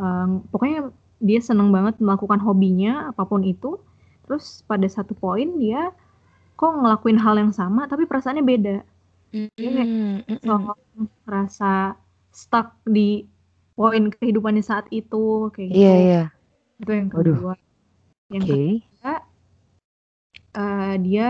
eh, 0.03 0.28
pokoknya 0.51 0.80
dia 1.24 1.39
seneng 1.49 1.70
banget 1.76 1.95
melakukan 2.03 2.39
hobinya 2.43 2.91
apa 3.11 3.24
pun 3.30 3.41
itu. 3.45 3.80
Terus 4.28 4.64
pada 4.70 4.88
satu 4.88 5.14
poin 5.18 5.47
dia 5.59 5.91
kok 6.64 6.80
ngelakuin 6.80 7.20
hal 7.20 7.36
yang 7.36 7.51
sama 7.51 7.91
tapi 7.91 8.07
perasaannya 8.07 8.45
beda. 8.47 8.78
Dia 9.59 9.70
kayak 9.76 9.89
ngerasa 11.28 11.99
stuck 12.32 12.80
di 12.88 13.28
poin 13.76 14.07
kehidupannya 14.07 14.64
saat 14.64 14.88
itu 14.95 15.51
kayak 15.51 15.70
gitu. 15.76 15.84
Iya, 15.84 15.95
iya. 15.99 16.24
Itu 16.80 16.91
yang 16.95 17.09
kedua. 17.11 17.53
Yang 18.32 18.43
Oke. 18.47 18.53
ketiga 18.55 19.14
eh, 20.55 20.95
dia 21.03 21.30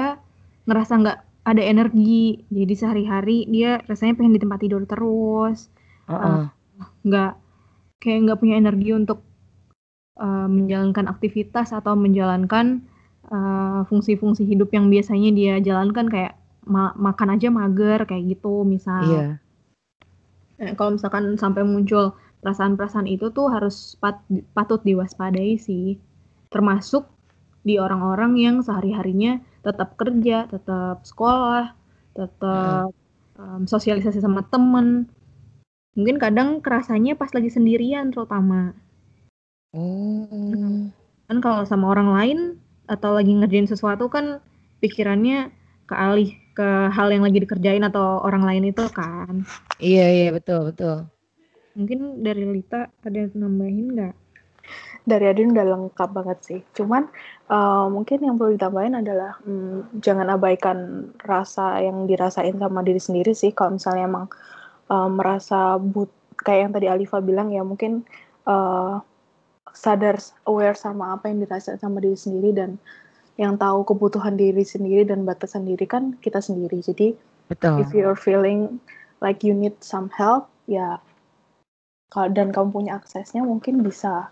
ngerasa 0.70 0.94
nggak 1.02 1.20
ada 1.50 1.64
energi. 1.66 2.46
Jadi 2.54 2.74
sehari-hari 2.78 3.50
dia 3.50 3.82
rasanya 3.90 4.14
pengen 4.14 4.38
di 4.38 4.42
tempat 4.46 4.60
tidur 4.62 4.86
terus, 4.86 5.74
Heeh. 6.06 6.46
nggak 7.10 7.34
kayak 7.98 8.20
nggak 8.30 8.40
punya 8.40 8.56
energi 8.62 8.90
untuk 8.94 9.26
eh, 10.22 10.48
menjalankan 10.48 11.10
aktivitas 11.10 11.74
atau 11.74 11.98
menjalankan 11.98 12.86
eh, 13.34 13.82
fungsi-fungsi 13.90 14.46
hidup 14.46 14.70
yang 14.72 14.94
biasanya 14.94 15.30
dia 15.34 15.54
jalankan 15.58 16.06
kayak 16.08 16.38
ma- 16.70 16.96
makan 16.96 17.36
aja 17.36 17.50
mager 17.50 18.06
kayak 18.06 18.38
gitu 18.38 18.64
misal. 18.64 19.04
Iya. 19.04 19.28
Eh, 20.62 20.74
kalau 20.78 20.96
misalkan 20.96 21.36
sampai 21.36 21.66
muncul 21.66 22.14
perasaan-perasaan 22.46 23.08
itu 23.10 23.32
tuh 23.34 23.50
harus 23.50 23.98
pat- 23.98 24.24
patut 24.54 24.80
diwaspadai 24.86 25.58
sih. 25.58 25.98
Termasuk 26.54 27.10
di 27.64 27.80
orang-orang 27.80 28.36
yang 28.38 28.56
sehari-harinya 28.60 29.40
tetap 29.64 29.96
kerja, 29.96 30.46
tetap 30.52 31.08
sekolah, 31.08 31.72
tetap 32.14 32.92
em, 33.40 33.64
sosialisasi 33.64 34.20
sama 34.20 34.44
temen. 34.52 35.08
Mungkin 35.96 36.20
kadang 36.20 36.60
kerasanya 36.60 37.16
pas 37.16 37.32
lagi 37.32 37.48
sendirian 37.48 38.12
terutama. 38.12 38.76
Oh. 39.74 40.92
Kan 41.32 41.38
kalau 41.40 41.64
sama 41.64 41.90
orang 41.96 42.10
lain 42.12 42.40
atau 42.88 43.16
lagi 43.16 43.32
ngerjain 43.32 43.68
sesuatu 43.70 44.12
kan 44.12 44.44
pikirannya 44.84 45.52
kealih 45.88 46.36
ke 46.54 46.70
hal 46.94 47.10
yang 47.10 47.26
lagi 47.26 47.42
dikerjain 47.42 47.82
atau 47.82 48.22
orang 48.22 48.46
lain 48.46 48.70
itu 48.70 48.86
kan. 48.94 49.42
Iya, 49.82 50.06
iya, 50.10 50.30
betul, 50.30 50.70
betul. 50.70 51.10
Mungkin 51.74 52.22
dari 52.22 52.46
Lita 52.46 52.94
ada 53.02 53.18
yang 53.18 53.34
nambahin 53.34 53.88
nggak? 53.98 54.16
Dari 55.04 55.26
Adin 55.28 55.52
udah 55.52 55.66
lengkap 55.66 56.10
banget 56.14 56.40
sih. 56.46 56.60
Cuman 56.78 57.10
eh, 57.50 57.86
mungkin 57.90 58.22
yang 58.22 58.38
perlu 58.38 58.56
ditambahin 58.56 59.02
adalah 59.02 59.42
hmm, 59.44 60.00
jangan 60.00 60.30
abaikan 60.38 61.10
rasa 61.26 61.82
yang 61.82 62.06
dirasain 62.06 62.56
sama 62.56 62.86
diri 62.86 63.02
sendiri 63.02 63.34
sih. 63.34 63.52
Kalau 63.52 63.76
misalnya 63.76 64.06
emang 64.08 64.26
eh, 64.94 65.10
merasa 65.10 65.82
but 65.82 66.14
kayak 66.38 66.70
yang 66.70 66.74
tadi 66.78 66.88
Alifa 66.88 67.18
bilang 67.20 67.50
ya 67.50 67.66
mungkin 67.66 68.06
eh, 68.46 68.94
sadar 69.72 70.20
aware 70.44 70.76
sama 70.76 71.16
apa 71.16 71.32
yang 71.32 71.40
dirasain 71.48 71.80
sama 71.80 72.04
diri 72.04 72.20
sendiri 72.20 72.52
dan 72.52 72.76
yang 73.40 73.58
tahu 73.58 73.88
kebutuhan 73.88 74.38
diri 74.38 74.62
sendiri 74.62 75.08
dan 75.08 75.24
batasan 75.24 75.64
diri 75.66 75.88
kan 75.88 76.20
kita 76.20 76.44
sendiri. 76.44 76.84
Jadi 76.84 77.16
Betul. 77.48 77.82
if 77.82 77.90
you're 77.96 78.20
feeling 78.20 78.84
like 79.24 79.42
you 79.42 79.56
need 79.56 79.74
some 79.80 80.12
help 80.14 80.52
ya 80.68 81.00
kalau 82.14 82.30
dan 82.30 82.54
kamu 82.54 82.70
punya 82.70 83.02
aksesnya 83.02 83.42
mungkin 83.42 83.82
bisa 83.82 84.30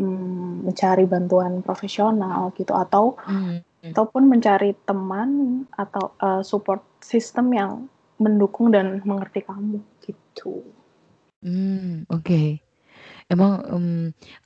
mm, 0.00 0.64
mencari 0.64 1.04
bantuan 1.04 1.60
profesional 1.60 2.54
gitu 2.56 2.72
atau 2.72 3.18
Mm, 3.28 3.60
ataupun 3.92 4.26
mencari 4.26 4.74
teman 4.82 5.62
atau 5.70 6.10
uh, 6.18 6.42
support 6.42 6.82
system 6.98 7.54
yang 7.54 7.86
mendukung 8.18 8.74
dan 8.74 8.98
mengerti 9.06 9.46
kamu 9.46 9.78
gitu. 10.02 10.64
mm, 11.44 12.10
oke. 12.10 12.65
Emang 13.26 13.52
em, 13.66 13.86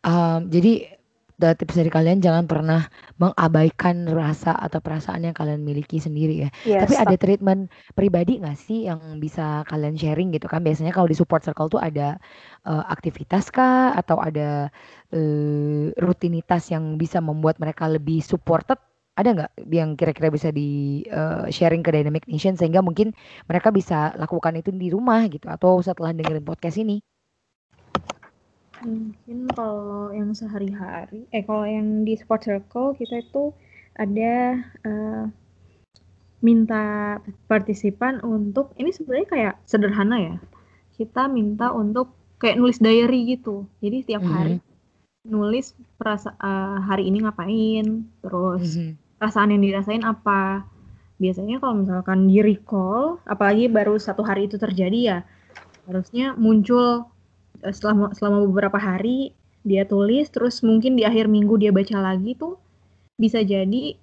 um, 0.05 0.41
jadi 0.49 1.01
tips 1.41 1.81
dari 1.81 1.89
kalian 1.89 2.21
jangan 2.21 2.45
pernah 2.45 2.85
mengabaikan 3.17 4.05
rasa 4.13 4.53
atau 4.53 4.85
perasaan 4.85 5.25
yang 5.25 5.33
kalian 5.33 5.65
miliki 5.65 5.97
sendiri 5.97 6.45
ya. 6.45 6.51
Yes, 6.69 6.85
Tapi 6.85 6.95
ada 7.01 7.17
treatment 7.17 7.73
pribadi 7.97 8.37
nggak 8.45 8.59
sih 8.61 8.85
yang 8.85 9.01
bisa 9.17 9.65
kalian 9.65 9.97
sharing 9.97 10.37
gitu 10.37 10.47
kan? 10.53 10.61
Biasanya 10.61 10.93
kalau 10.93 11.09
di 11.09 11.17
support 11.17 11.41
circle 11.41 11.73
tuh 11.73 11.81
ada 11.81 12.21
eh, 12.69 12.85
aktivitas 12.93 13.49
kah 13.49 13.97
atau 13.97 14.21
ada 14.21 14.69
eh, 15.17 15.85
rutinitas 15.97 16.69
yang 16.69 17.01
bisa 17.01 17.25
membuat 17.25 17.57
mereka 17.57 17.89
lebih 17.89 18.21
supported? 18.21 18.77
Ada 19.17 19.29
nggak 19.37 19.51
yang 19.73 19.97
kira-kira 19.97 20.29
bisa 20.29 20.53
di 20.53 21.01
eh, 21.09 21.49
sharing 21.49 21.81
ke 21.81 21.91
Dynamic 21.93 22.29
Nation 22.29 22.55
sehingga 22.61 22.85
mungkin 22.85 23.17
mereka 23.49 23.73
bisa 23.73 24.13
lakukan 24.21 24.61
itu 24.61 24.71
di 24.77 24.93
rumah 24.93 25.25
gitu 25.33 25.49
atau 25.49 25.81
setelah 25.81 26.13
dengerin 26.13 26.45
podcast 26.45 26.77
ini? 26.85 27.01
Mungkin 28.81 29.39
kalau 29.53 30.09
yang 30.17 30.33
sehari-hari, 30.33 31.29
eh 31.37 31.45
kalau 31.45 31.69
yang 31.69 32.09
di 32.09 32.17
sport 32.17 32.49
circle 32.49 32.97
kita 32.97 33.21
itu 33.21 33.53
ada 33.93 34.57
eh, 34.89 35.25
minta 36.41 36.85
partisipan 37.45 38.25
untuk 38.25 38.73
ini 38.81 38.89
sebenarnya 38.97 39.29
kayak 39.29 39.55
sederhana 39.69 40.17
ya. 40.17 40.37
Kita 40.97 41.29
minta 41.29 41.73
untuk 41.77 42.17
kayak 42.41 42.57
nulis 42.57 42.81
diary 42.81 43.37
gitu. 43.37 43.69
Jadi 43.85 43.97
setiap 44.05 44.25
hari 44.25 44.57
nulis 45.29 45.77
perasa 46.01 46.33
eh, 46.41 46.79
hari 46.89 47.13
ini 47.13 47.21
ngapain, 47.21 47.87
terus 48.25 48.81
Mhm. 48.81 48.97
perasaan 49.21 49.53
yang 49.53 49.61
dirasain 49.61 50.05
apa. 50.09 50.65
Biasanya 51.21 51.61
kalau 51.61 51.85
misalkan 51.85 52.33
di 52.33 52.41
recall, 52.41 53.21
apalagi 53.29 53.69
baru 53.69 54.01
satu 54.01 54.25
hari 54.25 54.49
itu 54.49 54.57
terjadi 54.57 54.99
ya, 55.05 55.19
harusnya 55.85 56.33
muncul 56.41 57.05
selama 57.69 58.17
selama 58.17 58.49
beberapa 58.49 58.79
hari 58.81 59.37
dia 59.61 59.85
tulis, 59.85 60.33
terus 60.33 60.65
mungkin 60.65 60.97
di 60.97 61.05
akhir 61.05 61.29
minggu 61.29 61.61
dia 61.61 61.69
baca 61.69 62.01
lagi 62.01 62.33
tuh 62.33 62.57
bisa 63.21 63.45
jadi 63.45 64.01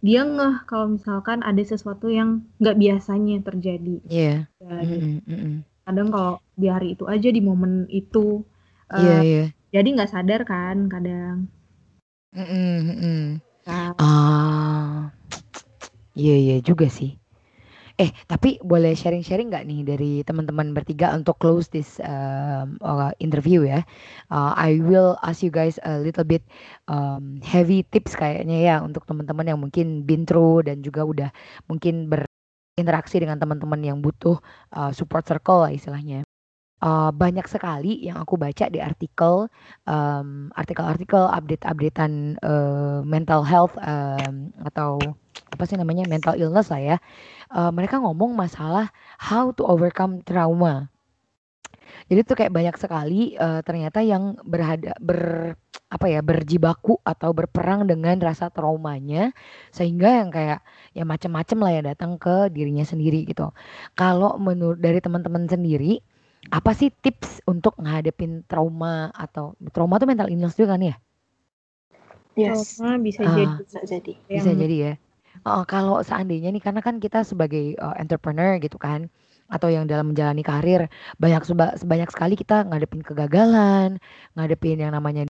dia 0.00 0.20
ngeh 0.24 0.64
kalau 0.64 0.96
misalkan 0.96 1.44
ada 1.44 1.60
sesuatu 1.60 2.08
yang 2.08 2.46
nggak 2.62 2.78
biasanya 2.78 3.42
terjadi. 3.44 4.00
Iya. 4.06 4.34
Ya, 4.62 4.74
gitu. 4.86 5.02
Mm-mm, 5.02 5.16
mm-mm. 5.26 5.54
Kadang 5.84 6.08
kalau 6.14 6.34
di 6.54 6.68
hari 6.70 6.94
itu 6.94 7.04
aja 7.10 7.28
di 7.28 7.40
momen 7.42 7.90
itu, 7.90 8.46
eh, 8.92 9.00
Iya, 9.00 9.16
iya. 9.26 9.44
jadi 9.74 9.88
nggak 9.98 10.12
sadar 10.12 10.40
kan 10.46 10.86
kadang. 10.88 11.50
Mm-mm. 12.32 13.42
Nah, 13.66 13.92
Ah, 13.98 15.10
iya 16.14 16.36
iya 16.38 16.56
juga 16.62 16.86
sih. 16.88 17.18
Eh, 18.00 18.08
tapi 18.24 18.56
boleh 18.64 18.96
sharing-sharing 18.96 19.52
nggak 19.52 19.68
nih 19.68 19.80
dari 19.84 20.12
teman-teman 20.24 20.72
bertiga 20.72 21.12
untuk 21.12 21.36
close 21.36 21.68
this 21.68 22.00
um, 22.00 22.80
uh, 22.80 23.12
interview 23.20 23.60
ya? 23.68 23.84
Uh, 24.32 24.56
I 24.56 24.80
will 24.80 25.20
ask 25.20 25.44
you 25.44 25.52
guys 25.52 25.76
a 25.84 26.00
little 26.00 26.24
bit 26.24 26.40
um, 26.88 27.44
heavy 27.44 27.84
tips 27.92 28.16
kayaknya 28.16 28.56
ya 28.56 28.76
untuk 28.80 29.04
teman-teman 29.04 29.52
yang 29.52 29.60
mungkin 29.60 30.08
been 30.08 30.24
dan 30.64 30.80
juga 30.80 31.04
udah 31.04 31.28
mungkin 31.68 32.08
berinteraksi 32.08 33.20
dengan 33.20 33.36
teman-teman 33.36 33.84
yang 33.84 34.00
butuh 34.00 34.40
uh, 34.72 34.96
support 34.96 35.28
circle 35.28 35.68
lah 35.68 35.72
istilahnya. 35.76 36.24
Uh, 36.80 37.12
banyak 37.12 37.44
sekali 37.44 38.00
yang 38.00 38.16
aku 38.16 38.40
baca 38.40 38.72
di 38.72 38.80
artikel, 38.80 39.52
um, 39.84 40.48
artikel-artikel 40.56 41.28
update-updatean 41.28 42.40
uh, 42.40 43.04
mental 43.04 43.44
health 43.44 43.76
um, 43.84 44.48
atau 44.64 44.96
apa 45.50 45.62
sih 45.66 45.76
namanya 45.78 46.06
mental 46.06 46.38
illness 46.38 46.70
lah 46.70 46.80
ya. 46.80 46.96
Uh, 47.50 47.70
mereka 47.74 47.98
ngomong 47.98 48.34
masalah 48.34 48.94
how 49.18 49.50
to 49.50 49.66
overcome 49.66 50.22
trauma. 50.22 50.88
Jadi 52.06 52.22
tuh 52.22 52.36
kayak 52.38 52.54
banyak 52.54 52.76
sekali 52.78 53.34
uh, 53.38 53.62
ternyata 53.66 54.02
yang 54.02 54.38
berhada 54.46 54.94
ber 55.02 55.54
apa 55.90 56.06
ya 56.06 56.22
berjibaku 56.22 57.02
atau 57.02 57.34
berperang 57.34 57.82
dengan 57.82 58.14
rasa 58.22 58.46
traumanya 58.46 59.34
sehingga 59.74 60.22
yang 60.22 60.30
kayak 60.30 60.62
ya 60.94 61.02
macam-macam 61.02 61.58
lah 61.66 61.70
ya 61.74 61.82
datang 61.94 62.14
ke 62.14 62.46
dirinya 62.54 62.86
sendiri 62.86 63.26
gitu. 63.26 63.50
Kalau 63.98 64.38
menurut 64.38 64.78
dari 64.78 65.02
teman-teman 65.02 65.50
sendiri 65.50 65.98
apa 66.54 66.72
sih 66.78 66.94
tips 66.94 67.42
untuk 67.44 67.74
ngadepin 67.76 68.46
trauma 68.46 69.10
atau 69.12 69.58
trauma 69.74 69.98
tuh 69.98 70.08
mental 70.08 70.30
illness 70.30 70.54
juga 70.54 70.78
kan 70.78 70.82
ya? 70.82 70.96
Yes, 72.38 72.78
trauma 72.78 73.02
bisa 73.02 73.26
Ah. 73.26 73.34
jadi 73.34 73.54
bisa 73.58 73.80
jadi. 73.82 74.12
Bisa 74.30 74.50
yang 74.54 74.62
jadi 74.62 74.76
ya. 74.78 74.92
Oh, 75.46 75.62
kalau 75.72 75.96
seandainya 76.08 76.48
nih 76.54 76.62
karena 76.66 76.80
kan 76.86 76.96
kita 77.04 77.18
sebagai 77.30 77.62
uh, 77.84 77.94
entrepreneur 78.02 78.50
gitu 78.64 78.76
kan, 78.86 79.00
atau 79.54 79.68
yang 79.72 79.84
dalam 79.90 80.06
menjalani 80.12 80.42
karir 80.50 80.80
banyak 81.22 81.42
seba- 81.48 81.76
sebanyak 81.80 82.08
sekali 82.14 82.34
kita 82.42 82.54
ngadepin 82.68 83.02
kegagalan, 83.08 83.88
ngadepin 84.36 84.76
yang 84.82 84.92
namanya 84.96 85.29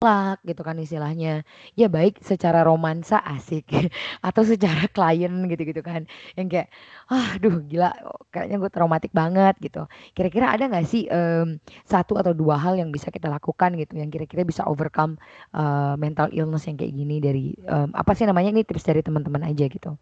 ditolak 0.00 0.40
gitu 0.48 0.64
kan 0.64 0.80
istilahnya. 0.80 1.44
Ya 1.76 1.92
baik 1.92 2.24
secara 2.24 2.64
romansa 2.64 3.20
asik 3.20 3.68
atau 4.26 4.42
secara 4.48 4.88
klien 4.88 5.28
gitu-gitu 5.44 5.84
kan. 5.84 6.08
Yang 6.40 6.48
kayak 6.48 6.68
ah 7.12 7.36
duh 7.36 7.60
gila 7.68 7.92
kayaknya 8.32 8.56
gue 8.64 8.70
traumatik 8.72 9.12
banget 9.12 9.60
gitu. 9.60 9.84
Kira-kira 10.16 10.56
ada 10.56 10.72
nggak 10.72 10.88
sih 10.88 11.04
em, 11.04 11.60
satu 11.84 12.16
atau 12.16 12.32
dua 12.32 12.56
hal 12.56 12.80
yang 12.80 12.88
bisa 12.88 13.12
kita 13.12 13.28
lakukan 13.28 13.76
gitu 13.76 14.00
yang 14.00 14.08
kira-kira 14.08 14.40
bisa 14.48 14.64
overcome 14.64 15.20
eh, 15.52 15.94
mental 16.00 16.32
illness 16.32 16.64
yang 16.64 16.80
kayak 16.80 16.96
gini 16.96 17.20
dari 17.20 17.52
em, 17.68 17.92
apa 17.92 18.16
sih 18.16 18.24
namanya 18.24 18.56
ini 18.56 18.64
tips 18.64 18.88
dari 18.88 19.04
teman-teman 19.04 19.44
aja 19.44 19.68
gitu. 19.68 20.00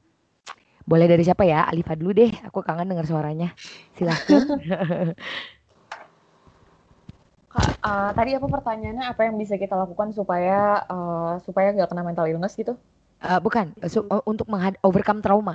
Boleh 0.86 1.10
dari 1.10 1.26
siapa 1.26 1.42
ya? 1.42 1.66
Alifa 1.66 1.98
dulu 1.98 2.14
deh. 2.14 2.30
Aku 2.46 2.62
kangen 2.62 2.86
dengar 2.86 3.04
suaranya. 3.04 3.50
Silahkan. 3.98 4.46
Eh, 7.86 8.10
tadi 8.18 8.30
apa 8.38 8.46
pertanyaannya 8.54 9.04
apa 9.12 9.20
yang 9.26 9.36
bisa 9.42 9.54
kita 9.62 9.74
lakukan 9.82 10.10
supaya 10.18 10.82
eh, 10.92 11.32
supaya 11.46 11.68
nggak 11.74 11.88
kena 11.90 12.02
mental 12.08 12.26
illness 12.30 12.54
gitu? 12.58 12.72
Eh, 13.30 13.38
bukan 13.46 13.66
su- 13.92 14.06
eh, 14.14 14.22
untuk 14.32 14.46
menghad- 14.52 14.80
overcome 14.88 15.20
trauma. 15.24 15.54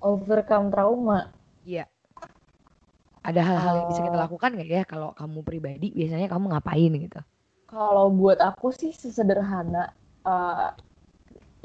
Overcome 0.00 0.70
trauma. 0.72 1.18
Iya. 1.64 1.86
Ada 3.28 3.40
hal-hal 3.48 3.74
yang 3.82 3.88
bisa 3.92 4.00
kita 4.06 4.16
lakukan 4.24 4.50
nggak 4.56 4.68
ya 4.76 4.82
kalau 4.92 5.08
kamu 5.20 5.38
pribadi 5.48 5.86
biasanya 5.98 6.28
kamu 6.32 6.44
ngapain 6.54 6.92
gitu? 7.04 7.20
kalau 7.72 8.06
buat 8.20 8.38
aku 8.48 8.66
sih 8.80 8.90
sesederhana 9.02 9.82
eh, 10.26 10.68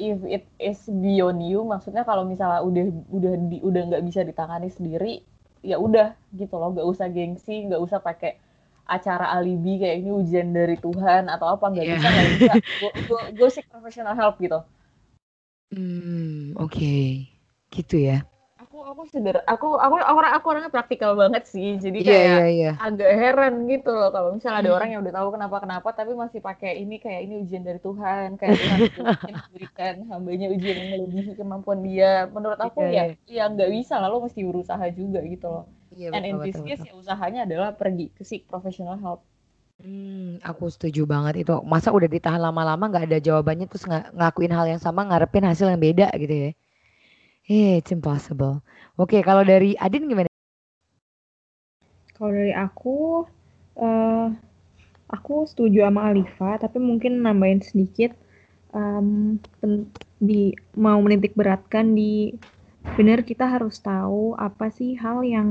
if 0.09 0.17
it 0.35 0.43
is 0.69 0.79
beyond 1.03 1.39
you, 1.51 1.59
maksudnya 1.73 2.03
kalau 2.09 2.23
misalnya 2.31 2.61
udah 2.69 2.85
udah 3.17 3.33
di, 3.51 3.57
udah 3.69 3.81
nggak 3.89 4.03
bisa 4.09 4.21
ditangani 4.29 4.69
sendiri, 4.77 5.13
ya 5.69 5.77
udah 5.87 6.07
gitu 6.39 6.55
loh, 6.59 6.69
nggak 6.73 6.87
usah 6.93 7.07
gengsi, 7.15 7.55
nggak 7.67 7.81
usah 7.85 7.99
pakai 8.07 8.31
acara 8.91 9.25
alibi 9.37 9.79
kayak 9.81 9.95
ini 10.03 10.09
ujian 10.21 10.47
dari 10.51 10.75
Tuhan 10.75 11.23
atau 11.33 11.47
apa 11.55 11.65
nggak 11.71 11.85
Iya. 11.87 11.95
bisa 11.95 12.07
nggak 12.11 12.27
bisa, 12.35 12.53
go 13.37 13.45
seek 13.47 13.65
professional 13.71 14.13
help 14.19 14.35
gitu. 14.43 14.59
Hmm, 15.71 16.51
oke. 16.59 16.95
Gitu 17.71 17.95
ya. 17.97 18.17
Aku 18.61 18.77
aku 18.85 19.03
seder, 19.09 19.41
aku 19.47 19.67
aku 19.75 19.95
aku 19.97 20.15
orang 20.21 20.33
aku 20.37 20.45
orangnya 20.51 20.71
praktikal 20.71 21.11
banget 21.17 21.43
sih, 21.49 21.79
jadi 21.81 21.97
Iya, 21.97 22.07
kayak 22.07 22.27
iya, 22.29 22.45
iya. 22.51 22.71
agak 22.77 23.11
heran 23.19 23.53
gitu 23.67 23.89
loh 23.89 24.09
kalau 24.15 24.29
misalnya 24.35 24.59
ada 24.63 24.71
orang 24.77 24.87
Hmm. 24.87 24.93
yang 24.95 25.01
udah 25.03 25.15
tahu 25.17 25.27
kenapa-kenapa 25.35 25.87
tapi 25.91 26.11
masih 26.13 26.39
pakai 26.39 26.71
ini 26.79 26.95
kayak 27.01 27.21
ini 27.25 27.33
ujian 27.41 27.63
dari 27.65 27.79
Tuhan 27.81 28.27
kayak 28.39 28.55
Tuhan 28.61 28.79
memberikan 29.49 29.95
hambanya 30.07 30.47
ujian 30.53 30.75
yang 30.77 30.89
melebihi 30.93 31.31
kemampuan 31.35 31.79
dia 31.81 32.11
menurut 32.29 32.59
aku 32.61 32.79
Iya, 32.85 32.93
ya 32.93 33.03
ya 33.27 33.43
nggak 33.49 33.69
bisa 33.75 33.93
lah 33.97 34.07
lo 34.07 34.21
mesti 34.23 34.41
berusaha 34.45 34.85
juga 34.93 35.19
gitu 35.25 35.47
loh 35.49 35.65
Iya, 35.95 36.09
and 36.13 36.23
in 36.25 36.35
betul, 36.35 36.37
this 36.45 36.59
betul, 36.59 36.63
case 36.67 36.81
betul. 36.81 36.87
ya 36.87 36.93
usahanya 37.01 37.39
adalah 37.47 37.69
pergi 37.81 38.05
ke 38.17 38.23
seek 38.29 38.43
professional 38.51 38.97
help 39.05 39.21
Hmm, 39.81 40.37
aku 40.49 40.65
setuju 40.73 41.01
banget 41.13 41.33
itu. 41.43 41.53
Masa 41.73 41.89
udah 41.97 42.09
ditahan 42.15 42.41
lama-lama 42.47 42.83
nggak 42.89 43.05
ada 43.09 43.17
jawabannya 43.27 43.65
terus 43.69 43.85
nga- 43.89 44.07
ngelakuin 44.15 44.53
hal 44.57 44.65
yang 44.71 44.81
sama 44.85 45.01
ngarepin 45.09 45.45
hasil 45.49 45.67
yang 45.73 45.81
beda 45.87 46.07
gitu 46.21 46.33
ya. 46.45 46.49
Eh, 47.49 47.77
it's 47.81 47.91
impossible. 47.97 48.55
Oke, 49.01 49.17
kalau 49.27 49.43
dari 49.45 49.69
Adin 49.85 50.09
gimana? 50.11 50.29
Kalau 52.15 52.31
dari 52.37 52.53
aku, 52.55 52.97
eh 53.87 54.27
aku 55.15 55.35
setuju 55.51 55.79
sama 55.87 56.01
Alifa, 56.11 56.51
tapi 56.63 56.77
mungkin 56.89 57.13
nambahin 57.25 57.61
sedikit 57.69 58.11
em, 58.77 59.07
pen- 59.59 59.89
di 60.29 60.41
mau 60.85 60.99
menitik 61.05 61.33
beratkan 61.39 61.85
di 61.99 62.33
benar 62.97 63.19
kita 63.29 63.45
harus 63.53 63.75
tahu 63.81 64.23
apa 64.47 64.67
sih 64.77 64.91
hal 65.03 65.19
yang 65.35 65.49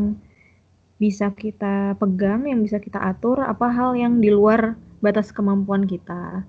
bisa 1.02 1.26
kita 1.42 1.74
pegang, 2.00 2.40
yang 2.50 2.60
bisa 2.66 2.78
kita 2.86 3.00
atur, 3.10 3.38
apa 3.52 3.66
hal 3.76 3.90
yang 4.02 4.14
di 4.24 4.30
luar 4.38 4.60
batas 5.04 5.28
kemampuan 5.36 5.84
kita. 5.92 6.44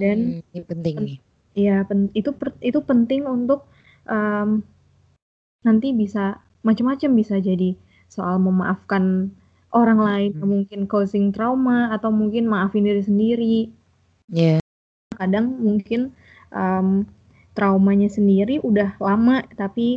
Dan 0.00 0.18
Hmm, 0.18 0.42
ini 0.52 0.60
penting 0.70 0.96
nih. 1.06 1.18
ya 1.54 1.76
pen- 1.88 2.12
itu 2.18 2.30
per- 2.34 2.58
itu 2.62 2.78
penting 2.88 3.22
untuk 3.36 3.60
em, 4.10 4.48
nanti 5.66 5.88
bisa 6.02 6.24
macam-macam 6.66 7.10
bisa 7.20 7.36
jadi 7.48 7.70
soal 8.14 8.36
memaafkan 8.46 9.04
orang 9.80 9.98
lain 10.08 10.30
Hmm. 10.32 10.44
mungkin 10.52 10.80
causing 10.92 11.24
trauma 11.34 11.78
atau 11.96 12.10
mungkin 12.20 12.44
maafin 12.52 12.86
diri 12.88 13.02
sendiri. 13.08 13.56
Ya, 14.28 14.60
Kadang 15.18 15.46
mungkin 15.66 16.00
em, 16.54 16.88
traumanya 17.56 18.08
sendiri 18.16 18.54
udah 18.70 18.90
lama 19.06 19.36
tapi 19.60 19.88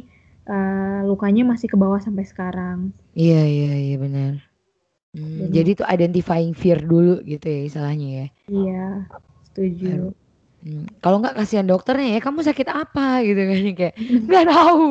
eh, 0.53 0.99
lukanya 1.09 1.43
masih 1.51 1.67
ke 1.71 1.77
bawah 1.83 1.99
sampai 2.05 2.25
sekarang. 2.31 2.79
iya, 3.21 3.35
iya, 3.53 3.67
iya 3.85 3.95
benar. 4.03 4.31
Hmm, 5.15 5.49
jadi 5.55 5.69
tuh 5.79 5.87
identifying 5.95 6.53
fear 6.61 6.79
dulu 6.91 7.11
gitu 7.31 7.45
ya 7.55 7.59
istilahnya 7.69 8.07
ya. 8.19 8.25
iya, 8.51 9.07
setuju. 9.45 10.11
Hmm, 10.65 10.89
Kalau 11.03 11.21
nggak 11.21 11.37
kasihan 11.37 11.67
dokternya 11.69 12.17
ya 12.17 12.19
kamu 12.25 12.39
sakit 12.47 12.67
apa 12.81 13.21
gitu 13.27 13.41
kan 13.49 13.57
kayak 13.79 13.93
nggak 14.27 14.45
tahu. 14.49 14.83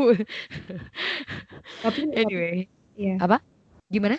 Tapi 1.82 2.00
Anyway, 2.14 2.68
ya 2.96 3.16
apa? 3.20 3.42
Gimana? 3.92 4.16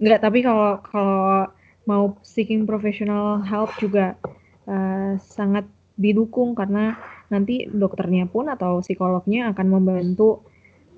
Enggak, 0.00 0.20
tapi 0.26 0.38
kalau 0.46 0.82
kalau 0.90 1.46
mau 1.90 2.04
seeking 2.24 2.66
professional 2.66 3.38
help 3.50 3.70
juga 3.78 4.18
eh, 4.66 5.14
sangat 5.36 5.64
didukung 5.94 6.50
karena 6.58 6.98
nanti 7.34 7.66
dokternya 7.66 8.30
pun 8.30 8.46
atau 8.46 8.78
psikolognya 8.78 9.50
akan 9.50 9.66
membantu 9.66 10.46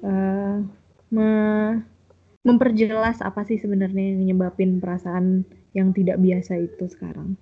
eh, 0.04 0.60
me- 1.08 1.80
memperjelas 2.46 3.24
apa 3.24 3.42
sih 3.48 3.58
sebenarnya 3.58 4.14
yang 4.14 4.36
nyebabin 4.36 4.78
perasaan 4.78 5.42
yang 5.72 5.90
tidak 5.96 6.20
biasa 6.20 6.60
itu 6.60 6.84
sekarang. 6.86 7.34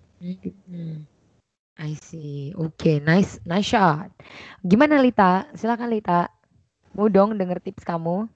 Hmm, 0.70 1.04
I 1.76 1.92
see. 1.98 2.54
Oke, 2.56 3.02
nice, 3.02 3.42
nice 3.44 3.68
shot. 3.74 4.08
Gimana 4.64 5.02
Lita? 5.02 5.50
Silakan 5.52 5.92
Lita. 5.92 6.30
Mau 6.94 7.10
dong 7.10 7.36
denger 7.36 7.60
tips 7.60 7.84
kamu. 7.84 8.30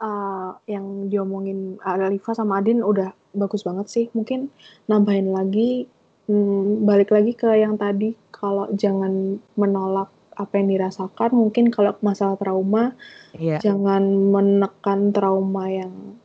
Eh, 0.00 0.50
yang 0.72 1.12
diomongin 1.12 1.76
Alifa 1.84 2.32
sama 2.32 2.64
Adin 2.64 2.80
udah 2.80 3.12
bagus 3.36 3.60
banget 3.68 3.86
sih. 3.92 4.06
Mungkin 4.16 4.48
nambahin 4.88 5.28
lagi, 5.28 5.84
hmm, 6.24 6.88
balik 6.88 7.12
lagi 7.12 7.36
ke 7.36 7.52
yang 7.60 7.76
tadi, 7.76 8.16
kalau 8.40 8.66
jangan 8.72 9.36
menolak 9.54 10.08
apa 10.34 10.56
yang 10.56 10.72
dirasakan. 10.72 11.36
Mungkin 11.36 11.68
kalau 11.68 11.92
masalah 12.00 12.40
trauma, 12.40 12.96
Iya. 13.36 13.60
jangan 13.60 14.02
menekan 14.32 15.12
trauma 15.12 15.68
yang 15.68 16.16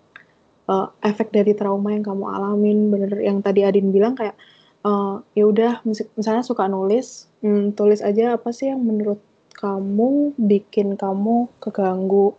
eh, 0.66 0.88
efek 1.04 1.30
dari 1.30 1.54
trauma 1.54 1.92
yang 1.92 2.02
kamu 2.02 2.26
alamin. 2.26 2.90
Bener 2.90 3.20
yang 3.20 3.44
tadi 3.44 3.62
Adin 3.62 3.92
bilang 3.92 4.16
kayak 4.16 4.34
eh, 4.88 5.16
ya 5.36 5.44
udah, 5.46 5.84
mis- 5.84 6.08
misalnya 6.16 6.42
suka 6.42 6.66
nulis, 6.66 7.28
hmm, 7.44 7.76
tulis 7.76 8.00
aja 8.00 8.40
apa 8.40 8.50
sih 8.50 8.72
yang 8.72 8.82
menurut 8.82 9.20
kamu 9.56 10.36
bikin 10.36 10.96
kamu 10.96 11.52
keganggu 11.60 12.34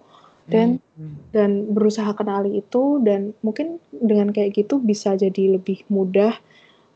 dan 0.49 0.81
Hmm. 0.97 1.21
dan 1.29 1.51
berusaha 1.77 2.09
kenali 2.17 2.65
itu 2.65 3.05
dan 3.05 3.37
mungkin 3.45 3.77
dengan 3.93 4.33
kayak 4.33 4.57
gitu 4.57 4.81
bisa 4.81 5.13
jadi 5.13 5.61
lebih 5.61 5.85
mudah 5.93 6.33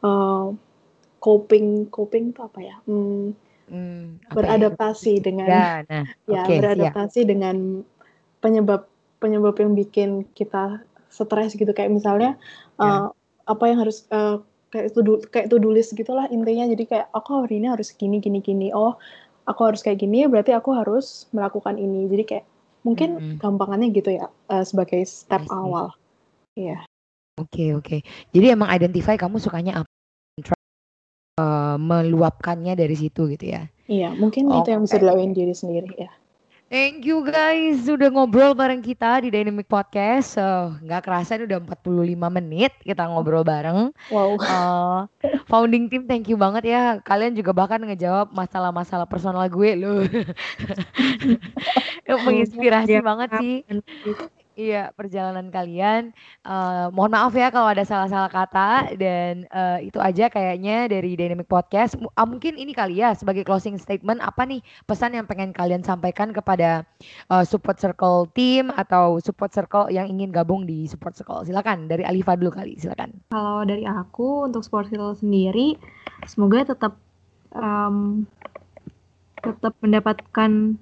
eh, 0.00 0.46
coping 1.24 1.66
coping 1.94 2.24
itu 2.32 2.40
apa 2.48 2.60
ya 2.68 2.76
Hmm, 2.88 3.32
Hmm, 3.70 4.18
apa 4.32 4.46
ya? 4.58 4.66
beradaptasi 4.76 5.12
dengan 5.22 5.50
Ya, 5.50 5.84
nah, 5.88 6.04
ya 6.34 6.42
siap. 6.46 6.58
beradaptasi 6.58 7.20
dengan 7.28 7.56
penyebab 8.42 8.86
penyebab 9.22 9.54
yang 9.60 9.72
bikin 9.76 10.10
kita 10.38 10.80
stres 11.12 11.52
gitu 11.58 11.70
kayak 11.76 11.92
misalnya 11.92 12.38
Ya. 12.80 12.86
eh, 12.86 13.06
apa 13.46 13.64
yang 13.70 13.78
harus 13.82 14.06
eh, 14.10 14.36
kayak 14.72 14.86
do 14.96 15.18
kayak 15.34 15.46
do 15.50 15.68
list 15.70 15.92
gitulah 15.98 16.26
intinya 16.30 16.64
jadi 16.70 16.84
kayak 16.86 17.06
aku 17.12 17.30
hari 17.44 17.58
ini 17.60 17.68
harus 17.74 17.90
gini 17.94 18.22
gini 18.22 18.38
gini 18.40 18.70
oh 18.72 18.94
aku 19.50 19.60
harus 19.68 19.82
kayak 19.84 19.98
gini 20.04 20.24
berarti 20.30 20.54
aku 20.54 20.70
harus 20.76 21.26
melakukan 21.34 21.76
ini 21.76 22.06
jadi 22.12 22.24
kayak 22.30 22.46
mungkin 22.86 23.20
Mm-mm. 23.20 23.38
gampangannya 23.42 23.88
gitu 23.92 24.10
ya 24.14 24.26
eh, 24.52 24.64
sebagai 24.64 25.02
step 25.04 25.42
awal 25.50 25.92
iya 26.56 26.86
Oke, 27.40 27.72
oke. 27.78 27.96
Jadi 28.36 28.46
emang 28.52 28.68
identify 28.68 29.16
kamu 29.16 29.40
sukanya 29.40 29.80
apa, 29.80 29.90
eh, 31.40 31.76
meluapkannya 31.80 32.76
dari 32.76 32.96
situ 32.96 33.32
gitu 33.32 33.46
ya. 33.56 33.62
iya 33.88 34.12
mungkin 34.12 34.52
itu 34.52 34.68
yang 34.68 34.84
bisa 34.84 35.00
dilakuin 35.00 35.32
diri 35.32 35.56
sendiri 35.56 35.90
ya 35.96 36.10
Thank 36.70 37.02
you 37.02 37.26
guys 37.26 37.82
sudah 37.82 38.14
ngobrol 38.14 38.54
bareng 38.54 38.78
kita 38.78 39.26
di 39.26 39.34
Dynamic 39.34 39.66
Podcast. 39.66 40.38
So, 40.38 40.78
nggak 40.86 41.02
kerasa 41.02 41.34
ini 41.34 41.50
udah 41.50 41.58
45 41.66 42.14
menit 42.30 42.70
kita 42.86 43.10
ngobrol 43.10 43.42
bareng. 43.42 43.90
wow 44.06 44.38
Eh, 44.38 45.00
founding 45.50 45.90
team 45.90 46.06
thank 46.06 46.30
you 46.30 46.38
banget 46.38 46.70
ya. 46.70 47.02
Kalian 47.02 47.34
juga 47.34 47.50
bahkan 47.50 47.82
ngejawab 47.82 48.30
masalah-masalah 48.30 49.10
personal 49.10 49.50
gue 49.50 49.70
loh. 49.82 50.06
Menginspirasi 52.30 52.86
Dia 52.86 53.02
banget 53.02 53.34
sih. 53.42 53.66
Iya 54.60 54.82
perjalanan 54.92 55.48
kalian. 55.48 56.12
Uh, 56.44 56.92
mohon 56.92 57.16
maaf 57.16 57.32
ya 57.32 57.48
kalau 57.48 57.72
ada 57.72 57.80
salah-salah 57.80 58.28
kata 58.28 58.92
dan 59.00 59.48
uh, 59.48 59.80
itu 59.80 59.96
aja 59.96 60.28
kayaknya 60.28 60.92
dari 60.92 61.16
Dynamic 61.16 61.48
Podcast. 61.48 61.96
M 61.96 62.04
uh, 62.04 62.28
mungkin 62.28 62.60
ini 62.60 62.76
kali 62.76 63.00
ya 63.00 63.16
sebagai 63.16 63.48
closing 63.48 63.80
statement 63.80 64.20
apa 64.20 64.44
nih 64.44 64.60
pesan 64.84 65.16
yang 65.16 65.24
pengen 65.24 65.56
kalian 65.56 65.80
sampaikan 65.80 66.36
kepada 66.36 66.84
uh, 67.32 67.40
support 67.40 67.80
circle 67.80 68.28
team 68.36 68.68
atau 68.76 69.16
support 69.24 69.48
circle 69.56 69.88
yang 69.88 70.04
ingin 70.04 70.28
gabung 70.28 70.68
di 70.68 70.84
support 70.84 71.16
circle. 71.16 71.40
Silakan 71.48 71.88
dari 71.88 72.04
Alifa 72.04 72.36
dulu 72.36 72.52
kali, 72.52 72.76
silakan. 72.76 73.16
Kalau 73.32 73.64
dari 73.64 73.88
aku 73.88 74.44
untuk 74.44 74.60
support 74.60 74.92
circle 74.92 75.16
sendiri 75.16 75.80
semoga 76.28 76.68
tetap 76.76 77.00
um, 77.56 78.28
tetap 79.40 79.72
mendapatkan 79.80 80.76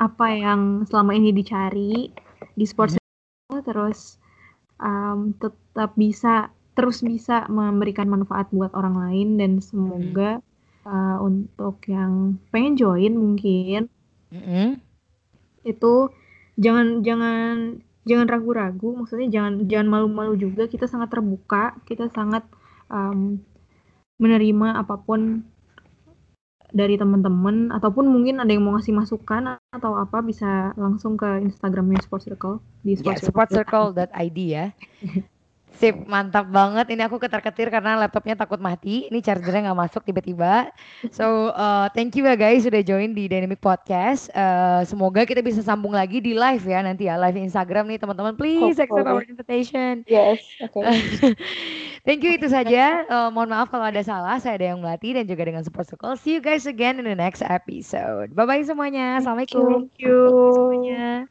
apa 0.00 0.26
yang 0.32 0.84
selama 0.88 1.12
ini 1.12 1.32
dicari 1.32 2.08
di 2.60 2.68
sports 2.68 3.00
mm-hmm. 3.00 3.64
terus 3.64 4.20
um, 4.76 5.32
tetap 5.40 5.96
bisa 5.96 6.52
terus 6.76 7.00
bisa 7.00 7.48
memberikan 7.48 8.04
manfaat 8.12 8.52
buat 8.52 8.76
orang 8.76 9.00
lain 9.00 9.28
dan 9.40 9.52
semoga 9.64 10.44
mm-hmm. 10.44 10.84
uh, 10.84 11.18
untuk 11.24 11.80
yang 11.88 12.36
pengen 12.52 12.76
join 12.76 13.16
mungkin 13.16 13.88
mm-hmm. 14.28 14.76
itu 15.64 15.94
jangan 16.60 17.00
jangan 17.00 17.80
jangan 18.04 18.26
ragu-ragu 18.28 18.96
maksudnya 18.96 19.28
jangan 19.32 19.64
jangan 19.64 19.88
malu-malu 19.88 20.36
juga 20.36 20.68
kita 20.68 20.84
sangat 20.84 21.16
terbuka 21.16 21.76
kita 21.88 22.12
sangat 22.12 22.44
um, 22.92 23.40
menerima 24.20 24.84
apa 24.84 25.00
pun 25.00 25.48
dari 26.70 26.94
teman-teman 26.94 27.74
ataupun 27.74 28.06
mungkin 28.06 28.38
ada 28.38 28.50
yang 28.50 28.66
mau 28.66 28.78
ngasih 28.78 28.94
masukan 28.94 29.58
atau 29.74 29.98
apa 29.98 30.22
bisa 30.22 30.70
langsung 30.78 31.18
ke 31.18 31.42
Instagramnya 31.42 32.00
Sport 32.02 32.22
Circle 32.26 32.56
di 32.86 32.94
Sport 32.94 33.18
yeah, 33.18 33.26
sportcircle.id 33.26 34.38
ya. 34.38 34.66
Sip, 35.80 35.96
mantap 36.04 36.44
banget. 36.52 36.92
Ini 36.92 37.08
aku 37.08 37.16
ketar-ketir 37.16 37.72
karena 37.72 37.96
laptopnya 37.96 38.36
takut 38.36 38.60
mati. 38.60 39.08
Ini 39.08 39.24
chargernya 39.24 39.72
nggak 39.72 39.80
masuk 39.80 40.04
tiba-tiba. 40.04 40.68
So, 41.08 41.56
uh, 41.56 41.88
thank 41.96 42.12
you 42.20 42.28
ya 42.28 42.36
guys 42.36 42.68
sudah 42.68 42.84
join 42.84 43.16
di 43.16 43.32
Dynamic 43.32 43.64
Podcast. 43.64 44.28
Uh, 44.36 44.84
semoga 44.84 45.24
kita 45.24 45.40
bisa 45.40 45.64
sambung 45.64 45.96
lagi 45.96 46.20
di 46.20 46.36
live 46.36 46.60
ya 46.68 46.84
nanti 46.84 47.08
ya. 47.08 47.16
Live 47.16 47.40
Instagram 47.40 47.88
nih 47.88 47.96
teman-teman. 47.96 48.36
Please 48.36 48.76
accept 48.76 49.08
our 49.08 49.24
invitation. 49.24 50.04
Yes, 50.04 50.44
oke. 50.60 50.84
Okay. 50.84 51.32
thank 52.06 52.20
you 52.20 52.36
itu 52.36 52.52
saja. 52.52 53.08
Uh, 53.08 53.32
mohon 53.32 53.48
maaf 53.48 53.72
kalau 53.72 53.88
ada 53.88 54.04
salah. 54.04 54.36
Saya 54.36 54.60
ada 54.60 54.76
yang 54.76 54.84
melatih 54.84 55.16
dan 55.16 55.24
juga 55.24 55.48
dengan 55.48 55.64
support 55.64 55.88
circle. 55.88 56.12
See 56.20 56.36
you 56.36 56.44
guys 56.44 56.68
again 56.68 57.00
in 57.00 57.08
the 57.08 57.16
next 57.16 57.40
episode. 57.40 58.36
Bye-bye 58.36 58.68
semuanya. 58.68 59.16
Assalamualaikum. 59.16 59.88
Thank 59.88 59.96
you. 59.96 60.28
Thank 60.28 60.44
you 60.44 60.52
semuanya. 60.52 61.24